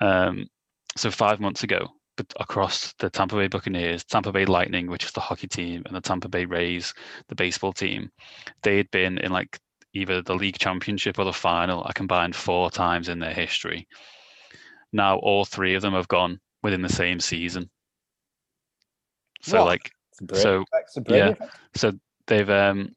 Um, 0.00 0.46
so 0.96 1.10
five 1.10 1.40
months 1.40 1.62
ago, 1.62 1.88
but 2.16 2.32
across 2.38 2.92
the 2.98 3.08
Tampa 3.10 3.36
Bay 3.36 3.48
Buccaneers, 3.48 4.04
Tampa 4.04 4.32
Bay 4.32 4.44
Lightning, 4.44 4.88
which 4.88 5.04
is 5.04 5.12
the 5.12 5.20
hockey 5.20 5.46
team, 5.48 5.82
and 5.86 5.94
the 5.94 6.00
Tampa 6.00 6.28
Bay 6.28 6.44
Rays, 6.44 6.92
the 7.28 7.34
baseball 7.34 7.72
team, 7.72 8.10
they 8.62 8.76
had 8.76 8.90
been 8.90 9.18
in 9.18 9.32
like 9.32 9.58
either 9.92 10.22
the 10.22 10.34
league 10.34 10.58
championship 10.58 11.18
or 11.18 11.24
the 11.24 11.32
final 11.32 11.84
a 11.84 11.92
combined 11.92 12.36
four 12.36 12.70
times 12.70 13.08
in 13.08 13.18
their 13.18 13.34
history. 13.34 13.86
Now 14.92 15.18
all 15.18 15.44
three 15.44 15.74
of 15.74 15.82
them 15.82 15.94
have 15.94 16.08
gone 16.08 16.40
within 16.62 16.82
the 16.82 16.88
same 16.88 17.20
season. 17.20 17.70
So 19.42 19.58
What? 19.58 19.66
like 19.66 19.90
It's 20.12 20.20
a 20.20 20.24
Brady 20.24 20.42
so, 20.42 20.54
effect, 20.62 20.88
it's 20.88 20.96
a 20.96 21.00
Brady 21.00 21.36
yeah. 21.40 21.46
so 21.74 21.92
they've 22.26 22.50
um 22.50 22.94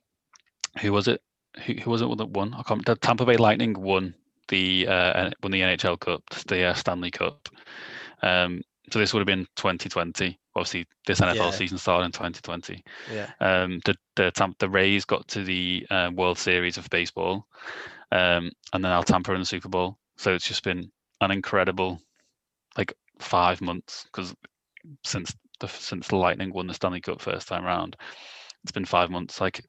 who 0.81 0.91
was 0.91 1.07
it? 1.07 1.21
Who, 1.65 1.73
who 1.73 1.91
was 1.91 2.01
it 2.01 2.17
that 2.17 2.29
won? 2.29 2.53
I 2.53 2.63
can't, 2.63 2.85
the 2.85 2.95
Tampa 2.95 3.25
Bay 3.25 3.37
Lightning 3.37 3.79
won 3.79 4.15
the 4.49 4.87
uh 4.87 5.29
won 5.41 5.51
the 5.51 5.61
NHL 5.61 5.99
Cup, 5.99 6.23
the 6.47 6.63
uh, 6.65 6.73
Stanley 6.73 7.11
Cup. 7.11 7.49
Um 8.21 8.61
so 8.91 8.99
this 8.99 9.13
would 9.13 9.21
have 9.21 9.27
been 9.27 9.47
2020. 9.55 10.37
Obviously, 10.55 10.85
this 11.07 11.21
NFL 11.21 11.35
Yeah. 11.35 11.51
season 11.51 11.77
started 11.77 12.05
in 12.05 12.11
2020. 12.11 12.83
Yeah. 13.11 13.31
Um, 13.39 13.79
the 13.85 13.95
the 14.15 14.29
Tam- 14.31 14.55
the 14.59 14.69
Rays 14.69 15.05
got 15.05 15.27
to 15.29 15.43
the 15.43 15.87
uh, 15.89 16.11
World 16.13 16.37
Series 16.37 16.77
of 16.77 16.89
baseball, 16.89 17.47
um, 18.11 18.51
and 18.73 18.83
then 18.83 18.91
now 18.91 19.01
Tampa 19.01 19.33
in 19.33 19.39
the 19.39 19.45
Super 19.45 19.69
Bowl. 19.69 19.97
So 20.17 20.33
it's 20.33 20.47
just 20.47 20.63
been 20.63 20.91
an 21.21 21.31
incredible, 21.31 22.01
like 22.77 22.93
five 23.19 23.61
months 23.61 24.03
because 24.03 24.35
since 25.03 25.33
the 25.59 25.67
since 25.69 26.09
the 26.09 26.17
Lightning 26.17 26.51
won 26.53 26.67
the 26.67 26.73
Stanley 26.73 27.01
Cup 27.01 27.21
first 27.21 27.47
time 27.47 27.63
round, 27.63 27.95
it's 28.63 28.71
been 28.73 28.85
five 28.85 29.09
months. 29.09 29.39
Like 29.41 29.63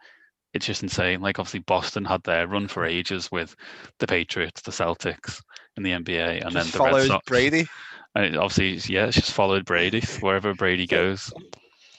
it's 0.54 0.66
just 0.66 0.82
insane. 0.82 1.20
Like 1.20 1.38
obviously 1.38 1.60
Boston 1.60 2.04
had 2.04 2.22
their 2.22 2.46
run 2.46 2.68
for 2.68 2.84
ages 2.84 3.30
with 3.30 3.54
the 3.98 4.06
Patriots, 4.06 4.62
the 4.62 4.70
Celtics 4.70 5.42
in 5.76 5.82
the 5.82 5.90
NBA, 5.90 6.44
and 6.44 6.52
Just 6.52 6.72
then 6.72 6.86
the 6.86 6.96
Red 6.96 7.06
Sox. 7.08 7.26
Brady. 7.26 7.66
And 8.14 8.24
it 8.24 8.36
obviously, 8.36 8.94
yeah, 8.94 9.06
it's 9.06 9.16
just 9.16 9.32
followed 9.32 9.64
Brady 9.64 10.00
wherever 10.20 10.54
Brady 10.54 10.86
goes. 10.86 11.32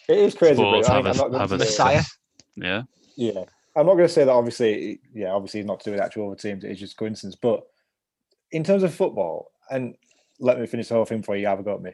It 0.08 0.18
is 0.18 0.34
crazy. 0.34 0.56
Sports 0.56 0.88
Brady. 0.88 1.04
Have 1.08 1.18
mean, 1.18 1.22
I'm 1.22 1.28
a- 1.28 1.32
not 1.32 1.42
have 1.42 1.52
a 1.52 1.58
to 1.58 1.66
say, 1.66 1.84
Messiah. 1.84 2.04
Yeah, 2.56 2.82
yeah, 3.18 3.44
I'm 3.76 3.86
not 3.86 3.96
going 3.96 4.08
to 4.08 4.14
say 4.14 4.24
that. 4.24 4.32
Obviously, 4.32 5.02
yeah, 5.14 5.32
obviously 5.32 5.60
he's 5.60 5.68
not 5.68 5.82
to 5.82 5.86
do 5.86 5.92
with 5.92 6.00
actual 6.00 6.28
other 6.28 6.40
teams. 6.40 6.64
It's 6.64 6.80
just 6.80 6.96
coincidence. 6.96 7.36
But 7.36 7.68
in 8.52 8.64
terms 8.64 8.84
of 8.84 8.94
football, 8.94 9.52
and 9.70 9.96
let 10.40 10.60
me 10.60 10.68
finish 10.68 10.88
the 10.88 10.96
whole 10.96 11.06
thing 11.06 11.20
before 11.20 11.36
you 11.36 11.48
have 11.48 11.60
a 11.60 11.64
go 11.64 11.76
at 11.76 11.82
me. 11.82 11.92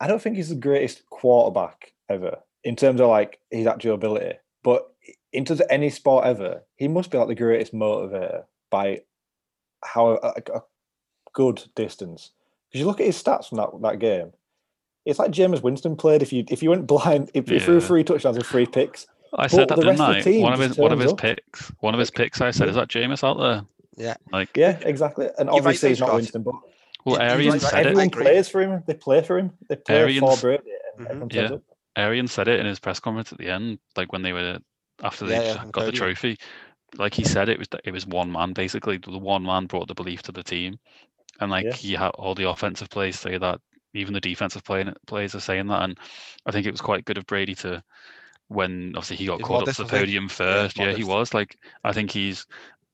I 0.00 0.06
don't 0.06 0.22
think 0.22 0.36
he's 0.36 0.50
the 0.50 0.54
greatest 0.54 1.04
quarterback 1.10 1.92
ever 2.08 2.38
in 2.64 2.76
terms 2.76 3.00
of 3.00 3.08
like 3.08 3.38
his 3.50 3.66
actual 3.66 3.94
ability. 3.94 4.38
But 4.62 4.88
in 5.32 5.44
terms 5.44 5.60
of 5.60 5.66
any 5.70 5.90
sport 5.90 6.24
ever, 6.24 6.62
he 6.76 6.88
must 6.88 7.10
be 7.10 7.18
like 7.18 7.28
the 7.28 7.34
greatest 7.34 7.74
motivator 7.74 8.44
by 8.70 9.02
how 9.84 10.08
a, 10.22 10.32
a 10.54 10.62
good 11.32 11.62
distance. 11.74 12.30
Because 12.70 12.80
you 12.80 12.86
look 12.86 13.00
at 13.00 13.06
his 13.06 13.22
stats 13.22 13.48
from 13.48 13.56
that, 13.58 13.70
that 13.82 13.98
game, 13.98 14.32
it's 15.04 15.18
like 15.18 15.30
Jameis 15.30 15.62
Winston 15.62 15.96
played. 15.96 16.22
If 16.22 16.32
you 16.32 16.44
if 16.48 16.62
you 16.62 16.70
went 16.70 16.86
blind, 16.86 17.30
if 17.34 17.50
you 17.50 17.60
threw 17.60 17.80
three 17.80 18.04
touchdowns 18.04 18.36
and 18.36 18.44
three 18.46 18.66
picks, 18.66 19.06
I 19.34 19.46
said 19.46 19.68
that, 19.68 19.76
the 19.76 19.82
didn't 19.82 19.98
rest 19.98 20.18
of 20.18 20.24
the 20.24 20.30
team 20.30 20.42
One 20.42 20.52
of 20.52 20.60
his 20.60 20.76
one 20.76 20.92
of 20.92 20.98
his 21.00 21.12
up. 21.12 21.18
picks. 21.18 21.68
One 21.80 21.94
of 21.94 22.00
his 22.00 22.10
picks. 22.10 22.40
I 22.40 22.50
said, 22.50 22.68
"Is 22.68 22.74
that 22.74 22.88
Jameis 22.88 23.24
out 23.24 23.38
there?" 23.38 23.62
Yeah. 23.96 24.14
Like, 24.32 24.56
yeah, 24.56 24.78
exactly. 24.82 25.26
And 25.38 25.46
You're 25.48 25.56
obviously 25.56 25.88
there, 25.88 25.90
he's 25.90 26.00
not 26.00 26.06
Scott. 26.08 26.16
Winston, 26.16 26.42
but 26.42 26.54
well, 27.04 27.16
Yeah, 27.16 27.22
you're 27.24 27.32
Arian 27.32 27.52
right, 27.52 27.60
said 27.62 27.74
I 27.74 27.80
it. 27.80 27.86
everyone 27.86 28.10
plays 28.10 28.48
for 28.48 28.60
him. 28.60 28.82
They 28.86 28.94
play 28.94 29.22
for 29.22 29.38
him. 29.38 29.50
They 29.68 29.76
play 29.76 29.94
for 29.94 30.00
Arians- 30.00 30.40
Brady. 30.40 30.62
And 30.98 31.22
Mhm. 31.30 31.32
Yeah. 31.32 31.56
Arian 31.96 32.28
said 32.28 32.46
it 32.48 32.60
in 32.60 32.66
his 32.66 32.78
press 32.78 33.00
conference 33.00 33.32
at 33.32 33.38
the 33.38 33.48
end, 33.48 33.78
like 33.96 34.12
when 34.12 34.22
they 34.22 34.32
were 34.32 34.58
after 35.02 35.26
they 35.26 35.36
Yeah, 35.36 35.54
yeah, 35.54 35.64
got 35.72 35.86
the 35.86 35.92
trophy. 35.92 36.38
Like 36.96 37.14
he 37.14 37.24
said, 37.24 37.48
it 37.48 37.58
was 37.58 37.68
it 37.84 37.90
was 37.92 38.06
one 38.06 38.32
man 38.32 38.52
basically. 38.52 38.98
The 38.98 39.18
one 39.18 39.42
man 39.42 39.66
brought 39.66 39.88
the 39.88 39.94
belief 39.94 40.22
to 40.22 40.32
the 40.32 40.42
team, 40.42 40.78
and 41.40 41.50
like 41.50 41.66
Yeah. 41.66 41.74
he 41.74 41.92
had 41.92 42.10
all 42.10 42.34
the 42.34 42.48
offensive 42.48 42.90
plays 42.90 43.18
say 43.18 43.38
that. 43.38 43.60
Even 43.94 44.12
the 44.12 44.20
defensive 44.20 44.62
play, 44.64 44.84
players 45.06 45.34
are 45.34 45.40
saying 45.40 45.66
that, 45.68 45.82
and 45.82 45.98
I 46.44 46.50
think 46.52 46.66
it 46.66 46.70
was 46.70 46.80
quite 46.82 47.06
good 47.06 47.16
of 47.16 47.24
Brady 47.26 47.54
to 47.56 47.82
when 48.48 48.92
obviously 48.94 49.16
he 49.16 49.26
got 49.26 49.38
He's 49.38 49.46
called 49.46 49.68
up 49.68 49.74
to 49.74 49.82
the 49.82 49.88
podium 49.88 50.28
first. 50.28 50.78
Yeah, 50.78 50.92
he 50.92 51.04
was. 51.04 51.32
Like 51.34 51.58
I 51.84 51.92
think 51.92 52.10
he's 52.10 52.46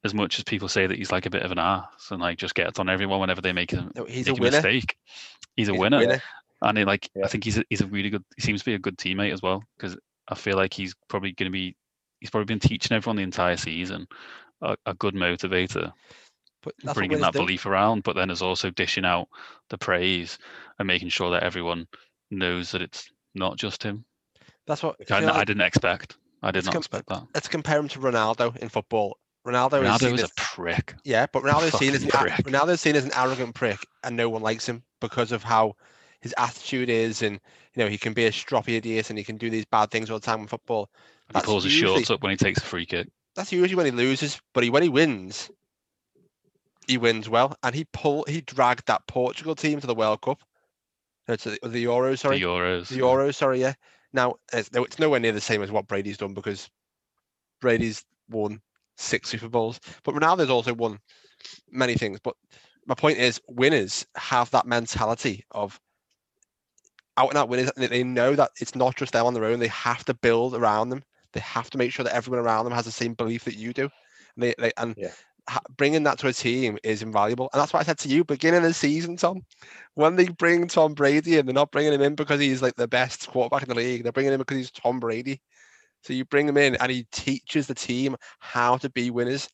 as 0.04 0.14
much 0.14 0.38
as 0.38 0.44
people 0.44 0.68
say 0.68 0.86
that 0.86 0.96
he's 0.98 1.12
like 1.12 1.26
a 1.26 1.30
bit 1.30 1.42
of 1.42 1.50
an 1.52 1.58
ass 1.58 2.10
and 2.10 2.20
like 2.20 2.38
just 2.38 2.54
gets 2.54 2.78
on 2.78 2.88
everyone 2.88 3.20
whenever 3.20 3.40
they 3.40 3.52
make 3.52 3.72
a, 3.72 3.88
No, 3.94 4.04
he's 4.04 4.28
a 4.28 4.32
a 4.32 4.40
mistake. 4.40 4.96
He's 5.56 5.68
a 5.68 5.72
He's 5.72 5.80
winner. 5.80 6.20
And 6.62 6.78
he, 6.78 6.84
like 6.84 7.08
Yeah. 7.14 7.24
I 7.24 7.28
think 7.28 7.44
he's 7.44 7.58
a, 7.58 7.64
he's 7.70 7.80
a 7.80 7.86
really 7.86 8.10
good. 8.10 8.24
He 8.36 8.42
seems 8.42 8.60
to 8.60 8.66
be 8.66 8.74
a 8.74 8.78
good 8.78 8.96
teammate 8.98 9.32
as 9.32 9.42
well 9.42 9.62
because 9.76 9.96
I 10.28 10.34
feel 10.34 10.56
like 10.56 10.72
he's 10.72 10.94
probably 11.08 11.32
going 11.32 11.50
to 11.50 11.52
be. 11.52 11.76
He's 12.24 12.30
probably 12.30 12.46
been 12.46 12.58
teaching 12.58 12.96
everyone 12.96 13.16
the 13.16 13.22
entire 13.22 13.58
season. 13.58 14.06
A, 14.62 14.78
a 14.86 14.94
good 14.94 15.14
motivator, 15.14 15.92
But 16.62 16.72
that's 16.82 16.96
bringing 16.96 17.20
that 17.20 17.34
belief 17.34 17.66
around, 17.66 18.02
but 18.02 18.16
then 18.16 18.30
is 18.30 18.40
also 18.40 18.70
dishing 18.70 19.04
out 19.04 19.28
the 19.68 19.76
praise 19.76 20.38
and 20.78 20.86
making 20.86 21.10
sure 21.10 21.30
that 21.32 21.42
everyone 21.42 21.86
knows 22.30 22.70
that 22.70 22.80
it's 22.80 23.10
not 23.34 23.58
just 23.58 23.82
him. 23.82 24.06
That's 24.66 24.82
what 24.82 24.96
I 25.10 25.20
feel 25.20 25.28
I 25.28 25.44
didn't 25.44 25.66
expect. 25.66 26.16
I 26.42 26.50
did 26.50 26.64
not 26.64 26.72
com- 26.72 26.80
expect 26.80 27.10
that. 27.10 27.26
Let's 27.34 27.46
compare 27.48 27.78
him 27.78 27.88
to 27.88 27.98
Ronaldo 27.98 28.56
in 28.56 28.70
football. 28.70 29.18
Ronaldo, 29.46 29.82
is 29.82 30.00
Ronaldo 30.00 30.14
is 30.14 30.22
a 30.22 30.28
prick. 30.38 30.94
yeah, 31.04 31.26
but 31.30 31.42
Ronaldo's 31.42 31.78
seen 31.78 31.92
as 31.94 32.04
an, 32.04 32.08
fucking 32.08 32.32
a- 32.32 32.36
prick. 32.36 32.46
Ronaldo's 32.46 32.80
seen 32.80 32.96
as 32.96 33.04
an 33.04 33.12
arrogant 33.14 33.54
prick, 33.54 33.80
and 34.02 34.16
no 34.16 34.30
one 34.30 34.40
likes 34.40 34.66
him 34.66 34.82
because 35.02 35.30
of 35.30 35.42
how 35.42 35.76
his 36.22 36.34
attitude 36.38 36.88
is, 36.88 37.20
and 37.20 37.38
you 37.74 37.84
know 37.84 37.90
he 37.90 37.98
can 37.98 38.14
be 38.14 38.24
a 38.24 38.30
stroppy 38.30 38.78
idiot, 38.78 39.10
and 39.10 39.18
he 39.18 39.24
can 39.24 39.36
do 39.36 39.50
these 39.50 39.66
bad 39.66 39.90
things 39.90 40.08
all 40.10 40.18
the 40.18 40.24
time 40.24 40.40
in 40.40 40.46
football. 40.46 40.88
He 41.32 41.40
pulls 41.40 41.64
his 41.64 41.72
usually- 41.72 41.98
shorts 41.98 42.10
up 42.10 42.22
when 42.22 42.30
he 42.30 42.36
takes 42.36 42.58
a 42.58 42.64
free 42.64 42.86
kick. 42.86 43.08
That's 43.36 43.50
usually 43.52 43.74
when 43.74 43.86
he 43.86 43.92
loses, 43.92 44.40
but 44.52 44.62
he 44.62 44.70
when 44.70 44.82
he 44.84 44.88
wins, 44.88 45.50
he 46.86 46.98
wins 46.98 47.28
well, 47.28 47.56
and 47.62 47.74
he 47.74 47.84
pull 47.92 48.24
he 48.28 48.40
dragged 48.42 48.86
that 48.86 49.06
Portugal 49.08 49.56
team 49.56 49.80
to 49.80 49.86
the 49.88 49.94
World 49.94 50.20
Cup, 50.20 50.38
no, 51.26 51.34
to 51.36 51.50
the, 51.50 51.68
the 51.68 51.84
Euros, 51.84 52.20
sorry, 52.20 52.38
The 52.38 52.44
Euros. 52.44 52.88
the 52.88 52.98
Euros, 52.98 53.34
sorry, 53.34 53.60
yeah. 53.60 53.74
Now 54.12 54.36
it's, 54.52 54.70
it's 54.72 54.98
nowhere 55.00 55.18
near 55.18 55.32
the 55.32 55.40
same 55.40 55.62
as 55.62 55.72
what 55.72 55.88
Brady's 55.88 56.16
done 56.18 56.32
because 56.34 56.70
Brady's 57.60 58.04
won 58.30 58.60
six 58.96 59.30
Super 59.30 59.48
Bowls, 59.48 59.80
but 60.04 60.14
Ronaldo's 60.14 60.50
also 60.50 60.72
won 60.72 61.00
many 61.72 61.94
things. 61.94 62.20
But 62.22 62.36
my 62.86 62.94
point 62.94 63.18
is, 63.18 63.40
winners 63.48 64.06
have 64.14 64.48
that 64.52 64.66
mentality 64.66 65.44
of 65.50 65.80
out 67.16 67.30
and 67.30 67.38
out 67.38 67.48
winners. 67.48 67.70
and 67.76 67.84
They 67.88 68.04
know 68.04 68.36
that 68.36 68.52
it's 68.60 68.76
not 68.76 68.94
just 68.94 69.12
them 69.12 69.26
on 69.26 69.34
their 69.34 69.44
own. 69.44 69.58
They 69.58 69.66
have 69.68 70.04
to 70.04 70.14
build 70.14 70.54
around 70.54 70.90
them. 70.90 71.02
They 71.34 71.40
have 71.40 71.70
to 71.70 71.78
make 71.78 71.92
sure 71.92 72.04
that 72.04 72.14
everyone 72.14 72.44
around 72.44 72.64
them 72.64 72.74
has 72.74 72.84
the 72.84 72.92
same 72.92 73.14
belief 73.14 73.44
that 73.44 73.56
you 73.56 73.72
do. 73.72 73.82
And 74.36 74.42
they, 74.42 74.54
they 74.58 74.72
and 74.76 74.94
Yeah. 74.96 75.10
ha- 75.48 75.60
bringing 75.76 76.04
that 76.04 76.18
to 76.20 76.28
a 76.28 76.32
team 76.32 76.78
is 76.82 77.02
invaluable. 77.02 77.50
And 77.52 77.60
that's 77.60 77.72
what 77.72 77.80
I 77.80 77.84
said 77.84 77.98
to 77.98 78.08
you 78.08 78.24
beginning 78.24 78.58
of 78.58 78.64
the 78.64 78.74
season, 78.74 79.16
Tom. 79.16 79.44
When 79.94 80.16
they 80.16 80.28
bring 80.28 80.66
Tom 80.68 80.94
Brady 80.94 81.38
in, 81.38 81.46
they're 81.46 81.54
not 81.54 81.70
bringing 81.70 81.92
him 81.92 82.02
in 82.02 82.14
because 82.14 82.40
he's 82.40 82.62
like 82.62 82.76
the 82.76 82.88
best 82.88 83.28
quarterback 83.28 83.62
in 83.62 83.68
the 83.68 83.74
league. 83.74 84.02
They're 84.02 84.12
bringing 84.12 84.32
him 84.32 84.38
because 84.38 84.56
he's 84.56 84.70
Tom 84.70 85.00
Brady. 85.00 85.40
So 86.02 86.12
you 86.12 86.24
bring 86.24 86.48
him 86.48 86.56
in 86.56 86.76
and 86.76 86.90
he 86.90 87.06
teaches 87.12 87.66
the 87.66 87.74
team 87.74 88.16
how 88.38 88.76
to 88.78 88.90
be 88.90 89.10
winners. 89.10 89.48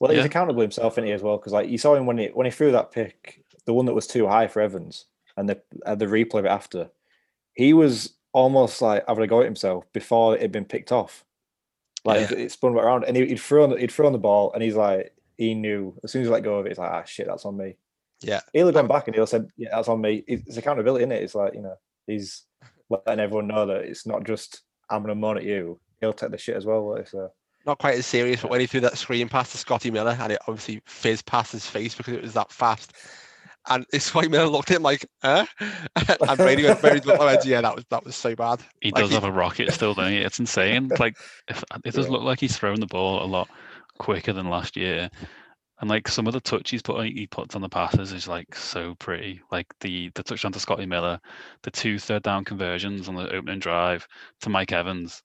Well, 0.00 0.10
he's 0.10 0.20
Yeah. 0.20 0.26
accountable 0.26 0.62
himself 0.62 0.98
in 0.98 1.04
he 1.04 1.12
as 1.12 1.22
well 1.22 1.38
because 1.38 1.52
like 1.52 1.68
you 1.68 1.78
saw 1.78 1.94
him 1.94 2.06
when 2.06 2.18
he 2.18 2.26
when 2.28 2.44
he 2.44 2.50
threw 2.50 2.72
that 2.72 2.90
pick, 2.90 3.44
the 3.66 3.72
one 3.72 3.86
that 3.86 3.94
was 3.94 4.06
too 4.06 4.26
high 4.26 4.48
for 4.48 4.60
Evans, 4.60 5.06
and 5.36 5.48
the 5.48 5.62
uh, 5.86 5.94
the 5.94 6.06
replay 6.06 6.40
of 6.40 6.44
it 6.44 6.48
after, 6.48 6.90
he 7.54 7.72
was 7.72 8.14
almost 8.32 8.80
like 8.82 9.04
having 9.06 9.24
a 9.24 9.26
go 9.26 9.40
at 9.40 9.44
himself 9.46 9.84
before 9.92 10.34
it 10.34 10.42
had 10.42 10.52
been 10.52 10.64
picked 10.64 10.92
off. 10.92 11.24
Like 12.04 12.30
it 12.32 12.50
spun 12.50 12.74
back 12.74 12.84
around, 12.84 13.04
and 13.04 13.16
he, 13.16 13.26
he'd 13.26 13.40
thrown 13.40 13.70
the- 13.70 13.76
he'd 13.78 13.92
thrown 13.92 14.12
the 14.12 14.18
ball, 14.18 14.52
and 14.52 14.62
he's 14.62 14.74
like 14.74 15.14
he 15.36 15.54
knew 15.54 15.94
as 16.02 16.10
soon 16.10 16.22
as 16.22 16.28
he 16.28 16.32
let 16.32 16.42
go 16.42 16.58
of 16.58 16.66
it, 16.66 16.70
he's 16.70 16.78
like 16.78 16.90
ah 16.90 17.04
shit, 17.04 17.26
that's 17.26 17.44
on 17.44 17.56
me. 17.56 17.76
Yeah. 18.20 18.40
He'll 18.52 18.66
have 18.66 18.74
gone 18.74 18.88
back 18.88 19.06
and 19.06 19.14
he'll 19.14 19.26
said 19.26 19.48
yeah, 19.56 19.70
that's 19.72 19.88
on 19.88 20.00
me. 20.00 20.24
It's 20.26 20.56
accountability, 20.56 21.04
is 21.04 21.10
it? 21.10 21.22
It's 21.22 21.34
like 21.34 21.54
you 21.54 21.62
know 21.62 21.76
he's 22.06 22.42
letting 22.90 23.20
everyone 23.20 23.46
know 23.46 23.66
that 23.66 23.82
it's 23.82 24.06
not 24.06 24.24
just 24.24 24.62
I'm 24.90 25.02
gonna 25.02 25.14
moan 25.14 25.36
at 25.38 25.44
you. 25.44 25.78
He'll 26.00 26.12
take 26.12 26.30
the 26.32 26.38
shit 26.38 26.56
as 26.56 26.66
well. 26.66 26.90
like, 26.94 27.08
So. 27.08 27.30
Not 27.64 27.78
quite 27.78 27.94
as 27.96 28.06
serious, 28.06 28.42
but 28.42 28.50
when 28.50 28.58
he 28.58 28.66
threw 28.66 28.80
that 28.80 28.98
screen 28.98 29.28
pass 29.28 29.52
to 29.52 29.58
Scotty 29.58 29.92
Miller 29.92 30.16
and 30.18 30.32
it 30.32 30.40
obviously 30.48 30.82
fizzed 30.84 31.26
past 31.26 31.52
his 31.52 31.64
face 31.64 31.94
because 31.94 32.14
it 32.14 32.22
was 32.22 32.32
that 32.34 32.50
fast. 32.50 32.92
And 33.68 33.86
it's 33.92 34.06
Scotty 34.06 34.28
Miller 34.28 34.48
looked 34.48 34.70
at 34.70 34.76
him 34.78 34.82
like, 34.82 35.06
huh? 35.22 35.46
and 35.60 36.36
Brady 36.36 36.64
went, 36.64 36.80
Brady 36.80 37.00
looked 37.00 37.20
like, 37.20 37.44
yeah, 37.44 37.60
that 37.60 37.74
was 37.76 37.84
that 37.90 38.04
was 38.04 38.16
so 38.16 38.34
bad. 38.34 38.60
He 38.80 38.90
Like, 38.90 39.02
does 39.04 39.10
have 39.12 39.24
a 39.24 39.30
rocket 39.30 39.72
still, 39.72 39.94
doesn't 39.94 40.12
he? 40.12 40.18
It's 40.18 40.40
insane. 40.40 40.90
Like 40.98 41.16
if, 41.48 41.62
it 41.84 41.94
does 41.94 42.06
Yeah. 42.06 42.12
look 42.12 42.22
like 42.22 42.40
he's 42.40 42.56
throwing 42.56 42.80
the 42.80 42.86
ball 42.86 43.22
a 43.22 43.26
lot 43.26 43.48
quicker 43.98 44.32
than 44.32 44.48
last 44.48 44.76
year. 44.76 45.10
And 45.80 45.90
like 45.90 46.06
some 46.08 46.26
of 46.28 46.32
the 46.32 46.40
touch 46.40 46.70
he's 46.70 46.82
put 46.82 47.04
he 47.06 47.26
puts 47.26 47.56
on 47.56 47.62
the 47.62 47.68
passes 47.68 48.12
is 48.12 48.28
like 48.28 48.54
so 48.54 48.94
pretty. 48.96 49.40
Like 49.50 49.66
the 49.80 50.10
the 50.14 50.22
touchdown 50.22 50.52
to 50.52 50.60
Scotty 50.60 50.86
Miller, 50.86 51.20
the 51.62 51.70
two 51.72 51.98
third 51.98 52.22
down 52.22 52.44
conversions 52.44 53.08
on 53.08 53.16
the 53.16 53.32
opening 53.32 53.58
drive 53.58 54.06
to 54.42 54.50
Mike 54.50 54.72
Evans. 54.72 55.22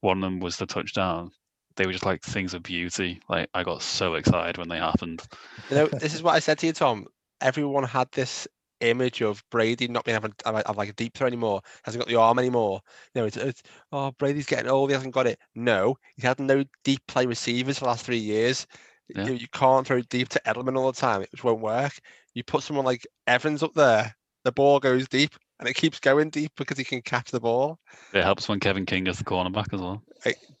One 0.00 0.18
of 0.18 0.22
them 0.22 0.40
was 0.40 0.56
the 0.56 0.66
touchdown. 0.66 1.30
They 1.76 1.86
were 1.86 1.92
just 1.92 2.04
like 2.04 2.22
things 2.22 2.52
of 2.52 2.62
beauty. 2.64 3.20
Like 3.28 3.48
I 3.54 3.62
got 3.62 3.82
so 3.82 4.14
excited 4.14 4.58
when 4.58 4.68
they 4.68 4.78
happened. 4.78 5.22
You 5.70 5.76
know, 5.76 5.86
this 5.86 6.14
is 6.14 6.22
what 6.22 6.34
I 6.34 6.40
said 6.40 6.58
to 6.58 6.66
you, 6.66 6.72
Tom. 6.72 7.06
Everyone 7.42 7.84
had 7.84 8.08
this 8.12 8.46
image 8.80 9.22
of 9.22 9.42
Brady 9.50 9.88
not 9.88 10.04
being 10.04 10.16
able 10.16 10.28
to 10.28 10.62
have, 10.66 10.76
like 10.76 10.88
a 10.88 10.94
deep 10.94 11.14
throw 11.14 11.26
anymore, 11.26 11.62
hasn't 11.84 12.02
got 12.02 12.08
the 12.08 12.16
arm 12.16 12.38
anymore. 12.38 12.80
You 13.14 13.22
know, 13.22 13.26
it's, 13.26 13.36
it's 13.36 13.62
oh 13.92 14.12
Brady's 14.18 14.46
getting 14.46 14.70
old, 14.70 14.90
he 14.90 14.94
hasn't 14.94 15.14
got 15.14 15.26
it. 15.26 15.38
No, 15.54 15.96
he 16.16 16.26
had 16.26 16.38
no 16.38 16.64
deep 16.84 17.00
play 17.06 17.26
receivers 17.26 17.78
for 17.78 17.84
the 17.84 17.90
last 17.90 18.04
three 18.04 18.18
years. 18.18 18.66
Yeah. 19.08 19.26
You, 19.26 19.34
you 19.34 19.48
can't 19.52 19.86
throw 19.86 20.00
deep 20.02 20.28
to 20.30 20.40
Edelman 20.46 20.76
all 20.76 20.90
the 20.90 21.00
time; 21.00 21.22
it 21.22 21.30
just 21.30 21.44
won't 21.44 21.60
work. 21.60 21.92
You 22.34 22.44
put 22.44 22.62
someone 22.62 22.84
like 22.84 23.06
Evans 23.26 23.62
up 23.62 23.74
there, 23.74 24.14
the 24.44 24.52
ball 24.52 24.80
goes 24.80 25.08
deep, 25.08 25.34
and 25.58 25.68
it 25.68 25.74
keeps 25.74 26.00
going 26.00 26.30
deep 26.30 26.52
because 26.56 26.78
he 26.78 26.84
can 26.84 27.02
catch 27.02 27.30
the 27.30 27.40
ball. 27.40 27.78
It 28.12 28.22
helps 28.22 28.48
when 28.48 28.60
Kevin 28.60 28.86
King 28.86 29.06
is 29.06 29.18
the 29.18 29.24
cornerback 29.24 29.72
as 29.72 29.80
well. 29.80 30.02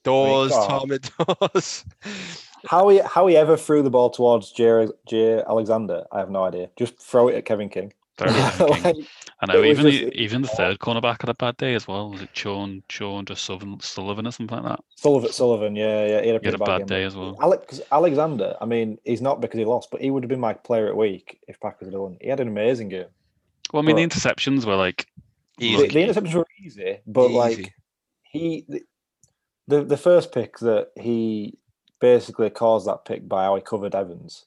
Doors, 0.04 0.50
God. 0.50 0.68
Tom, 0.68 0.92
it 0.92 1.10
does. 1.52 1.84
How 2.68 2.88
he 2.88 2.98
how 2.98 3.26
he 3.26 3.36
ever 3.36 3.56
threw 3.56 3.82
the 3.82 3.90
ball 3.90 4.10
towards 4.10 4.50
Jay, 4.52 4.88
Jay 5.06 5.42
Alexander, 5.48 6.04
I 6.12 6.18
have 6.20 6.30
no 6.30 6.44
idea. 6.44 6.70
Just 6.76 6.98
throw 7.00 7.28
it 7.28 7.34
at 7.36 7.44
Kevin 7.44 7.68
King. 7.68 7.92
Very 8.18 8.30
Kevin 8.32 8.66
King. 8.82 8.94
Like, 9.40 9.50
I 9.50 9.52
know 9.54 9.64
even 9.64 9.84
just- 9.86 9.98
the, 9.98 10.02
it 10.02 10.04
was 10.06 10.14
even 10.16 10.42
the 10.42 10.48
odd. 10.50 10.56
third 10.56 10.78
cornerback 10.78 11.22
had 11.22 11.28
a 11.30 11.34
bad 11.34 11.56
day 11.56 11.74
as 11.74 11.88
well. 11.88 12.10
Was 12.10 12.22
it 12.22 12.28
Sean 12.32 12.82
Sean 12.88 13.24
just 13.24 13.44
Sullivan, 13.44 13.80
Sullivan 13.80 14.26
or 14.26 14.30
something 14.30 14.56
like 14.62 14.76
that? 14.76 14.84
Sullivan, 14.94 15.32
Sullivan, 15.32 15.74
yeah, 15.74 16.06
yeah, 16.06 16.20
he 16.22 16.28
had 16.28 16.36
a, 16.36 16.40
He 16.40 16.46
had 16.46 16.54
a 16.54 16.58
bad 16.58 16.78
game. 16.78 16.86
day 16.86 17.02
as 17.04 17.16
well. 17.16 17.36
Alex 17.40 17.80
Alexander, 17.90 18.56
I 18.60 18.66
mean, 18.66 18.98
he's 19.04 19.20
not 19.22 19.40
because 19.40 19.58
he 19.58 19.64
lost, 19.64 19.90
but 19.90 20.00
he 20.00 20.10
would 20.12 20.22
have 20.22 20.28
been 20.30 20.38
my 20.40 20.52
player 20.54 20.86
at 20.86 20.96
week 20.96 21.40
if 21.48 21.58
Packers 21.58 21.88
had 21.88 21.96
won. 21.98 22.16
He 22.20 22.28
had 22.28 22.38
an 22.38 22.46
amazing 22.48 22.88
game. 22.90 23.06
Well, 23.72 23.82
I 23.82 23.86
mean 23.86 23.96
the 23.96 24.06
interceptions 24.06 24.64
were 24.66 24.76
like 24.76 25.06
The, 25.58 25.66
Easy. 25.66 25.86
the 25.88 25.94
interceptions 26.12 26.34
were 26.34 26.46
easy, 26.64 26.98
but 27.08 27.30
like 27.32 27.72
he, 28.22 28.64
the, 28.68 28.82
the 29.66 29.82
the 29.84 29.96
first 29.96 30.30
pick 30.32 30.58
that 30.58 30.88
he 31.00 31.58
basically 32.02 32.50
caused 32.50 32.86
that 32.86 33.06
pick 33.06 33.26
by 33.26 33.44
how 33.44 33.54
he 33.56 33.62
covered 33.62 33.94
Evans. 33.94 34.44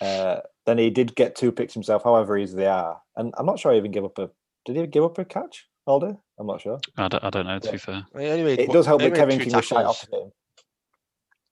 Uh, 0.00 0.40
then 0.66 0.78
he 0.78 0.90
did 0.90 1.16
get 1.16 1.34
two 1.34 1.50
picks 1.50 1.72
himself, 1.74 2.04
however 2.04 2.36
easy 2.38 2.54
they 2.56 2.66
are, 2.66 3.00
and 3.16 3.32
I'm 3.38 3.46
not 3.46 3.58
sure 3.58 3.72
he 3.72 3.78
even 3.78 3.90
give 3.90 4.04
up 4.04 4.18
a. 4.18 4.30
Did 4.66 4.76
he 4.76 4.86
give 4.86 5.04
up 5.04 5.16
a 5.18 5.24
catch 5.24 5.66
all 5.86 5.98
day? 6.00 6.14
I'm 6.38 6.46
not 6.46 6.60
sure. 6.60 6.78
I 6.98 7.08
don't, 7.08 7.24
I 7.24 7.30
don't 7.30 7.46
know 7.46 7.58
to 7.58 7.66
Yeah. 7.66 7.72
be 7.72 7.78
fair. 7.78 8.06
I 8.14 8.18
mean, 8.18 8.26
anyway, 8.28 8.54
It 8.56 8.68
what- 8.68 8.74
does 8.74 8.86
help 8.86 9.00
they 9.00 9.08
that 9.08 9.16
Kevin 9.16 9.38
two 9.38 9.44
King 9.46 9.54
was 9.56 9.64
shy 9.64 9.76
tackles. 9.76 9.96
opposite 10.04 10.14
him. 10.14 10.32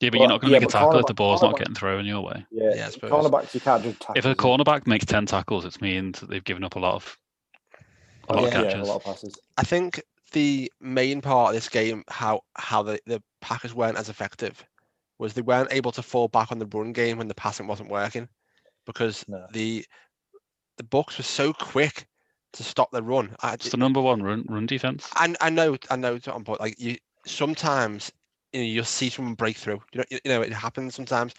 Yeah, 0.01 0.11
but 0.11 0.19
Well, 0.19 0.21
you're 0.23 0.29
not 0.29 0.41
going 0.43 0.53
yeah, 0.53 0.59
to 0.59 0.65
make 0.65 0.69
a 0.69 0.73
tackle 0.73 0.99
if 0.99 1.07
the 1.07 1.13
cornerback- 1.15 1.17
ball's 1.17 1.43
not 1.43 1.57
getting 1.57 1.75
thrown 1.75 2.05
your 2.05 2.21
way. 2.23 2.45
Yeah, 2.51 2.73
Yeah, 2.75 2.87
I 2.87 2.91
suppose. 2.91 3.11
cornerbacks 3.11 3.55
you 3.55 3.61
can't 3.61 3.83
just 3.83 4.01
tackle. 4.01 4.15
If 4.19 4.25
a 4.27 4.35
cornerback 4.35 4.87
makes 4.87 5.07
ten 5.07 5.25
tackles, 5.25 5.65
it 5.65 5.81
means 5.81 6.21
that 6.21 6.29
they've 6.29 6.45
given 6.45 6.65
up 6.65 6.75
a 6.77 6.79
lot 6.81 6.97
of 6.97 7.17
a 8.29 8.35
lot 8.35 8.43
Yeah. 8.43 8.49
of 8.49 8.53
yeah, 8.55 8.63
catches. 8.73 8.89
a 8.89 8.93
lot 8.93 8.97
of 8.97 9.05
passes. 9.05 9.35
I 9.57 9.63
think 9.63 10.03
the 10.33 10.71
main 10.81 11.21
part 11.23 11.51
of 11.51 11.55
this 11.55 11.69
game, 11.69 12.03
how 12.09 12.43
how 12.57 12.83
the, 12.83 12.99
the 13.07 13.23
Packers 13.41 13.73
weren't 13.75 13.97
as 13.97 14.09
effective, 14.09 14.63
was 15.19 15.35
they 15.35 15.43
weren't 15.43 15.73
able 15.73 15.93
to 15.93 16.03
fall 16.03 16.29
back 16.29 16.51
on 16.51 16.59
the 16.59 16.67
run 16.67 16.93
game 16.93 17.19
when 17.19 17.29
the 17.29 17.35
passing 17.35 17.67
wasn't 17.67 17.91
working, 17.91 18.29
because 18.87 19.25
No. 19.29 19.47
the 19.53 19.85
the 20.77 20.85
Bucks 20.85 21.19
were 21.19 21.25
so 21.25 21.53
quick 21.53 22.07
to 22.55 22.63
stop 22.63 22.91
the 22.91 23.03
run. 23.03 23.35
I, 23.43 23.55
It's 23.55 23.71
the 23.71 23.77
number 23.77 24.01
one 24.01 24.23
run 24.23 24.45
run 24.49 24.67
defense. 24.67 25.09
I, 25.15 25.35
I 25.41 25.51
know 25.51 25.77
I 25.91 25.97
know 25.97 26.19
but 26.19 26.61
like 26.61 26.79
you 26.79 26.97
sometimes 27.27 28.13
you 28.53 28.61
know 28.61 28.67
you'll 28.67 28.85
see 28.85 29.11
someone 29.11 29.35
break 29.35 29.57
through. 29.57 29.83
You 29.93 29.99
know 29.99 30.05
you 30.11 30.21
know 30.27 30.43
it 30.43 30.53
happens 30.53 30.95
sometimes. 30.95 31.35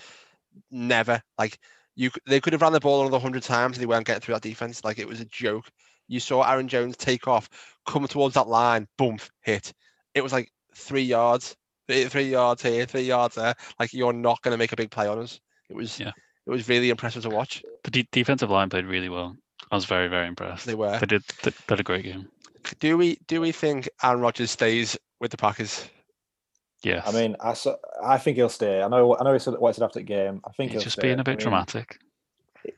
Never 0.72 1.22
like 1.38 1.60
you. 1.96 2.12
They 2.28 2.40
could 2.40 2.54
have 2.54 2.62
ran 2.62 2.74
the 2.74 2.80
ball 2.80 3.02
another 3.02 3.20
hundred 3.20 3.44
times 3.44 3.78
and 3.78 3.82
they 3.82 3.88
weren't 3.88 4.06
getting 4.06 4.22
through 4.22 4.36
that 4.36 4.42
defense. 4.42 4.84
Like 4.84 5.00
it 5.00 5.08
was 5.08 5.20
a 5.20 5.26
joke. 5.26 5.70
You 6.08 6.20
saw 6.20 6.44
Aaron 6.50 6.68
Jones 6.68 6.96
take 6.98 7.28
off, 7.28 7.50
come 7.86 8.08
towards 8.08 8.36
that 8.36 8.48
line, 8.48 8.88
boom, 8.98 9.18
hit. 9.42 9.74
It 10.14 10.22
was 10.22 10.32
like 10.32 10.52
three 10.76 11.02
yards, 11.02 11.56
three 11.88 12.06
three 12.06 12.30
yards 12.30 12.62
here, 12.62 12.86
three 12.86 13.02
yards 13.04 13.36
there. 13.36 13.56
Like 13.80 13.94
you're 13.94 14.14
not 14.14 14.42
going 14.42 14.54
to 14.54 14.58
make 14.58 14.72
a 14.72 14.76
big 14.76 14.92
play 14.92 15.08
on 15.08 15.20
us. 15.20 15.40
It 15.70 15.76
was 15.76 16.00
Yeah. 16.00 16.12
it 16.46 16.50
was 16.50 16.68
really 16.70 16.90
impressive 16.90 17.24
to 17.24 17.30
watch. 17.30 17.64
The 17.84 17.92
de- 17.92 18.08
defensive 18.12 18.50
line 18.50 18.70
played 18.70 18.86
really 18.86 19.10
well. 19.10 19.36
I 19.72 19.76
was 19.76 19.86
very 19.86 20.08
very 20.08 20.28
impressed. 20.28 20.66
They 20.66 20.76
were. 20.76 20.98
They 21.00 21.06
did 21.08 21.24
they 21.44 21.52
did 21.68 21.80
a 21.80 21.84
great 21.84 22.04
game. 22.06 22.28
Do 22.80 22.98
we 22.98 23.18
do 23.28 23.42
we 23.42 23.52
think 23.52 23.90
Aaron 24.04 24.22
Rodgers 24.22 24.52
stays 24.52 24.98
with 25.20 25.32
the 25.32 25.38
Packers? 25.38 25.88
Yeah. 26.84 27.02
I 27.06 27.12
mean, 27.14 27.36
I, 27.40 27.54
saw, 27.54 27.76
I 28.04 28.18
think 28.20 28.38
he'll 28.38 28.50
stay. 28.50 28.82
I 28.84 28.88
know. 28.88 29.18
I 29.18 29.24
know 29.24 29.34
he 29.34 29.40
said 29.40 29.56
what 29.58 29.70
he 29.70 29.74
said 29.80 29.86
after 29.86 30.00
the 30.00 30.04
game. 30.06 30.42
I 30.46 30.52
think 30.52 30.72
he's 30.72 30.82
he'll 30.82 30.84
just 30.84 30.98
stay. 30.98 31.08
being 31.08 31.20
a 31.20 31.24
bit 31.24 31.38
mean, 31.38 31.40
dramatic. 31.40 31.98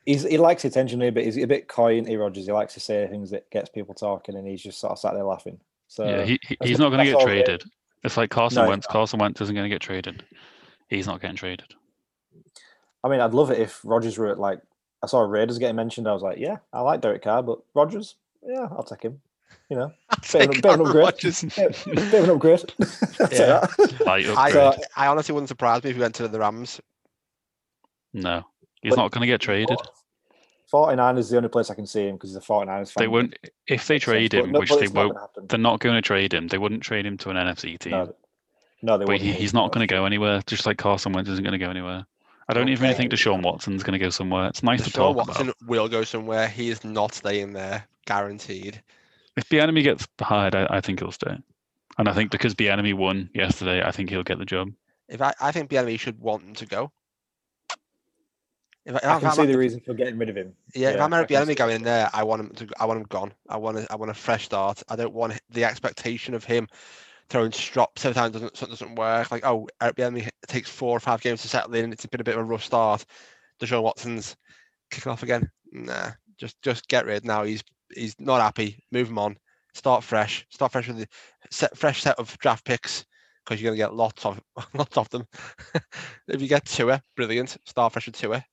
He's 0.05 0.23
he 0.23 0.37
likes 0.37 0.63
attention 0.65 1.01
here, 1.01 1.11
but 1.11 1.23
he's 1.25 1.37
a 1.37 1.45
bit 1.45 1.67
coy, 1.67 1.95
isn't 1.95 2.07
he, 2.07 2.15
Rodgers? 2.17 2.45
He 2.45 2.51
likes 2.51 2.73
to 2.75 2.79
say 2.79 3.07
things 3.07 3.31
that 3.31 3.49
gets 3.49 3.69
people 3.69 3.93
talking, 3.95 4.35
and 4.35 4.47
he's 4.47 4.61
just 4.61 4.79
sort 4.79 4.91
of 4.91 4.99
sat 4.99 5.13
there 5.13 5.23
laughing. 5.23 5.59
So 5.87 6.05
yeah, 6.05 6.23
he, 6.23 6.39
he- 6.47 6.57
he's 6.63 6.79
not 6.79 6.89
going 6.89 6.99
to 6.99 7.05
get 7.05 7.15
all 7.15 7.27
it 7.27 7.37
is. 7.37 7.43
traded. 7.45 7.63
It's 8.03 8.17
like 8.17 8.29
Carson 8.29 8.63
No, 8.63 8.69
Wentz. 8.69 8.87
not. 8.87 8.93
Carson 8.93 9.19
Wentz 9.19 9.41
isn't 9.41 9.55
going 9.55 9.65
to 9.69 9.73
get 9.73 9.81
traded. 9.81 10.23
He's 10.89 11.07
not 11.07 11.21
getting 11.21 11.35
traded. 11.35 11.73
I 13.03 13.09
mean, 13.09 13.19
I'd 13.19 13.33
love 13.33 13.51
it 13.51 13.59
if 13.59 13.79
Rodgers 13.83 14.17
were 14.17 14.27
at, 14.27 14.39
like 14.39 14.59
I 15.03 15.07
saw 15.07 15.21
Raiders 15.21 15.57
getting 15.59 15.75
mentioned. 15.75 16.07
I 16.07 16.13
was 16.13 16.23
like, 16.23 16.37
yeah, 16.39 16.57
I 16.73 16.81
like 16.81 17.01
Derek 17.01 17.23
Carr, 17.23 17.43
but 17.43 17.59
Rodgers, 17.73 18.15
yeah, 18.45 18.67
I'll 18.71 18.83
take 18.83 19.03
him. 19.03 19.21
You 19.69 19.77
know, 19.77 19.87
bit 20.09 20.17
of, 20.19 20.23
Take 20.51 20.61
bit 20.61 20.65
of 20.65 20.79
an 20.79 20.87
upgrade. 20.87 21.15
Bit, 21.21 21.85
bit 21.85 22.13
of 22.13 22.23
an 22.23 22.29
upgrade. 22.31 22.73
I'll 23.19 23.27
Yeah. 23.31 23.59
that. 23.77 24.01
Light 24.05 24.25
I. 24.55 24.77
I 24.95 25.07
honestly 25.07 25.33
wouldn't 25.33 25.49
surprise 25.49 25.83
me 25.83 25.89
if 25.91 25.95
he 25.95 26.01
went 26.01 26.15
to 26.15 26.27
the 26.27 26.39
Rams. 26.39 26.79
no, 28.13 28.43
he's 28.81 28.91
But- 28.95 29.01
not 29.01 29.11
going 29.11 29.21
to 29.21 29.27
get 29.27 29.41
traded. 29.41 29.77
49 30.69 31.17
is 31.17 31.29
the 31.29 31.37
only 31.37 31.49
place 31.49 31.69
I 31.69 31.75
can 31.75 31.87
see 31.87 32.07
him 32.07 32.15
because 32.15 32.33
the 32.33 32.39
49ers 32.41 32.91
fan. 32.91 33.01
They 33.01 33.07
won't 33.07 33.37
if 33.67 33.87
they 33.87 33.95
Makes 33.95 34.03
sense, 34.03 34.03
trade 34.03 34.33
him, 34.33 34.51
no- 34.51 34.59
which 34.59 34.71
they 34.75 34.87
won't. 34.87 35.17
They're 35.47 35.57
not 35.59 35.79
going 35.79 35.95
to 35.95 36.01
trade 36.01 36.33
him. 36.33 36.47
They 36.47 36.57
wouldn't 36.57 36.83
trade 36.83 37.05
him 37.05 37.17
to 37.19 37.29
an 37.29 37.37
NFC 37.37 37.79
team. 37.79 37.91
No, 37.91 38.15
no, 38.81 38.97
they 38.97 39.05
but 39.05 39.13
wouldn't. 39.13 39.21
he, 39.21 39.31
he's 39.31 39.53
not 39.53 39.71
going 39.71 39.87
to 39.87 39.91
go 39.93 40.05
anywhere. 40.05 40.41
Just 40.45 40.65
like 40.65 40.77
Carson 40.77 41.13
Wentz 41.13 41.29
isn't 41.29 41.43
going 41.43 41.57
to 41.57 41.63
go 41.65 41.69
anywhere. 41.71 42.05
I 42.49 42.53
don't 42.53 42.69
even 42.69 42.81
really 42.83 42.95
think 42.95 43.13
Okay. 43.13 43.21
Deshaun 43.21 43.41
Watson's 43.43 43.83
going 43.83 43.99
to 43.99 44.03
go 44.03 44.09
somewhere. 44.09 44.47
It's 44.47 44.63
nice 44.63 44.83
to 44.83 44.89
Deshaun 44.89 44.93
talk 44.93 45.15
Watson 45.17 45.49
about. 45.49 45.67
will 45.67 45.87
go 45.89 46.03
somewhere. 46.03 46.47
He 46.47 46.69
is 46.69 46.83
not 46.83 47.13
staying 47.13 47.53
there, 47.53 47.85
guaranteed. 48.05 48.81
If 49.35 49.49
Bieniemy 49.49 49.83
gets 49.83 50.07
hired, 50.21 50.55
I, 50.55 50.65
I 50.69 50.81
think 50.81 50.99
he'll 50.99 51.11
stay. 51.11 51.37
And 51.97 52.07
I 52.07 52.13
think 52.13 52.31
because 52.31 52.55
Bieniemy 52.55 52.93
won 52.93 53.29
yesterday, 53.33 53.83
I 53.83 53.91
think 53.91 54.09
he'll 54.09 54.23
get 54.23 54.37
the 54.39 54.45
job. 54.45 54.69
If 55.09 55.21
I, 55.21 55.33
I 55.41 55.51
think 55.51 55.69
Bieniemy 55.69 55.99
should 55.99 56.19
want 56.19 56.43
him 56.43 56.53
to 56.55 56.65
go. 56.65 56.91
If, 58.87 58.95
I- 58.95 58.97
if 58.99 59.03
I 59.03 59.13
I'm 59.15 59.19
can 59.19 59.31
see 59.31 59.41
at 59.43 59.47
the 59.47 59.57
reason 59.57 59.81
for 59.81 59.93
getting 59.93 60.17
rid 60.17 60.29
of 60.29 60.37
him. 60.37 60.53
Yeah, 60.73 60.91
if 60.91 61.01
I'm 61.01 61.13
Eric 61.13 61.29
Bieniemy 61.29 61.57
going 61.57 61.75
in 61.75 61.83
there, 61.83 62.09
I 62.13 62.23
want 62.23 62.41
him 62.41 62.49
to. 62.55 62.67
I 62.79 62.85
want 62.85 62.99
him 62.99 63.05
gone. 63.09 63.33
I 63.49 63.57
want 63.57 63.77
to. 63.77 63.87
I 63.91 63.95
want 63.97 64.11
a 64.11 64.13
fresh 64.13 64.45
start. 64.45 64.81
I 64.89 64.95
don't 64.95 65.13
want 65.13 65.39
the 65.49 65.65
expectation 65.65 66.33
of 66.33 66.45
him 66.45 66.67
throwing 67.29 67.51
strops 67.51 68.05
every 68.05 68.15
time 68.15 68.31
doesn't 68.31 68.55
something 68.55 68.73
doesn't 68.73 68.95
work. 68.95 69.29
Like 69.29 69.45
oh, 69.45 69.67
uh, 69.81 69.85
Eric 69.85 69.97
Bieniemy 69.97 70.29
takes 70.47 70.69
four 70.69 70.95
or 70.95 70.99
five 71.01 71.21
games 71.21 71.41
to 71.41 71.49
settle 71.49 71.75
in. 71.75 71.91
It's 71.91 72.05
been 72.05 72.21
a 72.21 72.23
bit 72.23 72.35
of 72.35 72.41
a 72.41 72.45
rough 72.45 72.63
start. 72.63 73.05
Deshaun 73.59 73.83
Watson's 73.83 74.37
kicking 74.89 75.11
off 75.11 75.23
again. 75.23 75.49
Nah, 75.71 76.11
just 76.37 76.61
just 76.61 76.87
get 76.87 77.05
rid 77.05 77.25
now. 77.25 77.43
He's 77.43 77.63
he's 77.93 78.15
not 78.19 78.41
happy. 78.41 78.81
Move 78.91 79.09
him 79.09 79.19
on. 79.19 79.37
Start 79.73 80.03
fresh. 80.03 80.45
Start 80.49 80.71
fresh 80.71 80.87
with 80.87 80.97
the 80.97 81.07
set 81.51 81.77
fresh 81.77 82.01
set 82.03 82.17
of 82.19 82.37
draft 82.39 82.63
picks 82.65 83.05
because 83.43 83.61
you're 83.61 83.69
gonna 83.69 83.77
get 83.77 83.93
lots 83.95 84.25
of 84.25 84.39
lots 84.73 84.97
of 84.97 85.09
them. 85.09 85.25
if 86.27 86.41
you 86.41 86.47
get 86.47 86.65
Tua, 86.65 87.01
brilliant. 87.15 87.57
Start 87.65 87.91
fresh 87.91 88.05
with 88.05 88.15
Tua. 88.15 88.43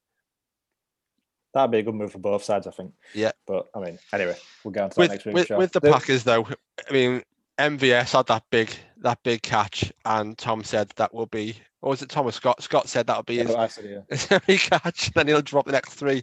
That'd 1.55 1.71
be 1.71 1.79
a 1.79 1.83
good 1.83 1.95
move 1.95 2.13
for 2.13 2.19
both 2.19 2.43
sides, 2.43 2.67
I 2.67 2.71
think. 2.73 2.93
Yeah. 3.15 3.33
But 3.47 3.67
I 3.75 3.81
mean, 3.81 3.99
anyway, 4.13 4.37
we'll 4.65 4.73
go 4.73 4.85
on 4.85 4.91
to 4.91 4.97
that 4.97 5.01
with 5.01 5.11
next 5.11 5.25
week. 5.25 5.35
with, 5.35 5.47
sure. 5.47 5.59
with 5.59 5.73
the 5.73 5.81
The- 5.81 5.93
Packers 5.93 6.25
though, 6.25 6.47
I 6.89 6.93
mean 6.93 7.23
MVS 7.59 8.13
had 8.17 8.27
that 8.27 8.43
big 8.51 8.71
that 8.99 9.23
big 9.23 9.43
catch, 9.43 9.93
and 10.05 10.37
Tom 10.37 10.65
said 10.65 10.93
that 10.97 11.15
will 11.15 11.27
be. 11.27 11.57
Or 11.83 11.91
was 11.91 12.01
it 12.01 12.09
Thomas 12.09 12.37
Scott? 12.37 12.63
Scott 12.63 12.89
said 12.89 13.07
that 13.09 13.17
would 13.19 13.27
be 13.27 13.35
Yeah, 13.35 13.43
his, 13.45 13.55
I 13.55 13.67
said, 13.69 13.85
yeah. 14.31 14.39
his 14.47 14.63
catch. 14.63 15.13
Then 15.13 15.29
he'll 15.29 15.43
drop 15.43 15.67
the 15.67 15.73
next 15.73 15.93
three. 15.93 16.23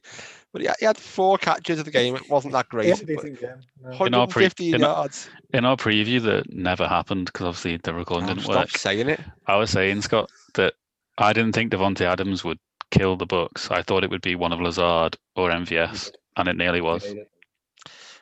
But 0.52 0.64
he, 0.64 0.68
he 0.80 0.86
had 0.88 0.98
four 0.98 1.38
catches 1.38 1.78
of 1.78 1.86
the 1.86 1.92
game. 1.92 2.16
It 2.16 2.28
wasn't 2.32 2.54
that 2.54 2.68
great. 2.68 2.88
had 2.90 2.98
a 2.98 3.06
but 3.06 3.08
decent 3.08 3.40
game. 3.40 3.62
no. 3.84 3.90
In 4.06 4.16
our 4.16 4.26
pre- 4.26 4.46
115 4.46 4.74
in 4.76 4.84
our- 4.84 4.90
yards. 4.96 5.30
In 5.54 5.64
our 5.64 5.78
preview, 5.78 6.20
that 6.24 6.52
never 6.52 6.88
happened 6.88 7.28
because 7.28 7.46
obviously 7.46 7.78
the 7.78 7.94
recording 7.94 8.26
Oh, 8.28 8.34
didn't 8.34 8.44
stop 8.46 8.56
work. 8.56 8.70
saying 8.72 9.08
it. 9.08 9.20
I 9.46 9.56
was 9.58 9.70
saying, 9.70 10.02
Scott, 10.02 10.32
that 10.56 10.74
I 11.20 11.32
didn't 11.32 11.54
think 11.54 11.72
Davante 11.72 12.02
Adams 12.02 12.44
would 12.44 12.58
kill 12.92 13.16
the 13.16 13.26
books. 13.26 13.70
I 13.72 13.82
thought 13.82 14.04
it 14.04 14.10
would 14.10 14.22
be 14.22 14.36
one 14.36 14.52
of 14.52 14.62
Lazard 14.62 15.18
or 15.36 15.50
MVS, 15.50 16.12
and 16.38 16.48
it 16.48 16.58
nearly 16.58 16.82
was. 16.82 17.14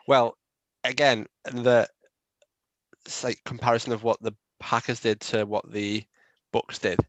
Well, 0.07 0.37
again, 0.83 1.27
the 1.43 1.87
like 3.23 3.39
comparison 3.45 3.91
of 3.91 4.03
what 4.03 4.21
the 4.21 4.33
Packers 4.59 4.99
did 4.99 5.19
to 5.21 5.45
what 5.45 5.69
the 5.71 6.03
Bucks 6.51 6.79
did. 6.79 6.99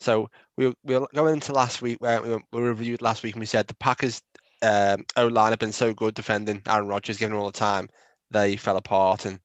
So 0.00 0.30
we 0.56 0.68
were- 0.68 0.74
we 0.84 0.98
were 0.98 1.06
going 1.14 1.34
into 1.34 1.52
last 1.52 1.82
week 1.82 2.00
where 2.00 2.22
we, 2.22 2.38
we 2.52 2.60
reviewed 2.60 3.02
last 3.02 3.22
week 3.22 3.34
and 3.34 3.40
we 3.40 3.46
said 3.46 3.66
the 3.66 3.74
Packers 3.74 4.22
um, 4.62 5.04
O 5.16 5.26
line 5.26 5.52
have 5.52 5.58
been 5.58 5.72
so 5.72 5.92
good 5.94 6.14
defending 6.14 6.62
Aaron 6.66 6.88
Rodgers, 6.88 7.16
giving 7.18 7.34
him 7.34 7.40
all 7.40 7.50
the 7.50 7.58
time, 7.58 7.88
they 8.30 8.56
fell 8.56 8.76
apart 8.76 9.24
and 9.24 9.40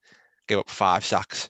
gave 0.48 0.58
up 0.58 0.70
five 0.70 1.06
sacks. 1.06 1.50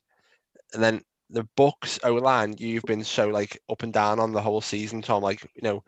And 0.74 0.84
then 0.84 1.01
the 1.30 1.47
Bucks 1.55 1.99
O 2.03 2.13
line, 2.13 2.55
you've 2.57 2.84
been 2.84 3.03
so 3.03 3.28
like 3.28 3.59
up 3.69 3.84
and 3.84 3.91
down 3.93 4.19
on 4.19 4.32
the 4.32 4.41
whole 4.41 4.61
season, 4.61 5.01
Tom. 5.01 5.23
Like 5.23 5.41
you 5.55 5.61
know, 5.61 5.84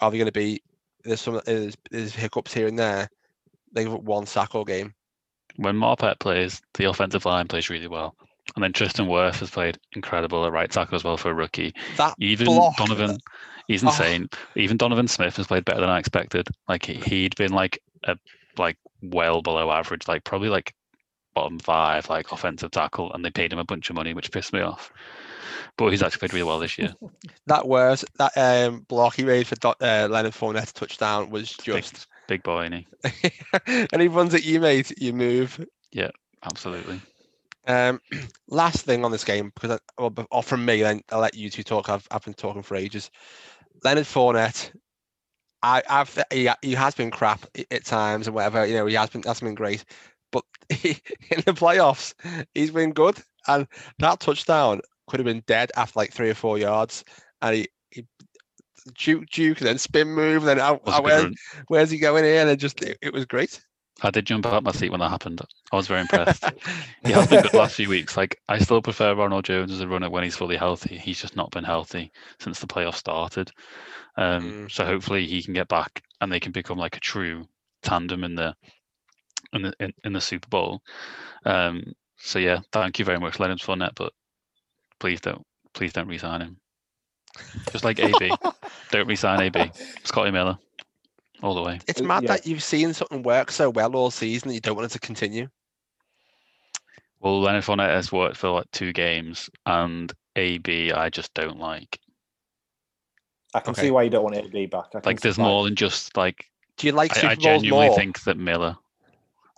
are 0.00 0.10
they 0.10 0.18
going 0.18 0.26
to 0.26 0.32
be? 0.32 0.62
There's 1.04 1.20
some 1.20 1.40
there's, 1.44 1.76
there's 1.90 2.14
hiccups 2.14 2.54
here 2.54 2.66
and 2.66 2.78
there. 2.78 3.08
They 3.72 3.84
give 3.84 3.94
up 3.94 4.02
one 4.02 4.26
sack 4.26 4.54
all 4.54 4.64
game. 4.64 4.94
When 5.56 5.76
Marpet 5.76 6.18
plays, 6.18 6.60
the 6.74 6.84
offensive 6.84 7.24
line 7.24 7.48
plays 7.48 7.70
really 7.70 7.88
well. 7.88 8.14
And 8.54 8.62
then 8.62 8.72
Tristan 8.72 9.06
Wirfs 9.06 9.38
has 9.40 9.50
played 9.50 9.78
incredible 9.92 10.44
at 10.44 10.52
right 10.52 10.70
tackle 10.70 10.96
as 10.96 11.04
well 11.04 11.16
for 11.16 11.30
a 11.30 11.34
rookie. 11.34 11.72
That 11.96 12.14
Even 12.18 12.46
block, 12.46 12.76
Donovan, 12.76 13.18
he's 13.68 13.82
Oh. 13.84 13.88
insane. 13.88 14.28
Even 14.56 14.76
Donovan 14.76 15.08
Smith 15.08 15.36
has 15.36 15.46
played 15.46 15.64
better 15.64 15.80
than 15.80 15.90
I 15.90 15.98
expected. 15.98 16.48
Like 16.68 16.84
he, 16.84 16.94
he'd 16.94 17.36
been 17.36 17.52
like 17.52 17.78
a 18.04 18.16
like 18.58 18.76
well 19.00 19.42
below 19.42 19.70
average, 19.70 20.06
like 20.08 20.24
probably 20.24 20.48
like 20.48 20.74
bottom 21.34 21.58
five, 21.58 22.08
like 22.08 22.32
offensive 22.32 22.70
tackle, 22.70 23.12
and 23.12 23.24
they 23.24 23.30
paid 23.30 23.52
him 23.52 23.58
a 23.58 23.64
bunch 23.64 23.90
of 23.90 23.96
money, 23.96 24.14
which 24.14 24.30
pissed 24.30 24.52
me 24.52 24.60
off. 24.60 24.92
But 25.76 25.90
he's 25.90 26.02
actually 26.02 26.20
played 26.20 26.34
really 26.34 26.46
well 26.46 26.58
this 26.58 26.78
year. 26.78 26.94
that 27.46 27.66
was 27.66 28.04
that 28.18 28.32
um 28.36 28.80
block 28.88 29.16
he 29.16 29.24
made 29.24 29.46
for 29.46 29.56
uh, 29.64 30.08
Leonard 30.08 30.34
Fournette 30.34 30.72
touchdown 30.72 31.30
was 31.30 31.52
just. 31.52 32.06
big 32.28 32.42
boy, 32.42 32.62
and 32.62 32.74
he 32.74 32.86
and 33.66 34.02
he 34.02 34.08
runs 34.08 34.34
at 34.34 34.44
you, 34.44 34.60
mate. 34.60 34.92
You 35.00 35.12
move. 35.12 35.64
Yeah, 35.92 36.10
absolutely. 36.44 37.00
Um, 37.66 38.00
last 38.48 38.84
thing 38.84 39.04
on 39.04 39.12
this 39.12 39.24
game, 39.24 39.52
because 39.54 39.78
I, 39.98 40.10
well, 40.30 40.42
from 40.42 40.64
me, 40.64 40.82
then 40.82 41.02
I'll 41.10 41.20
let 41.20 41.34
you 41.34 41.50
two 41.50 41.62
talk. 41.62 41.88
I've, 41.88 42.06
I've 42.10 42.24
been 42.24 42.34
talking 42.34 42.62
for 42.62 42.76
ages. 42.76 43.10
Leonard 43.84 44.04
Fournette, 44.04 44.72
I, 45.62 45.82
I've 45.88 46.22
he, 46.32 46.48
he 46.62 46.74
has 46.74 46.94
been 46.94 47.10
crap 47.10 47.46
at 47.70 47.84
times 47.84 48.26
and 48.26 48.34
whatever. 48.34 48.66
You 48.66 48.74
know, 48.74 48.86
he 48.86 48.94
has 48.94 49.10
been 49.10 49.22
that's 49.22 49.40
been 49.40 49.54
great, 49.54 49.84
but 50.32 50.44
he, 50.68 50.90
in 51.30 51.42
the 51.46 51.52
playoffs, 51.52 52.14
he's 52.54 52.72
been 52.72 52.92
good. 52.92 53.18
And 53.46 53.66
that 53.98 54.20
touchdown 54.20 54.80
could 55.06 55.20
have 55.20 55.26
been 55.26 55.44
dead 55.46 55.70
after 55.76 55.98
like 55.98 56.12
three 56.12 56.30
or 56.30 56.34
four 56.34 56.58
yards, 56.58 57.04
and 57.40 57.56
he. 57.56 57.68
he 57.90 58.06
Juke, 58.94 59.30
juke, 59.30 59.60
and 59.60 59.68
then 59.68 59.78
spin 59.78 60.08
move, 60.08 60.42
and 60.42 60.48
then 60.48 60.58
out, 60.58 60.84
where, 61.04 61.30
where's 61.68 61.88
he 61.92 61.98
going 61.98 62.24
here? 62.24 62.40
And 62.40 62.50
it 62.50 62.56
just, 62.56 62.82
it, 62.82 62.98
it 63.00 63.12
was 63.12 63.24
great. 63.24 63.60
I 64.02 64.10
did 64.10 64.26
jump 64.26 64.46
out 64.46 64.64
my 64.64 64.72
seat 64.72 64.90
when 64.90 65.00
that 65.00 65.10
happened. 65.10 65.40
I 65.70 65.76
was 65.76 65.86
very 65.86 66.00
impressed. 66.02 66.44
he 67.04 67.12
has 67.12 67.28
been 67.28 67.42
good 67.42 67.52
the 67.52 67.58
last 67.58 67.76
few 67.76 67.88
weeks. 67.88 68.16
Like 68.16 68.40
I 68.48 68.58
still 68.58 68.82
prefer 68.82 69.14
Ronald 69.14 69.44
Jones 69.44 69.70
as 69.70 69.80
a 69.80 69.86
runner 69.86 70.10
when 70.10 70.24
he's 70.24 70.36
fully 70.36 70.56
healthy. 70.56 70.98
He's 70.98 71.20
just 71.20 71.36
not 71.36 71.52
been 71.52 71.64
healthy 71.64 72.10
since 72.40 72.58
the 72.58 72.66
playoffs 72.66 72.96
started. 72.96 73.50
Um, 74.16 74.42
Mm. 74.42 74.70
So 74.70 74.84
hopefully 74.84 75.26
he 75.26 75.42
can 75.42 75.54
get 75.54 75.68
back 75.68 76.02
and 76.20 76.30
they 76.30 76.40
can 76.40 76.52
become 76.52 76.78
like 76.78 76.96
a 76.96 77.00
true 77.00 77.46
tandem 77.82 78.24
in 78.24 78.34
the 78.34 78.54
in 79.52 79.62
the 79.62 79.72
in, 79.80 79.92
in 80.04 80.12
the 80.12 80.20
Super 80.20 80.48
Bowl. 80.48 80.82
Um, 81.44 81.92
so 82.18 82.38
yeah, 82.38 82.60
thank 82.72 82.98
you 82.98 83.04
very 83.04 83.18
much, 83.18 83.40
Leonard 83.40 83.58
Fournette, 83.58 83.94
but 83.96 84.12
please 85.00 85.20
don't 85.20 85.42
please 85.74 85.92
don't 85.92 86.08
resign 86.08 86.40
him. 86.40 86.56
Just 87.70 87.84
like 87.84 87.98
AB, 87.98 88.30
don't 88.90 89.08
resign 89.08 89.40
AB. 89.40 89.70
Scotty 90.04 90.30
Miller, 90.30 90.58
all 91.42 91.54
the 91.54 91.62
way. 91.62 91.80
It's 91.88 92.02
mad 92.02 92.24
yeah. 92.24 92.28
that 92.36 92.46
you've 92.46 92.62
seen 92.62 92.92
something 92.92 93.22
work 93.22 93.50
so 93.50 93.70
well 93.70 93.96
all 93.96 94.10
season 94.10 94.48
that 94.48 94.54
you 94.54 94.60
don't 94.60 94.76
want 94.76 94.86
it 94.86 94.92
to 94.92 95.00
continue. 95.00 95.48
Well, 97.20 97.40
Leonard 97.40 97.64
Fournette 97.64 97.88
has 97.94 98.10
worked 98.12 98.36
for 98.36 98.50
like 98.50 98.70
two 98.72 98.92
games, 98.92 99.48
and 99.66 100.12
AB 100.36 100.92
I 100.92 101.08
just 101.10 101.32
don't 101.34 101.58
like. 101.58 101.98
I 103.54 103.60
can 103.60 103.72
Okay. 103.72 103.82
see 103.82 103.90
why 103.90 104.02
you 104.04 104.10
don't 104.10 104.24
want 104.24 104.36
AB 104.36 104.66
back. 104.66 104.86
I 104.94 105.00
can 105.00 105.02
Like, 105.04 105.20
there's 105.20 105.36
see- 105.36 105.42
more 105.42 105.64
than 105.64 105.74
just 105.76 106.16
like 106.16 106.46
Do 106.78 106.86
you 106.86 106.92
like 106.92 107.12
I, 107.12 107.14
Super 107.14 107.26
I 107.28 107.34
Bowls 107.34 107.42
genuinely 107.44 107.88
more? 107.88 107.96
think 107.96 108.22
that 108.24 108.36
Miller. 108.38 108.76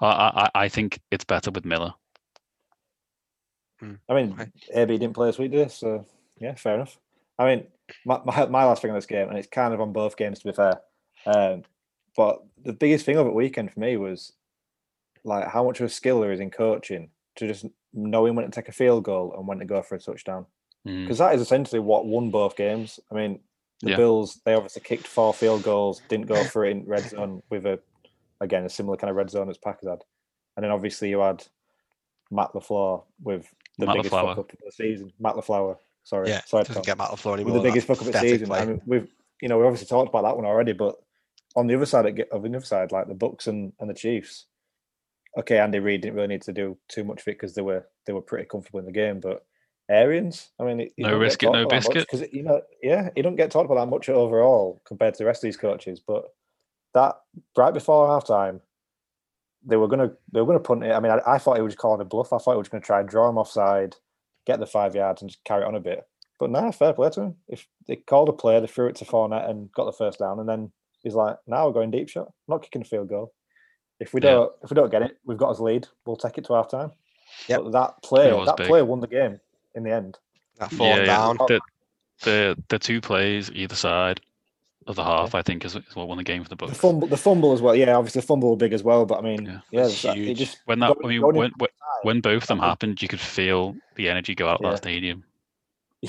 I, 0.01 0.07
I 0.07 0.42
I- 0.45 0.51
I 0.64 0.68
think 0.68 1.01
it's 1.11 1.24
better 1.24 1.51
with 1.51 1.64
Miller. 1.64 1.95
I 4.09 4.14
mean, 4.14 4.32
Okay. 4.32 4.51
AB 4.74 4.99
didn't 4.99 5.14
play 5.14 5.28
this 5.28 5.38
week, 5.38 5.51
did 5.51 5.64
he? 5.64 5.68
So 5.70 6.07
yeah, 6.38 6.55
fair 6.55 6.76
enough. 6.76 6.99
I 7.38 7.45
mean, 7.45 7.66
my, 8.07 8.20
my, 8.24 8.47
my 8.47 8.64
last 8.64 8.80
thing 8.82 8.90
on 8.90 8.97
this 8.97 9.07
game, 9.07 9.28
and 9.28 9.36
it's 9.36 9.49
kind 9.49 9.74
of 9.74 9.80
on 9.80 9.92
both 9.92 10.16
games 10.16 10.38
to 10.40 10.47
be 10.47 10.53
fair. 10.53 10.80
Um, 11.26 11.64
but 12.16 12.42
the 12.64 12.72
biggest 12.72 13.05
thing 13.05 13.16
of 13.18 13.26
it 13.26 13.34
weekend 13.34 13.72
for 13.72 13.80
me 13.80 13.97
was 13.97 14.32
like 15.24 15.49
how 15.49 15.64
much 15.64 15.80
of 15.80 15.86
a 15.86 15.90
skill 15.90 16.20
there 16.20 16.32
is 16.32 16.40
in 16.40 16.51
coaching 16.51 17.11
to 17.36 17.47
just 17.47 17.66
knowing 17.92 18.34
when 18.34 18.45
to 18.45 18.51
take 18.51 18.68
a 18.68 18.72
field 18.72 19.05
goal 19.05 19.34
and 19.36 19.47
when 19.47 19.59
to 19.59 19.64
go 19.64 19.82
for 19.82 19.97
a 19.97 20.01
touchdown. 20.01 20.47
Mm. 20.86 21.03
Because 21.05 21.18
that 21.18 21.34
is 21.34 21.40
essentially 21.42 21.80
what 21.80 22.07
won 22.07 22.30
both 22.30 22.57
games. 22.57 23.01
I 23.11 23.14
mean, 23.14 23.40
the 23.80 23.90
Yeah. 23.90 23.97
Bills 23.97 24.40
they 24.45 24.55
obviously 24.55 24.82
kicked 24.82 25.07
four 25.07 25.34
field 25.34 25.62
goals, 25.62 26.01
didn't 26.09 26.26
go 26.26 26.42
for 26.45 26.64
it 26.64 26.70
in 26.70 26.86
red 26.86 27.03
zone 27.11 27.42
with 27.51 27.66
a 27.66 27.80
again 28.45 28.64
a 28.64 28.68
similar 28.68 28.97
kind 28.97 29.11
of 29.11 29.16
red 29.16 29.30
zone 29.30 29.51
as 29.51 29.59
Packers 29.59 29.88
had, 29.88 30.01
and 30.57 30.64
then 30.64 30.70
obviously 30.70 31.11
you 31.11 31.20
had 31.20 31.45
Matt 32.30 32.53
Lafleur 32.53 33.05
with 33.22 33.53
the 33.78 33.86
Matt 33.86 33.97
biggest 33.97 34.14
LaFleur. 34.14 34.28
fuck 34.36 34.38
up 34.38 34.53
of 34.53 34.59
the 34.64 34.72
season. 34.72 35.12
Matt 35.18 35.34
Lafleur, 35.34 35.76
sorry, 36.05 36.28
Yeah, 36.28 36.42
sorry, 36.47 36.64
doesn't 36.64 36.74
Tom. 36.76 36.82
get 36.84 36.99
Matt 36.99 37.11
LaFleur 37.11 37.32
with 37.32 37.40
anymore. 37.40 37.59
the 37.59 37.68
biggest 37.68 37.86
that 37.88 37.97
fuck 37.97 38.03
up 38.03 38.14
of 38.14 38.20
the 38.20 38.20
season. 38.20 38.47
play. 38.49 38.59
I 38.61 38.64
mean, 38.66 38.80
we've 38.86 39.12
you 39.40 39.49
know 39.49 39.59
we 39.59 39.64
obviously 39.64 39.86
talked 39.88 40.09
about 40.11 40.22
that 40.22 40.36
one 40.36 40.47
already, 40.47 40.72
but 40.72 40.95
on 41.57 41.66
the 41.66 41.74
other 41.74 41.86
side 41.86 42.07
of 42.07 42.16
the 42.16 42.34
other 42.57 42.61
side, 42.61 42.92
like 42.92 43.09
the 43.09 43.14
Bucks 43.14 43.47
and, 43.47 43.72
and 43.80 43.88
the 43.90 43.95
Chiefs, 43.95 44.47
okay, 45.38 45.59
Andy 45.59 45.78
Reid 45.78 46.01
didn't 46.03 46.14
really 46.16 46.28
need 46.28 46.42
to 46.42 46.53
do 46.53 46.76
too 46.88 47.05
much 47.05 47.20
of 47.20 47.28
it 47.28 47.32
because 47.38 47.55
they 47.55 47.62
were 47.62 47.86
they 48.07 48.12
were 48.12 48.20
pretty 48.22 48.47
comfortable 48.47 48.80
in 48.80 48.86
the 48.86 48.92
game. 48.92 49.20
But 49.20 49.45
Arians, 49.88 50.51
I 50.59 50.64
mean, 50.64 50.90
No 50.99 51.11
don't 51.11 51.20
risk 51.20 51.42
it, 51.42 51.47
no 51.53 51.62
about 51.64 51.82
that 51.82 51.95
much 52.12 52.32
you 52.32 52.42
know, 52.42 52.62
yeah, 52.82 53.11
he 53.14 53.22
don't 53.22 53.36
get 53.36 53.51
talked 53.51 53.66
about 53.70 53.84
that 53.84 53.90
much 53.90 54.09
overall 54.09 54.80
compared 54.86 55.14
to 55.14 55.18
the 55.18 55.26
rest 55.26 55.45
of 55.45 55.49
these 55.49 55.57
coaches. 55.57 56.01
But 56.01 56.24
that 56.95 57.16
right 57.57 57.74
before 57.74 58.09
halftime, 58.09 58.61
they 59.64 59.76
were 59.76 59.88
gonna 59.88 60.12
they 60.32 60.40
were 60.40 60.47
gonna 60.47 60.61
punt 60.61 60.84
it. 60.84 60.92
I 60.92 61.01
mean, 61.01 61.12
I, 61.12 61.20
I 61.26 61.38
thought 61.38 61.57
he 61.57 61.62
was 61.62 61.74
calling 61.74 62.01
a 62.01 62.05
bluff. 62.05 62.32
I 62.32 62.38
thought 62.38 62.53
he 62.53 62.59
was 62.59 62.68
gonna 62.68 62.82
try 62.82 63.01
and 63.01 63.09
draw 63.09 63.28
him 63.28 63.38
offside, 63.38 63.97
get 64.47 64.61
the 64.61 64.66
five 64.66 64.95
yards, 64.95 65.20
and 65.22 65.30
just 65.30 65.45
carry 65.45 65.62
it 65.62 65.68
on 65.68 65.74
a 65.74 65.80
bit. 65.80 66.07
But 66.40 66.51
nah, 66.51 66.70
fair 66.70 66.92
play 66.92 67.11
to 67.11 67.20
him. 67.22 67.36
If 67.49 67.66
they 67.86 67.97
called 67.97 68.28
a 68.28 68.32
play, 68.32 68.59
they 68.61 68.66
threw 68.66 68.88
it 68.88 68.97
to 68.97 69.05
Fournette 69.05 69.49
and 69.49 69.70
got 69.72 69.84
the 69.84 69.92
first 69.92 70.18
down, 70.18 70.40
and 70.40 70.49
then 70.49 70.72
he's 71.03 71.14
like, 71.14 71.36
"Now 71.47 71.66
we're 71.66 71.72
going 71.72 71.90
deep 71.90 72.09
shot, 72.09 72.32
not 72.49 72.62
kicking 72.62 72.82
a 72.82 72.84
field 72.84 73.09
goal. 73.09 73.32
If 74.01 74.12
we 74.12 74.20
Yeah. 74.20 74.30
don't, 74.30 74.53
if 74.62 74.70
we 74.70 74.74
don't 74.74 74.90
get 74.90 75.03
it, 75.03 75.18
we've 75.24 75.38
got 75.38 75.51
us 75.51 75.61
lead. 75.61 75.86
We'll 76.05 76.16
take 76.16 76.38
it 76.38 76.45
to 76.47 76.55
half 76.55 76.68
time." 76.68 76.92
Yep. 77.49 77.62
But 77.64 77.72
that 77.72 78.03
play, 78.03 78.32
was 78.32 78.47
that 78.47 78.57
big. 78.57 78.66
play 78.66 78.82
won 78.82 79.01
the 79.01 79.07
game 79.07 79.40
in 79.74 79.82
the 79.82 79.92
end. 79.92 80.18
That 80.59 80.70
falling 80.70 80.99
yeah, 80.99 81.05
down. 81.05 81.36
The, 81.36 81.61
the 82.22 82.62
the 82.68 82.78
two 82.78 83.01
plays 83.01 83.51
either 83.53 83.74
side 83.74 84.20
of 84.87 84.97
the 84.97 85.05
half, 85.05 85.35
I 85.35 85.43
think, 85.43 85.64
is, 85.64 85.74
is 85.76 85.95
what 85.95 86.09
won 86.09 86.18
the 86.18 86.24
game 86.24 86.43
for 86.43 86.49
the 86.49 86.57
book. 86.57 86.68
The 86.68 86.74
fumble, 86.74 87.09
the 87.09 87.16
fumble 87.16 87.53
as 87.53 87.62
well. 87.62 87.74
Yeah, 87.74 87.95
obviously 87.97 88.20
the 88.20 88.26
fumble 88.26 88.51
was 88.51 88.59
big 88.59 88.72
as 88.72 88.82
well. 88.82 89.07
But 89.07 89.18
I 89.18 89.22
mean, 89.22 89.47
Yeah. 89.47 89.61
yeah, 89.70 89.82
that- 89.89 90.16
it 90.18 90.35
just 90.35 90.59
When 90.66 90.78
that, 90.80 90.95
going- 90.95 91.05
I 91.05 91.09
mean, 91.09 91.22
when 91.22 91.37
when, 91.37 91.53
when 92.03 92.20
both 92.20 92.43
of 92.45 92.49
them 92.49 92.59
happened, 92.59 93.01
you 93.03 93.09
could 93.09 93.20
feel 93.20 93.76
the 93.97 94.09
energy 94.09 94.35
go 94.35 94.49
out 94.49 94.61
Yeah. 94.62 94.70
that 94.70 94.78
stadium. 94.78 95.24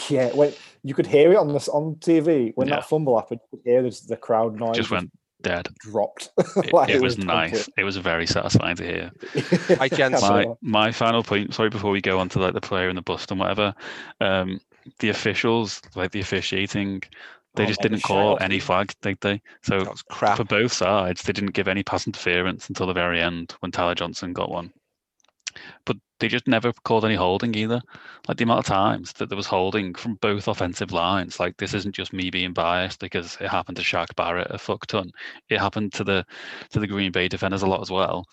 Yeah, 0.10 0.34
when 0.34 0.52
you 0.84 0.94
could 0.94 1.08
hear 1.08 1.32
it 1.32 1.38
on 1.38 1.54
this 1.54 1.70
on 1.70 1.96
TV 1.96 2.52
when 2.56 2.68
Yeah. 2.68 2.76
that 2.76 2.90
fumble 2.90 3.18
happened, 3.18 3.40
you 3.52 3.58
could 3.58 3.66
hear 3.70 3.82
the, 3.82 4.02
the 4.10 4.18
crowd 4.18 4.60
noise 4.60 4.76
Just 4.76 4.92
went 4.92 5.10
dead. 5.42 5.70
dropped. 5.80 6.32
It, 6.58 6.74
Like, 6.74 6.90
it 6.90 7.02
was 7.02 7.16
complete- 7.16 7.34
nice. 7.34 7.70
It 7.78 7.84
was 7.86 7.96
very 7.98 8.28
satisfying 8.28 8.76
to 8.76 8.84
hear. 8.84 9.12
Right, 9.80 9.92
gents. 9.94 10.22
my 10.22 10.48
my 10.62 10.92
final 10.92 11.24
point 11.24 11.54
sorry 11.54 11.70
before 11.70 11.92
we 11.92 12.02
go 12.02 12.20
on 12.20 12.28
to 12.30 12.40
like 12.40 12.54
the 12.54 12.62
player 12.62 12.90
and 12.90 12.98
the 12.98 13.02
bust 13.02 13.32
and 13.32 13.40
whatever 13.40 13.74
um 14.22 14.60
the 15.00 15.10
officials 15.10 15.82
like 15.96 16.12
the 16.12 16.20
officiating 16.20 17.02
they 17.56 17.64
Oh, 17.64 17.68
just 17.68 17.82
didn't 17.82 18.04
call 18.04 18.38
any 18.42 18.60
flag 18.60 18.94
did 19.02 19.18
they? 19.22 19.42
So 19.64 19.80
That 19.84 19.92
was 19.92 20.02
crap. 20.04 20.38
for 20.38 20.44
both 20.44 20.74
sides 20.74 21.24
they 21.24 21.34
didn't 21.34 21.54
give 21.54 21.68
any 21.68 21.84
pass 21.84 22.06
interference 22.08 22.70
until 22.70 22.88
the 22.88 22.94
very 22.94 23.22
end 23.22 23.56
when 23.60 23.72
tyler 23.72 23.96
johnson 23.96 24.34
got 24.34 24.52
one. 24.52 24.72
But 25.86 25.98
they 26.20 26.28
just 26.28 26.48
never 26.48 26.74
called 26.74 27.06
any 27.06 27.16
holding 27.16 27.56
either. 27.56 27.82
Like 28.28 28.38
the 28.38 28.44
amount 28.44 28.60
of 28.60 28.66
times 28.66 29.14
that 29.14 29.30
there 29.30 29.38
was 29.38 29.48
holding 29.48 29.94
from 29.96 30.16
both 30.16 30.48
offensive 30.48 30.92
lines 30.92 31.40
like 31.40 31.56
this 31.58 31.74
isn't 31.74 31.96
just 31.96 32.14
me 32.14 32.30
being 32.30 32.54
biased 32.54 33.00
because 33.00 33.38
it 33.40 33.48
happened 33.50 33.78
to 33.78 33.84
Shaq 33.84 34.16
Barrett 34.16 34.48
a 34.52 34.58
fuck 34.58 34.86
ton 34.88 35.12
it 35.50 35.60
happened 35.60 35.94
to 35.94 36.04
the 36.04 36.26
to 36.72 36.80
the 36.80 36.88
Green 36.88 37.12
Bay 37.12 37.28
defenders 37.28 37.64
a 37.64 37.68
lot 37.68 37.82
as 37.82 37.92
well 37.92 38.26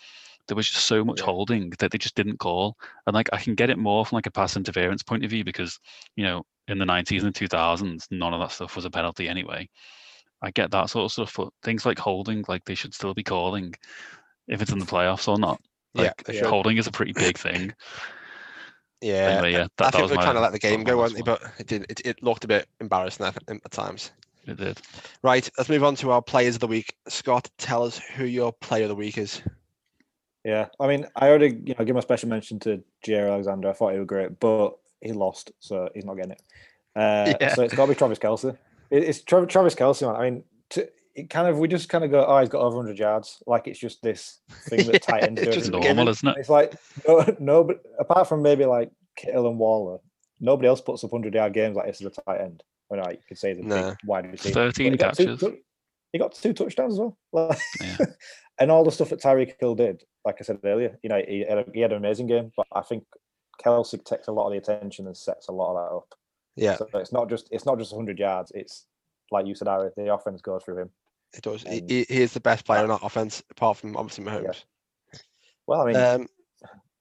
there 0.47 0.55
was 0.55 0.69
just 0.69 0.85
so 0.85 1.03
much 1.03 1.19
Yeah. 1.19 1.25
holding 1.25 1.69
that 1.79 1.91
they 1.91 1.97
just 1.97 2.15
didn't 2.15 2.37
call. 2.39 2.75
And 3.07 3.13
like 3.13 3.29
I 3.31 3.37
can 3.37 3.55
get 3.55 3.69
it 3.69 3.77
more 3.77 4.05
from 4.05 4.17
like 4.17 4.25
a 4.27 4.31
pass 4.31 4.55
interference 4.57 5.03
point 5.03 5.23
of 5.23 5.29
view 5.29 5.43
because 5.43 5.79
you 6.15 6.23
know 6.25 6.45
in 6.67 6.77
the 6.77 6.85
90s 6.85 7.23
and 7.23 7.33
2000s 7.33 8.07
none 8.11 8.33
of 8.33 8.39
that 8.39 8.51
stuff 8.51 8.75
was 8.75 8.85
a 8.85 8.89
penalty 8.89 9.27
anyway. 9.27 9.67
I 10.41 10.51
get 10.51 10.71
that 10.71 10.89
sort 10.89 11.05
of 11.05 11.11
stuff, 11.11 11.33
but 11.37 11.49
things 11.63 11.85
like 11.85 11.97
holding, 11.99 12.43
like 12.49 12.65
they 12.65 12.75
should 12.75 12.93
still 12.93 13.13
be 13.13 13.23
calling 13.23 13.73
if 14.49 14.61
it's 14.61 14.71
in 14.73 14.79
the 14.79 14.85
playoffs 14.85 15.27
or 15.29 15.39
not. 15.39 15.61
Yeah, 15.93 16.11
Like 16.27 16.35
should. 16.35 16.45
holding 16.45 16.77
is 16.77 16.87
a 16.87 16.91
pretty 16.91 17.13
big 17.13 17.37
thing. 17.37 17.73
Yeah, 19.01 19.13
Anyway, 19.13 19.51
yeah, 19.53 19.59
I 19.59 19.61
that, 19.63 19.71
that 19.77 19.91
think 19.93 20.01
was 20.03 20.11
they're 20.11 20.17
my 20.17 20.23
trying 20.23 20.35
to 20.35 20.41
let 20.41 20.51
the 20.53 20.59
game 20.59 20.83
go, 20.83 20.97
weren't 20.97 21.13
they? 21.15 21.21
But 21.21 21.41
it 21.59 21.67
did. 21.67 21.85
It, 21.89 22.01
it 22.05 22.23
looked 22.23 22.43
a 22.45 22.47
bit 22.47 22.67
embarrassing 22.79 23.25
at, 23.25 23.37
at 23.49 23.71
times. 23.71 24.11
It 24.45 24.57
did. 24.57 24.79
Right, 25.21 25.49
let's 25.57 25.69
move 25.69 25.83
on 25.83 25.95
to 25.97 26.11
our 26.11 26.21
players 26.21 26.55
of 26.55 26.61
the 26.61 26.67
week. 26.67 26.93
Scott, 27.07 27.49
tell 27.57 27.83
us 27.83 27.97
who 27.97 28.25
your 28.25 28.51
player 28.53 28.83
of 28.83 28.89
the 28.89 28.95
week 28.95 29.17
is. 29.17 29.41
Yeah, 30.43 30.67
I 30.79 30.87
mean, 30.87 31.07
I 31.15 31.29
already 31.29 31.57
you 31.65 31.75
know 31.77 31.85
give 31.85 31.95
my 31.95 32.01
special 32.01 32.29
mention 32.29 32.59
to 32.61 32.83
Jaire 33.05 33.31
Alexander. 33.31 33.69
I 33.69 33.73
thought 33.73 33.93
he 33.93 33.99
was 33.99 34.07
great, 34.07 34.39
but 34.39 34.75
he 35.01 35.11
lost, 35.13 35.51
so 35.59 35.89
he's 35.93 36.05
not 36.05 36.15
getting 36.15 36.31
it. 36.33 36.41
Uh, 36.95 37.33
Yeah. 37.41 37.53
So 37.55 37.63
it's 37.63 37.73
got 37.73 37.85
to 37.85 37.91
be 37.91 37.95
Travis 37.95 38.19
Kelce. 38.19 38.57
It, 38.89 39.03
it's 39.03 39.21
Travis, 39.23 39.51
Travis 39.51 39.75
Kelce, 39.75 40.01
man. 40.05 40.15
I 40.19 40.29
mean, 40.29 40.43
to, 40.71 40.89
it 41.15 41.29
kind 41.29 41.47
of 41.47 41.57
we 41.59 41.67
just 41.67 41.87
kind 41.89 42.03
of 42.03 42.11
go, 42.11 42.25
oh, 42.25 42.39
he's 42.39 42.49
got 42.49 42.61
over 42.61 42.75
100 42.77 42.97
yards, 42.99 43.41
like 43.47 43.67
it's 43.67 43.79
just 43.79 44.01
this 44.01 44.39
thing 44.67 44.85
that 44.87 45.01
tight 45.09 45.23
ends 45.23 45.41
it's 45.41 45.55
just 45.55 45.67
every 45.69 45.79
given. 45.81 45.95
Normal, 45.97 46.11
isn't 46.11 46.27
it? 46.29 46.35
It's 46.39 46.49
like 46.49 46.73
no, 47.07 47.35
no, 47.39 47.63
but 47.63 47.81
apart 47.99 48.27
from 48.27 48.41
maybe 48.41 48.65
like 48.65 48.91
Kittle 49.15 49.47
and 49.47 49.57
Waller, 49.59 49.99
nobody 50.41 50.67
else 50.67 50.81
puts 50.81 51.03
up 51.03 51.11
100 51.13 51.33
yard 51.33 51.53
games 51.53 51.75
like 51.77 51.87
this 51.87 52.01
as 52.01 52.07
a 52.17 52.21
tight 52.21 52.41
end. 52.41 52.63
I 52.91 52.97
know 52.97 53.09
you 53.09 53.17
could 53.27 53.37
say 53.37 53.53
the 53.53 53.63
Nah. 53.63 53.89
big 53.91 53.97
wide 54.05 54.31
receiver. 54.31 54.53
13 54.53 54.91
he 54.91 54.97
got 54.97 55.15
two 55.15 55.25
catches. 55.25 55.39
tou- 55.39 55.57
he 56.11 56.19
got 56.19 56.33
two 56.35 56.53
touchdowns 56.53 56.93
as 56.93 56.99
well. 56.99 57.17
Like- 57.31 57.57
Yeah. 57.81 57.97
And 58.59 58.69
all 58.71 58.83
the 58.83 58.91
stuff 58.91 59.09
that 59.09 59.21
Tyreek 59.21 59.53
Hill 59.59 59.75
did, 59.75 60.03
like 60.25 60.37
I 60.39 60.43
said 60.43 60.59
earlier, 60.63 60.97
you 61.01 61.09
know, 61.09 61.21
he 61.27 61.45
had, 61.47 61.57
a, 61.57 61.65
he 61.73 61.81
had 61.81 61.91
an 61.91 61.97
amazing 61.97 62.27
game, 62.27 62.51
but 62.55 62.67
I 62.71 62.81
think 62.81 63.03
Kelce 63.63 64.03
takes 64.05 64.27
a 64.27 64.31
lot 64.31 64.47
of 64.47 64.51
the 64.51 64.57
attention 64.57 65.07
and 65.07 65.17
sets 65.17 65.47
a 65.47 65.51
lot 65.51 65.71
of 65.71 65.75
that 65.75 65.95
up. 65.95 66.13
Yeah, 66.55 66.77
So 66.77 66.87
it's 66.99 67.11
not 67.11 67.29
just 67.29 67.47
it's 67.51 67.65
not 67.65 67.79
just 67.79 67.91
100 67.91 68.19
yards. 68.19 68.51
It's 68.53 68.85
like 69.31 69.47
you 69.47 69.55
said, 69.55 69.67
Ari, 69.67 69.89
the 69.97 70.13
offense 70.13 70.41
goes 70.41 70.63
through 70.63 70.81
him. 70.83 70.89
it 71.33 71.41
does. 71.41 71.63
He, 71.63 71.83
he, 71.87 72.05
he 72.07 72.21
is 72.21 72.33
the 72.33 72.39
best 72.39 72.63
player 72.65 72.83
on 72.83 72.89
that 72.89 72.99
offense, 73.01 73.41
apart 73.49 73.77
from 73.77 73.97
obviously 73.97 74.23
Mahomes. 74.23 74.63
Well, 75.65 75.81
I 75.81 75.85
mean, 75.85 75.95
Um, 75.95 76.27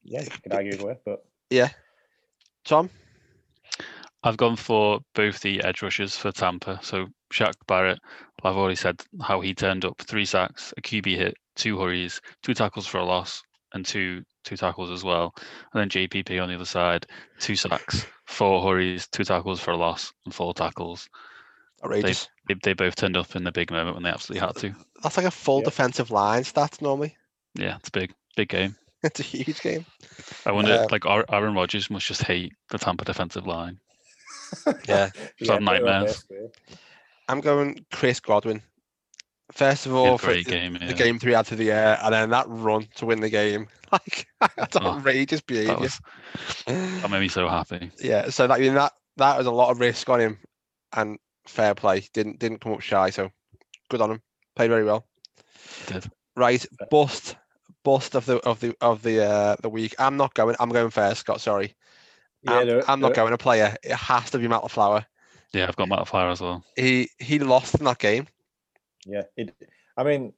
yeah, 0.04 0.22
you 0.22 0.30
could 0.42 0.54
argue 0.54 0.72
with, 0.72 0.82
way, 0.82 0.98
but 1.04 1.24
yeah, 1.50 1.68
Tom. 2.64 2.88
I've 4.24 4.36
gone 4.36 4.56
for 4.56 5.00
both 5.14 5.40
the 5.40 5.62
edge 5.64 5.82
rushers 5.82 6.16
for 6.16 6.30
Tampa. 6.30 6.78
So 6.82 7.08
Shaq 7.32 7.54
Barrett, 7.66 7.98
I've 8.44 8.56
already 8.56 8.76
said 8.76 9.02
how 9.20 9.40
he 9.40 9.54
turned 9.54 9.84
up 9.84 10.00
three 10.02 10.24
sacks, 10.24 10.72
a 10.76 10.82
QB 10.82 11.16
hit, 11.16 11.34
two 11.56 11.78
hurries, 11.78 12.20
two 12.42 12.54
tackles 12.54 12.86
for 12.86 12.98
a 12.98 13.04
loss, 13.04 13.42
and 13.72 13.84
two 13.84 14.22
two 14.44 14.56
tackles 14.56 14.90
as 14.90 15.02
well. 15.04 15.34
And 15.72 15.80
then 15.80 15.88
JPP 15.88 16.40
on 16.42 16.48
the 16.48 16.54
other 16.56 16.64
side, 16.64 17.06
two 17.38 17.56
sacks, 17.56 18.06
four 18.26 18.62
hurries, 18.62 19.06
two 19.08 19.24
tackles 19.24 19.60
for 19.60 19.70
a 19.70 19.76
loss, 19.76 20.12
and 20.24 20.34
four 20.34 20.52
tackles. 20.52 21.08
Outrageous. 21.84 22.28
They, 22.48 22.54
they 22.62 22.72
both 22.74 22.96
turned 22.96 23.16
up 23.16 23.34
in 23.34 23.44
the 23.44 23.52
big 23.52 23.70
moment 23.70 23.94
when 23.96 24.02
they 24.04 24.10
absolutely 24.10 24.46
had 24.46 24.56
to. 24.56 24.74
That's 25.02 25.16
like 25.16 25.26
a 25.26 25.30
full 25.30 25.58
Yeah. 25.60 25.64
defensive 25.66 26.10
line 26.10 26.42
stats 26.42 26.80
normally. 26.82 27.16
Yeah, 27.54 27.76
it's 27.76 27.90
big, 27.90 28.12
big 28.36 28.48
game. 28.48 28.76
It's 29.04 29.18
a 29.18 29.24
huge 29.24 29.60
game. 29.62 29.84
I 30.46 30.52
wonder, 30.52 30.74
Uh, 30.74 30.86
like 30.92 31.04
Aaron 31.06 31.54
Rodgers 31.54 31.90
must 31.90 32.06
just 32.06 32.22
hate 32.22 32.52
the 32.70 32.78
Tampa 32.78 33.04
defensive 33.04 33.48
line. 33.48 33.80
Yeah, 34.86 35.10
pretty 35.38 35.58
nightmares. 35.64 36.24
Basically. 37.28 37.34
I'm 37.34 37.40
going 37.40 37.84
Chris 37.92 38.20
Godwin. 38.20 38.62
First 39.52 39.84
of 39.86 39.94
all, 39.94 40.16
for 40.16 40.26
great 40.28 40.46
the, 40.46 40.50
game. 40.50 40.72
the 40.74 40.94
game 40.94 41.18
three 41.18 41.34
out 41.34 41.46
to 41.46 41.56
the 41.56 41.70
air, 41.72 41.98
and 42.02 42.14
then 42.14 42.30
that 42.30 42.46
run 42.48 42.88
to 42.96 43.06
win 43.06 43.20
the 43.20 43.30
game. 43.30 43.68
Like 43.92 44.26
that's 44.56 44.76
Oh, 44.76 44.86
outrageous 44.86 45.40
That, 45.40 45.46
behavior. 45.46 45.76
was, 45.76 46.00
that 46.66 47.10
made 47.10 47.20
me 47.20 47.28
so 47.28 47.46
happy. 47.46 47.90
Yeah, 48.00 48.30
so 48.30 48.46
that 48.46 48.54
I 48.54 48.58
mean, 48.60 48.72
that 48.74 48.92
that 49.18 49.36
was 49.36 49.46
a 49.46 49.50
lot 49.50 49.70
of 49.70 49.80
risk 49.80 50.08
on 50.08 50.18
him, 50.18 50.38
and 50.94 51.18
fair 51.46 51.74
play. 51.74 52.00
Didn't 52.14 52.38
didn't 52.38 52.60
come 52.62 52.72
up 52.72 52.80
shy. 52.80 53.10
So 53.10 53.30
good 53.90 54.00
on 54.00 54.12
him. 54.12 54.22
Played 54.56 54.70
very 54.70 54.84
well. 54.84 55.06
Did. 55.86 56.10
Right, 56.36 56.64
bust 56.90 57.36
bust 57.84 58.14
of 58.14 58.24
the 58.24 58.38
of 58.48 58.60
the 58.60 58.74
of 58.80 59.02
the 59.02 59.22
uh 59.26 59.56
the 59.60 59.68
week. 59.68 59.94
I'm 59.98 60.16
not 60.16 60.32
going. 60.32 60.56
I'm 60.58 60.70
going 60.70 60.88
first, 60.88 61.20
Scott. 61.20 61.42
Sorry, 61.42 61.74
Yeah, 62.42 62.60
I'm, 62.60 62.66
do 62.66 62.78
it, 62.78 62.84
I'm 62.88 62.98
do 62.98 63.02
not 63.02 63.14
going 63.14 63.34
a 63.34 63.38
player. 63.38 63.76
It 63.82 63.92
has 63.92 64.30
to 64.30 64.38
be 64.38 64.48
Matt 64.48 64.62
Lafleur. 64.62 65.04
Yeah, 65.52 65.66
I've 65.68 65.76
got 65.76 65.88
Matt 65.88 66.08
Flyer 66.08 66.30
as 66.30 66.40
well. 66.40 66.64
He 66.76 67.10
he 67.18 67.38
lost 67.38 67.74
in 67.74 67.84
that 67.84 67.98
game. 67.98 68.26
Yeah, 69.06 69.22
it, 69.36 69.54
I 69.96 70.04
mean, 70.04 70.32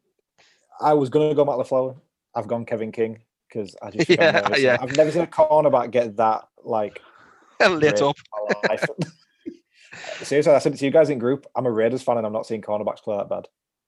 I 0.81 0.95
was 0.95 1.09
gonna 1.09 1.35
go 1.35 1.45
Matt 1.45 1.57
Lafleur. 1.57 1.97
I've 2.35 2.49
gone 2.49 2.65
Kevin 2.65 2.91
King 2.91 3.21
because 3.49 3.77
I 3.81 3.91
just 3.91 4.09
Yeah, 4.09 4.29
I've, 4.29 4.43
never 4.43 4.55
seen, 4.57 4.65
yeah. 4.65 4.77
I've 4.81 4.97
never 4.97 5.11
seen 5.13 5.23
a 5.23 5.27
cornerback 5.27 5.91
get 5.91 6.17
that 6.17 6.49
like 6.65 7.01
Lit 7.61 8.03
up. 8.03 8.17
in 8.41 8.57
my 8.63 8.69
life. 8.71 8.85
Seriously, 10.23 10.53
I 10.53 10.59
said 10.59 10.75
it 10.75 10.79
to 10.79 10.85
you 10.85 10.91
guys 10.91 11.11
in 11.11 11.19
group. 11.21 11.47
I'm 11.55 11.67
a 11.67 11.71
Raiders 11.71 12.03
fan 12.03 12.19
and 12.19 12.27
I'm 12.27 12.33
not 12.33 12.47
seeing 12.47 12.61
cornerbacks 12.63 13.03
play 13.03 13.17
that 13.17 13.29
bad. 13.29 13.47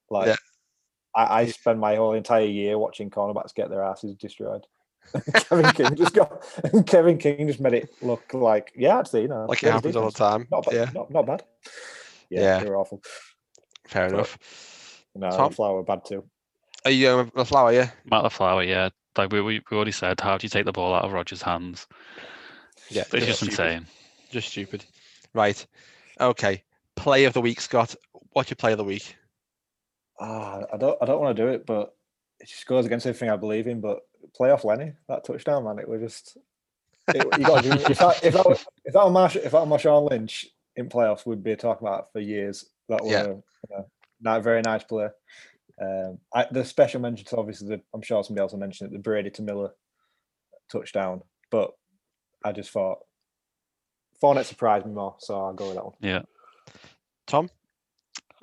Like, 0.09 0.29
Yeah. 0.29 0.37
I, 1.17 1.41
I 1.41 1.47
spend 1.47 1.81
my 1.81 1.97
whole 1.97 2.13
entire 2.13 2.45
year 2.45 2.79
watching 2.79 3.11
cornerbacks 3.11 3.55
get 3.55 3.69
their 3.71 3.83
asses 3.83 4.15
destroyed. 4.15 4.65
Kevin 5.35 5.71
King 5.73 5.95
just 5.97 6.15
got 6.15 6.43
Kevin 6.87 7.19
King 7.19 7.47
just 7.47 7.61
made 7.61 7.75
it 7.75 7.91
look 8.03 8.33
like 8.35 8.73
yeah, 8.77 8.99
actually, 8.99 9.23
you 9.23 9.29
know, 9.29 9.47
Like 9.47 9.63
it 9.63 9.67
Raiders 9.67 9.75
happens 9.77 9.97
all 9.97 10.07
the 10.11 10.19
time. 10.19 10.49
Not 10.51 10.65
bad, 10.67 10.75
Yeah, 10.75 10.91
not, 10.95 11.11
not 11.11 11.27
bad. 11.27 11.43
Yeah, 12.31 12.41
Yeah. 12.41 12.59
they 12.65 12.71
were 12.71 12.77
awful. 12.77 13.03
fair 13.87 14.09
but- 14.09 14.15
enough. 14.15 14.39
No, 15.15 15.31
Tom? 15.31 15.53
Flower 15.53 15.83
bad 15.83 16.05
too. 16.05 16.25
Are 16.85 16.91
you 16.91 17.07
going 17.07 17.31
with 17.35 17.49
Lafleur? 17.49 17.73
Yeah. 17.73 17.91
Matt 18.05 18.31
Flower. 18.33 18.63
yeah. 18.63 18.91
Like 19.17 19.33
we, 19.33 19.41
we 19.41 19.63
we 19.71 19.77
already 19.77 19.93
said, 19.93 20.21
how 20.21 20.37
do 20.37 20.45
you 20.45 20.51
take 20.51 20.67
the 20.67 20.73
ball 20.73 20.95
out 20.95 21.05
of 21.05 21.13
Rodgers' 21.13 21.41
hands? 21.41 21.87
Yeah. 22.91 23.05
It's 23.13 23.25
just 23.27 23.39
stupid. 23.39 23.53
insane. 23.53 23.87
Just 24.31 24.49
stupid. 24.49 24.85
Right. 25.33 25.67
Okay. 26.21 26.63
Play 26.97 27.25
of 27.25 27.33
the 27.33 27.41
week, 27.41 27.61
Scott. 27.63 27.95
What's 28.33 28.51
your 28.51 28.57
play 28.57 28.73
of 28.73 28.79
the 28.79 28.85
week? 28.85 29.17
Ah, 30.21 30.63
I 30.73 30.77
don't, 30.77 30.99
I 31.03 31.07
don't 31.07 31.21
want 31.21 31.37
to 31.37 31.43
do 31.43 31.49
it, 31.49 31.65
but 31.67 31.95
it 32.41 32.49
just 32.49 32.67
goes 32.67 32.87
against 32.87 33.07
everything 33.07 33.31
I 33.31 33.37
believe 33.37 33.67
in. 33.67 33.81
But 33.81 34.01
playoff 34.39 34.65
Lenny, 34.65 34.93
that 35.09 35.25
touchdown, 35.25 35.65
man, 35.65 35.79
it 35.79 35.89
was 35.89 36.01
just. 36.01 36.37
It, 37.15 37.25
you 37.39 37.45
got 37.47 37.63
to 37.63 37.91
if 37.91 37.99
that 37.99 38.25
if 38.25 38.35
that 38.35 38.47
was- 38.47 38.67
if 38.85 38.93
that 38.95 39.05
were 39.05 39.11
Marsh, 39.11 39.37
if 39.37 39.53
that 39.53 39.67
were 39.67 39.77
Marshawn 39.77 40.11
Lynch 40.11 40.47
in 40.75 40.89
playoffs, 40.89 41.25
we'd 41.25 41.43
be 41.45 41.55
talking 41.57 41.87
about 41.87 42.01
it 42.01 42.07
for 42.13 42.21
years. 42.21 42.67
That 42.89 43.03
were 43.05 43.11
Yeah. 43.11 43.27
you 43.27 43.43
know, 43.71 43.87
not 44.21 44.39
a 44.41 44.43
very 44.43 44.61
nice 44.63 44.83
play. 44.85 45.09
Um, 45.81 46.19
I, 46.35 46.47
the 46.51 46.65
special 46.65 47.01
mentions, 47.01 47.33
obviously, 47.33 47.69
the, 47.69 47.83
I'm 47.95 48.03
sure 48.03 48.25
somebody 48.25 48.43
else 48.43 48.53
will 48.53 48.59
mention 48.61 48.87
it, 48.87 48.93
the 48.93 48.99
Brady 48.99 49.31
to 49.31 49.43
Miller 49.43 49.71
touchdown. 50.71 51.23
But 51.51 51.73
I 52.45 52.53
just 52.53 52.71
thought 52.71 52.99
Fournette 54.23 54.47
surprised 54.47 54.87
me 54.87 54.93
more, 54.93 55.15
so 55.19 55.39
I'll 55.39 55.53
go 55.53 55.67
with 55.67 55.75
that 55.77 55.85
one. 55.85 55.95
Yeah. 56.01 56.23
Tom? 57.27 57.51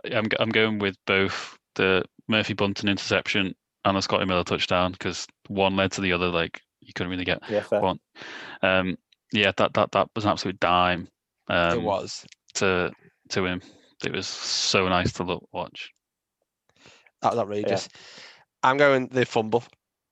I'm 0.05 0.27
I'm 0.39 0.49
going 0.49 0.79
with 0.79 0.95
both 1.05 1.57
the 1.75 2.05
Murphy 2.27 2.53
Bunting 2.53 2.89
interception 2.89 3.55
and 3.85 3.97
the 3.97 4.01
Scotty 4.01 4.25
Miller 4.25 4.43
touchdown 4.43 4.91
because 4.93 5.27
one 5.47 5.75
led 5.75 5.91
to 5.93 6.01
the 6.01 6.13
other. 6.13 6.27
Like 6.29 6.61
you 6.81 6.93
couldn't 6.93 7.11
really 7.11 7.25
get 7.25 7.41
Yeah, 7.49 7.61
fair. 7.61 7.81
one. 7.81 7.99
Um, 8.61 8.97
yeah, 9.31 9.51
that 9.57 9.73
that 9.73 9.91
that 9.91 10.09
was 10.15 10.25
an 10.25 10.31
absolute 10.31 10.59
dime. 10.59 11.07
Um, 11.47 11.79
it 11.79 11.81
was. 11.81 12.25
to 12.55 12.91
to 13.29 13.45
him. 13.45 13.61
It 14.05 14.11
was 14.11 14.27
so 14.27 14.87
nice 14.89 15.13
to 15.13 15.23
look 15.23 15.47
watch. 15.53 15.91
That 17.21 17.31
was 17.31 17.39
outrageous. 17.39 17.87
I'm 18.63 18.77
going 18.77 19.07
the 19.07 19.25
fumble. 19.25 19.63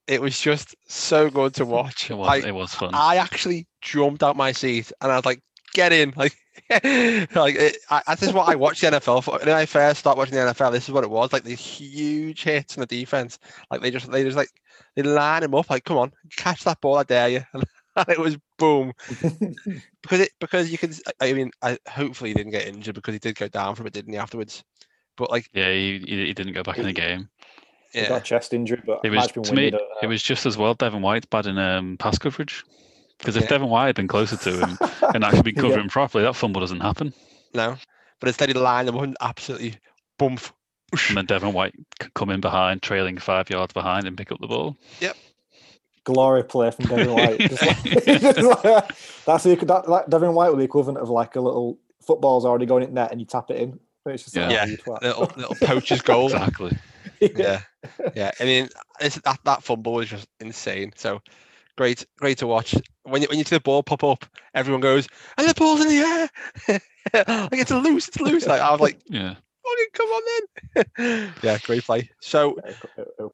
It 0.08 0.22
was 0.22 0.40
just 0.40 0.76
so 0.88 1.30
good 1.30 1.54
to 1.56 1.66
watch. 1.78 2.10
It 2.10 2.16
was 2.16 2.30
I, 2.30 2.48
it 2.48 2.56
was 2.56 2.74
fun. 2.74 2.92
I 2.94 3.18
actually 3.18 3.68
jumped 3.82 4.24
out 4.24 4.36
my 4.36 4.52
seat 4.52 4.92
and 5.02 5.12
I 5.12 5.16
was 5.16 5.26
like, 5.26 5.42
"Get 5.74 5.94
in!" 5.94 6.14
Like, 6.70 7.36
like 7.36 7.56
it, 7.56 7.78
I, 7.90 8.16
this 8.16 8.30
is 8.30 8.34
what 8.34 8.48
I 8.48 8.56
watched 8.56 8.82
the 8.82 8.88
NFL 8.88 9.24
for. 9.24 9.40
When 9.40 9.50
I 9.50 9.66
first 9.66 10.00
started 10.00 10.18
watching 10.18 10.36
the 10.36 10.42
NFL, 10.42 10.72
this 10.72 10.86
is 10.86 10.92
what 10.92 11.04
it 11.04 11.10
was 11.10 11.34
like. 11.34 11.44
These 11.44 11.60
huge 11.60 12.44
hits 12.44 12.78
on 12.78 12.82
the 12.82 12.86
defense. 12.86 13.40
Like 13.70 13.82
they 13.82 13.92
just, 13.92 14.10
they 14.12 14.24
just 14.24 14.38
like, 14.38 14.50
they 14.96 15.04
line 15.04 15.44
him 15.44 15.56
up. 15.56 15.70
Like, 15.70 15.84
come 15.84 15.98
on, 15.98 16.14
catch 16.38 16.64
that 16.64 16.80
ball! 16.80 16.98
I 16.98 17.04
dare 17.04 17.30
you. 17.30 17.44
And 17.94 18.08
it 18.08 18.20
was 18.20 18.38
boom 18.58 18.94
because 20.02 20.22
it 20.22 20.32
because 20.40 20.72
you 20.72 20.78
can. 20.78 20.94
I 21.20 21.34
mean, 21.34 21.52
I 21.62 21.78
hopefully 21.90 22.30
he 22.30 22.34
didn't 22.34 22.54
get 22.54 22.66
injured 22.66 22.96
because 22.96 23.14
he 23.14 23.20
did 23.20 23.36
go 23.36 23.50
down 23.50 23.76
from 23.76 23.86
it, 23.86 23.92
didn't 23.92 24.14
he? 24.14 24.18
Afterwards, 24.18 24.64
but 25.18 25.30
like, 25.30 25.50
yeah, 25.54 25.70
he, 25.74 26.00
he 26.00 26.28
he 26.28 26.34
didn't 26.34 26.54
go 26.54 26.64
back 26.64 26.78
in 26.78 26.86
the 26.86 26.94
game. 26.94 27.28
He 27.92 28.08
got 28.08 28.22
a 28.22 28.24
chest 28.24 28.54
injury, 28.54 28.82
but 28.86 29.02
It 29.04 29.10
was 29.10 29.28
to 29.28 29.40
me. 29.42 29.64
winded, 29.64 29.76
I 29.76 29.78
don't 29.78 30.04
It 30.04 30.08
was 30.08 30.24
just 30.24 30.46
as 30.46 30.58
well. 30.58 30.74
Devin 30.74 31.02
White's 31.02 31.26
bad 31.26 31.46
in 31.48 31.58
um, 31.58 31.98
pass 31.98 32.18
coverage. 32.18 32.64
Because 33.22 33.36
if 33.38 33.44
Yeah. 33.44 33.50
Devin 33.50 33.70
White 33.70 33.88
had 33.88 33.96
been 33.96 34.08
closer 34.08 34.36
to 34.36 34.58
him 34.66 34.78
and 35.14 35.24
actually 35.24 35.44
been 35.54 35.56
Yeah. 35.56 35.62
covering 35.62 35.90
properly, 35.90 36.24
that 36.26 36.36
fumble 36.36 36.60
doesn't 36.62 36.82
happen. 36.82 37.14
no, 37.54 37.78
but 38.20 38.28
instead 38.28 38.50
he 38.50 38.54
lined 38.54 38.88
them 38.88 38.98
up 38.98 39.04
and 39.04 39.16
absolutely 39.22 39.76
bump. 40.18 40.42
And 41.08 41.16
then 41.18 41.26
Devin 41.26 41.54
White 41.54 41.74
c- 42.02 42.10
come 42.16 42.30
in 42.32 42.42
behind, 42.42 42.82
trailing 42.82 43.18
five 43.18 43.50
yards 43.50 43.72
behind, 43.74 44.06
and 44.08 44.18
pick 44.18 44.30
up 44.32 44.42
the 44.42 44.48
ball. 44.48 44.76
Yep. 45.00 45.16
Glory 46.04 46.44
play 46.44 46.72
from 46.72 46.86
Devin 46.86 47.14
White. 47.14 47.40
Like- 48.42 48.88
that's 49.26 49.44
the, 49.44 49.56
that, 49.56 49.86
that 49.88 50.10
Devin 50.10 50.34
White 50.34 50.50
with 50.50 50.60
the 50.60 50.66
equivalent 50.66 50.98
of 50.98 51.10
like 51.10 51.36
a 51.36 51.42
little 51.42 51.78
football's 52.06 52.44
already 52.46 52.66
going 52.66 52.84
in 52.84 52.94
net 52.94 53.12
and 53.12 53.22
you 53.22 53.26
tap 53.28 53.50
it 53.52 53.58
in. 53.58 53.80
It's 54.08 54.24
just 54.24 54.36
like, 54.36 54.50
Yeah. 54.52 54.66
oh. 54.88 54.98
Little 55.02 55.32
little 55.38 55.56
poacher's 55.56 56.02
goal. 56.02 56.26
Exactly. 56.26 56.76
yeah, 57.22 57.62
yeah. 58.16 58.32
I 58.40 58.44
mean, 58.46 58.68
it's, 59.00 59.20
that 59.22 59.40
that 59.46 59.62
fumble 59.64 59.94
was 59.94 60.10
just 60.10 60.28
insane. 60.40 60.92
So 60.96 61.22
great, 61.78 62.06
great 62.18 62.38
to 62.40 62.48
watch. 62.48 62.76
When 63.04 63.22
you 63.22 63.28
when 63.30 63.38
you 63.40 63.44
see 63.46 63.56
the 63.56 63.60
ball 63.62 63.84
pop 63.84 64.04
up, 64.04 64.26
everyone 64.54 64.82
goes, 64.82 65.08
"And 65.38 65.48
the 65.48 65.54
ball's 65.54 65.82
in 65.82 65.88
the 65.90 65.98
air!" 65.98 66.30
like 67.50 67.60
it's 67.62 67.72
loose, 67.72 68.08
it's 68.08 68.20
loose. 68.20 68.46
Like 68.46 68.62
I 68.62 68.72
was 68.72 68.80
like, 68.82 69.00
Yeah. 69.10 69.36
"Fucking 69.64 69.88
come 69.94 70.10
on 70.10 70.24
then!" 70.76 71.34
yeah, 71.44 71.58
great 71.64 71.84
play. 71.84 72.10
So 72.22 72.58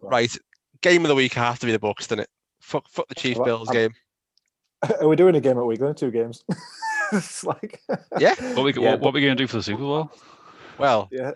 right, 0.02 0.36
game 0.82 1.04
of 1.04 1.10
the 1.10 1.16
week 1.16 1.34
has 1.34 1.60
to 1.60 1.66
be 1.66 1.72
the 1.72 1.80
Bucks, 1.80 2.08
doesn't 2.08 2.24
it? 2.24 2.30
Fuck, 2.62 2.88
fuck 2.90 3.08
the 3.08 3.16
Chiefs 3.16 3.38
Well, 3.40 3.46
Bills 3.46 3.70
I'm- 3.70 3.76
game. 3.76 3.92
Are 5.02 5.08
we 5.08 5.16
doing 5.16 5.36
a 5.36 5.40
game 5.42 5.58
at 5.58 5.66
week? 5.66 5.80
Then 5.80 5.96
two 5.96 6.12
games. 6.12 6.44
it's 7.12 7.44
like 7.44 7.82
Yeah. 8.20 8.36
What 8.54 8.64
we 8.64 8.74
Yeah, 8.74 8.92
what, 8.92 9.00
what 9.00 9.14
we 9.16 9.22
going 9.22 9.36
to 9.36 9.44
do 9.44 9.48
for 9.48 9.58
the 9.58 9.64
Super 9.64 9.82
Bowl? 9.82 10.12
Well, 10.78 11.10
yeah. 11.12 11.32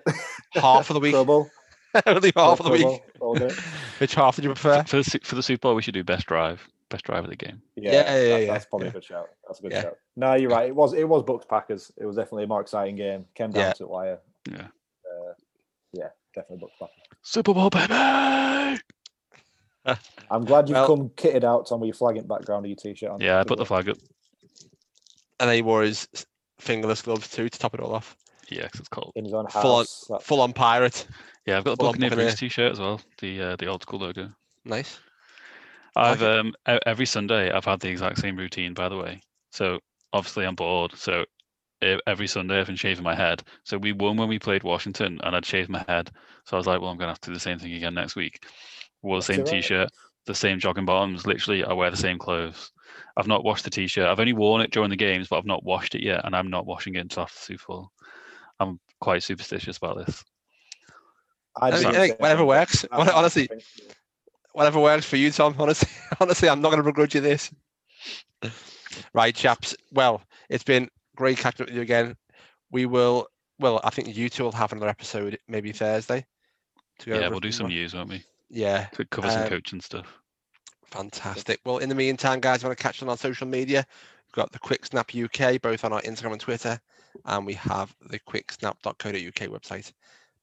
half 0.53 0.91
of 0.91 0.93
the 0.93 0.99
week, 0.99 1.13
Pro 1.13 1.25
Bowl. 1.25 1.49
only 2.05 2.31
half 2.35 2.59
of 2.59 2.65
the 2.65 2.69
Pro 2.69 2.71
week. 2.73 2.83
Bowl, 2.83 3.01
all 3.19 3.33
day. 3.35 3.49
Which 3.97 4.13
half 4.13 4.35
did 4.35 4.45
you 4.45 4.51
prefer? 4.51 4.83
For 4.83 4.97
the, 4.97 5.19
for 5.23 5.33
the 5.33 5.41
Super 5.41 5.61
Bowl, 5.61 5.73
we 5.75 5.81
should 5.81 5.95
do 5.95 6.03
best 6.03 6.27
drive. 6.27 6.67
Best 6.91 7.05
drive 7.05 7.23
of 7.23 7.29
the 7.31 7.35
game. 7.35 7.61
Yeah, 7.75 7.91
Yeah, 7.91 7.91
yeah, 7.91 8.03
that- 8.03 8.41
yeah, 8.45 8.53
that's 8.53 8.65
probably 8.65 8.87
yeah. 8.87 8.89
a 8.91 8.93
good 8.93 9.03
shout. 9.05 9.29
That's 9.47 9.59
a 9.59 9.61
good 9.63 9.71
Yeah. 9.71 9.81
shout. 9.81 9.97
No, 10.17 10.33
you're 10.35 10.49
right. 10.51 10.67
It 10.67 10.75
was 10.75 10.93
it 10.93 11.07
was 11.07 11.23
Bucks 11.23 11.45
Packers. 11.49 11.91
It 11.97 12.05
was 12.05 12.15
definitely 12.17 12.43
a 12.43 12.47
more 12.47 12.61
exciting 12.61 12.95
game. 12.97 13.25
Came 13.33 13.51
down 13.51 13.63
Yeah. 13.63 13.73
to 13.73 13.83
the 13.83 13.87
wire. 13.87 14.19
Yeah. 14.49 14.67
Uh, 15.09 15.33
yeah, 15.93 16.09
definitely 16.35 16.57
Bucks 16.67 16.73
Packers. 16.79 17.19
Super 17.23 17.53
Bowl, 17.53 17.69
baby. 17.69 17.93
I'm 20.29 20.45
glad 20.45 20.69
you've 20.69 20.75
Well- 20.77 20.87
come 20.87 21.09
kitted 21.09 21.43
out, 21.43 21.67
Tom, 21.67 21.79
with 21.79 21.87
your 21.87 21.95
flagging 21.95 22.27
background 22.27 22.65
of 22.65 22.69
your 22.69 22.75
t-shirt 22.77 23.09
on. 23.09 23.19
Yeah, 23.21 23.39
I 23.39 23.43
put 23.43 23.57
the 23.57 23.65
flag 23.65 23.89
up. 23.89 23.97
And 25.39 25.49
then 25.49 25.55
he 25.55 25.61
wore 25.63 25.81
his 25.83 26.07
fingerless 26.59 27.01
gloves 27.01 27.29
too 27.29 27.49
to 27.49 27.57
top 27.59 27.73
it 27.73 27.79
all 27.79 27.95
off. 27.95 28.15
Yeah, 28.49 28.67
'cause 28.67 28.81
it's 28.81 28.89
cold. 28.89 29.13
in 29.15 29.23
his 29.25 29.33
own 29.33 29.45
house. 29.45 29.61
Full 29.63 30.15
on, 30.15 30.19
full 30.21 30.41
on 30.41 30.53
pirate. 30.53 31.07
Yeah, 31.47 31.57
I've 31.57 31.63
got 31.63 31.71
the 31.71 31.77
Full 31.77 31.87
on 31.87 31.91
Buccaneer 31.93 32.09
Buccaneer. 32.11 32.27
Bruce 32.27 32.39
t-shirt 32.39 32.71
as 32.73 32.79
well. 32.79 33.01
The 33.19 33.41
uh, 33.41 33.55
the 33.55 33.67
old 33.67 33.81
school 33.81 33.99
logo. 33.99 34.29
Nice. 34.65 34.99
I 35.95 36.11
I've 36.11 36.21
like 36.21 36.39
um 36.39 36.53
every 36.85 37.05
Sunday 37.05 37.51
I've 37.51 37.65
had 37.65 37.79
the 37.79 37.89
exact 37.89 38.19
same 38.19 38.37
routine. 38.37 38.73
By 38.73 38.89
the 38.89 38.97
way, 38.97 39.21
so 39.51 39.79
obviously 40.13 40.45
I'm 40.45 40.55
bored. 40.55 40.93
So 40.95 41.25
every 42.07 42.27
Sunday 42.27 42.59
I've 42.59 42.67
been 42.67 42.75
shaving 42.75 43.03
my 43.03 43.15
head. 43.15 43.43
So 43.63 43.77
we 43.77 43.91
won 43.91 44.15
when 44.17 44.29
we 44.29 44.39
played 44.39 44.63
Washington, 44.63 45.19
and 45.23 45.35
I'd 45.35 45.45
shaved 45.45 45.69
my 45.69 45.83
head. 45.87 46.11
So 46.45 46.55
I 46.55 46.59
was 46.59 46.67
like, 46.67 46.79
well, 46.81 46.89
I'm 46.91 46.97
gonna 46.97 47.11
have 47.11 47.21
to 47.21 47.29
do 47.29 47.33
the 47.33 47.39
same 47.39 47.59
thing 47.59 47.73
again 47.73 47.93
next 47.93 48.15
week. 48.15 48.45
Wore 49.01 49.17
the 49.17 49.23
same 49.23 49.39
all 49.39 49.45
right. 49.45 49.51
t-shirt, 49.51 49.89
the 50.27 50.35
same 50.35 50.59
jogging 50.59 50.85
bottoms. 50.85 51.25
Literally, 51.25 51.63
I 51.63 51.73
wear 51.73 51.89
the 51.89 51.97
same 51.97 52.19
clothes. 52.19 52.71
I've 53.17 53.27
not 53.27 53.43
washed 53.43 53.63
the 53.63 53.69
t-shirt. 53.69 54.07
I've 54.07 54.19
only 54.19 54.33
worn 54.33 54.61
it 54.61 54.71
during 54.71 54.89
the 54.89 54.95
games, 54.95 55.27
but 55.27 55.37
I've 55.37 55.45
not 55.45 55.63
washed 55.63 55.95
it 55.95 56.03
yet, 56.03 56.21
and 56.23 56.35
I'm 56.35 56.49
not 56.49 56.65
washing 56.65 56.95
it 56.95 56.99
until 56.99 57.23
after 57.23 57.35
the 57.35 57.41
Super 57.45 57.63
Bowl. 57.67 57.91
I'm 58.59 58.79
quite 58.99 59.23
superstitious 59.23 59.77
about 59.77 59.97
this. 60.05 60.23
I'd 61.59 61.73
I 61.73 61.77
do 61.79 61.83
mean, 61.85 61.93
think 61.95 62.19
whatever 62.19 62.45
works. 62.45 62.85
I- 62.91 62.95
Hon- 62.95 63.09
I 63.09 63.13
honestly, 63.13 63.47
think- 63.47 63.63
whatever 64.53 64.79
works 64.79 65.05
for 65.05 65.17
you, 65.17 65.31
Tom. 65.31 65.55
Honestly, 65.59 65.89
honestly, 66.19 66.49
I'm 66.49 66.61
not 66.61 66.69
going 66.69 66.83
to 66.83 66.89
begrudge 66.89 67.15
you 67.15 67.21
this. 67.21 67.51
Right, 69.13 69.33
chaps. 69.35 69.75
Well, 69.91 70.21
it's 70.49 70.63
been 70.63 70.89
great 71.15 71.37
catching 71.37 71.63
up 71.63 71.69
with 71.69 71.75
you 71.75 71.81
again. 71.81 72.15
We 72.71 72.85
will. 72.85 73.27
Well, 73.59 73.79
I 73.83 73.89
think 73.89 74.15
you 74.15 74.27
two 74.29 74.43
will 74.43 74.51
have 74.53 74.71
another 74.71 74.89
episode 74.89 75.37
maybe 75.47 75.71
Thursday. 75.71 76.25
Yeah, 77.05 77.29
we'll 77.29 77.39
do 77.39 77.51
some 77.51 77.67
news, 77.67 77.93
won't 77.93 78.09
we? 78.09 78.23
Yeah, 78.49 78.87
To 78.93 79.05
cover 79.05 79.29
some 79.29 79.43
Um, 79.43 79.49
coaching 79.49 79.81
stuff. 79.81 80.07
fantastic. 80.85 81.59
Well, 81.65 81.77
in 81.77 81.89
the 81.89 81.95
meantime, 81.95 82.39
guys, 82.39 82.63
want 82.63 82.77
to 82.77 82.81
catch 82.83 83.01
on 83.01 83.09
our 83.09 83.17
social 83.17 83.47
media, 83.47 83.85
we've 84.27 84.33
got 84.33 84.51
the 84.51 84.59
Quick 84.59 84.85
Snap 84.85 85.11
UK 85.15 85.61
both 85.61 85.85
on 85.85 85.93
our 85.93 86.01
Instagram 86.01 86.33
and 86.33 86.41
Twitter, 86.41 86.79
and 87.25 87.45
we 87.45 87.53
have 87.53 87.95
the 88.01 88.19
quicksnap.co.uk 88.19 88.93
website. 89.03 89.93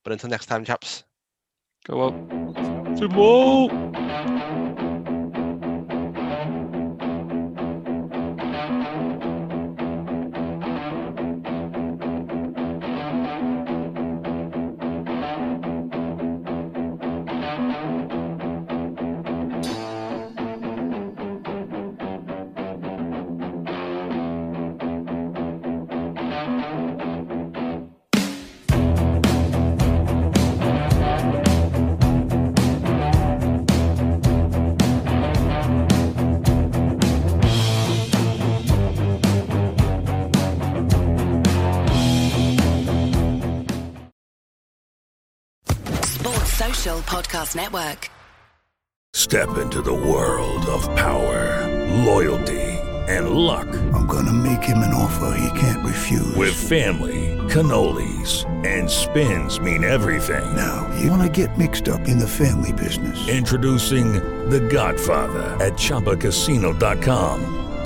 But 0.05 0.13
until 0.13 0.31
next 0.31 0.47
time, 0.47 0.65
chaps. 0.65 1.05
Go 1.87 2.01
on. 2.01 2.88
Super 2.99 3.71
Social 46.79 47.03
Podcast 47.03 47.57
Network. 47.57 48.09
Step 49.13 49.59
into 49.59 49.83
the 49.83 49.93
world 49.93 50.65
of 50.67 50.83
power, 50.95 51.67
loyalty, 52.05 52.63
and 53.09 53.31
luck. 53.31 53.67
I'm 53.93 54.07
gonna 54.07 54.33
make 54.33 54.63
him 54.63 54.79
an 54.79 54.95
offer 54.95 55.35
he 55.41 55.59
can't 55.59 55.85
refuse. 55.85 56.37
With 56.37 56.55
family, 56.55 57.37
cannolis, 57.49 58.45
and 58.65 58.89
spins 58.89 59.59
mean 59.59 59.83
everything. 59.83 60.55
now, 60.55 60.89
you 61.01 61.11
wanna 61.11 61.29
get 61.29 61.59
mixed 61.59 61.89
up 61.89 62.07
in 62.07 62.17
the 62.17 62.29
family 62.29 62.73
business. 62.73 63.29
Introducing 63.29 64.13
The 64.49 64.61
Godfather 64.61 65.57
at 65.61 65.73
ChumbaCasino.com. 65.73 67.68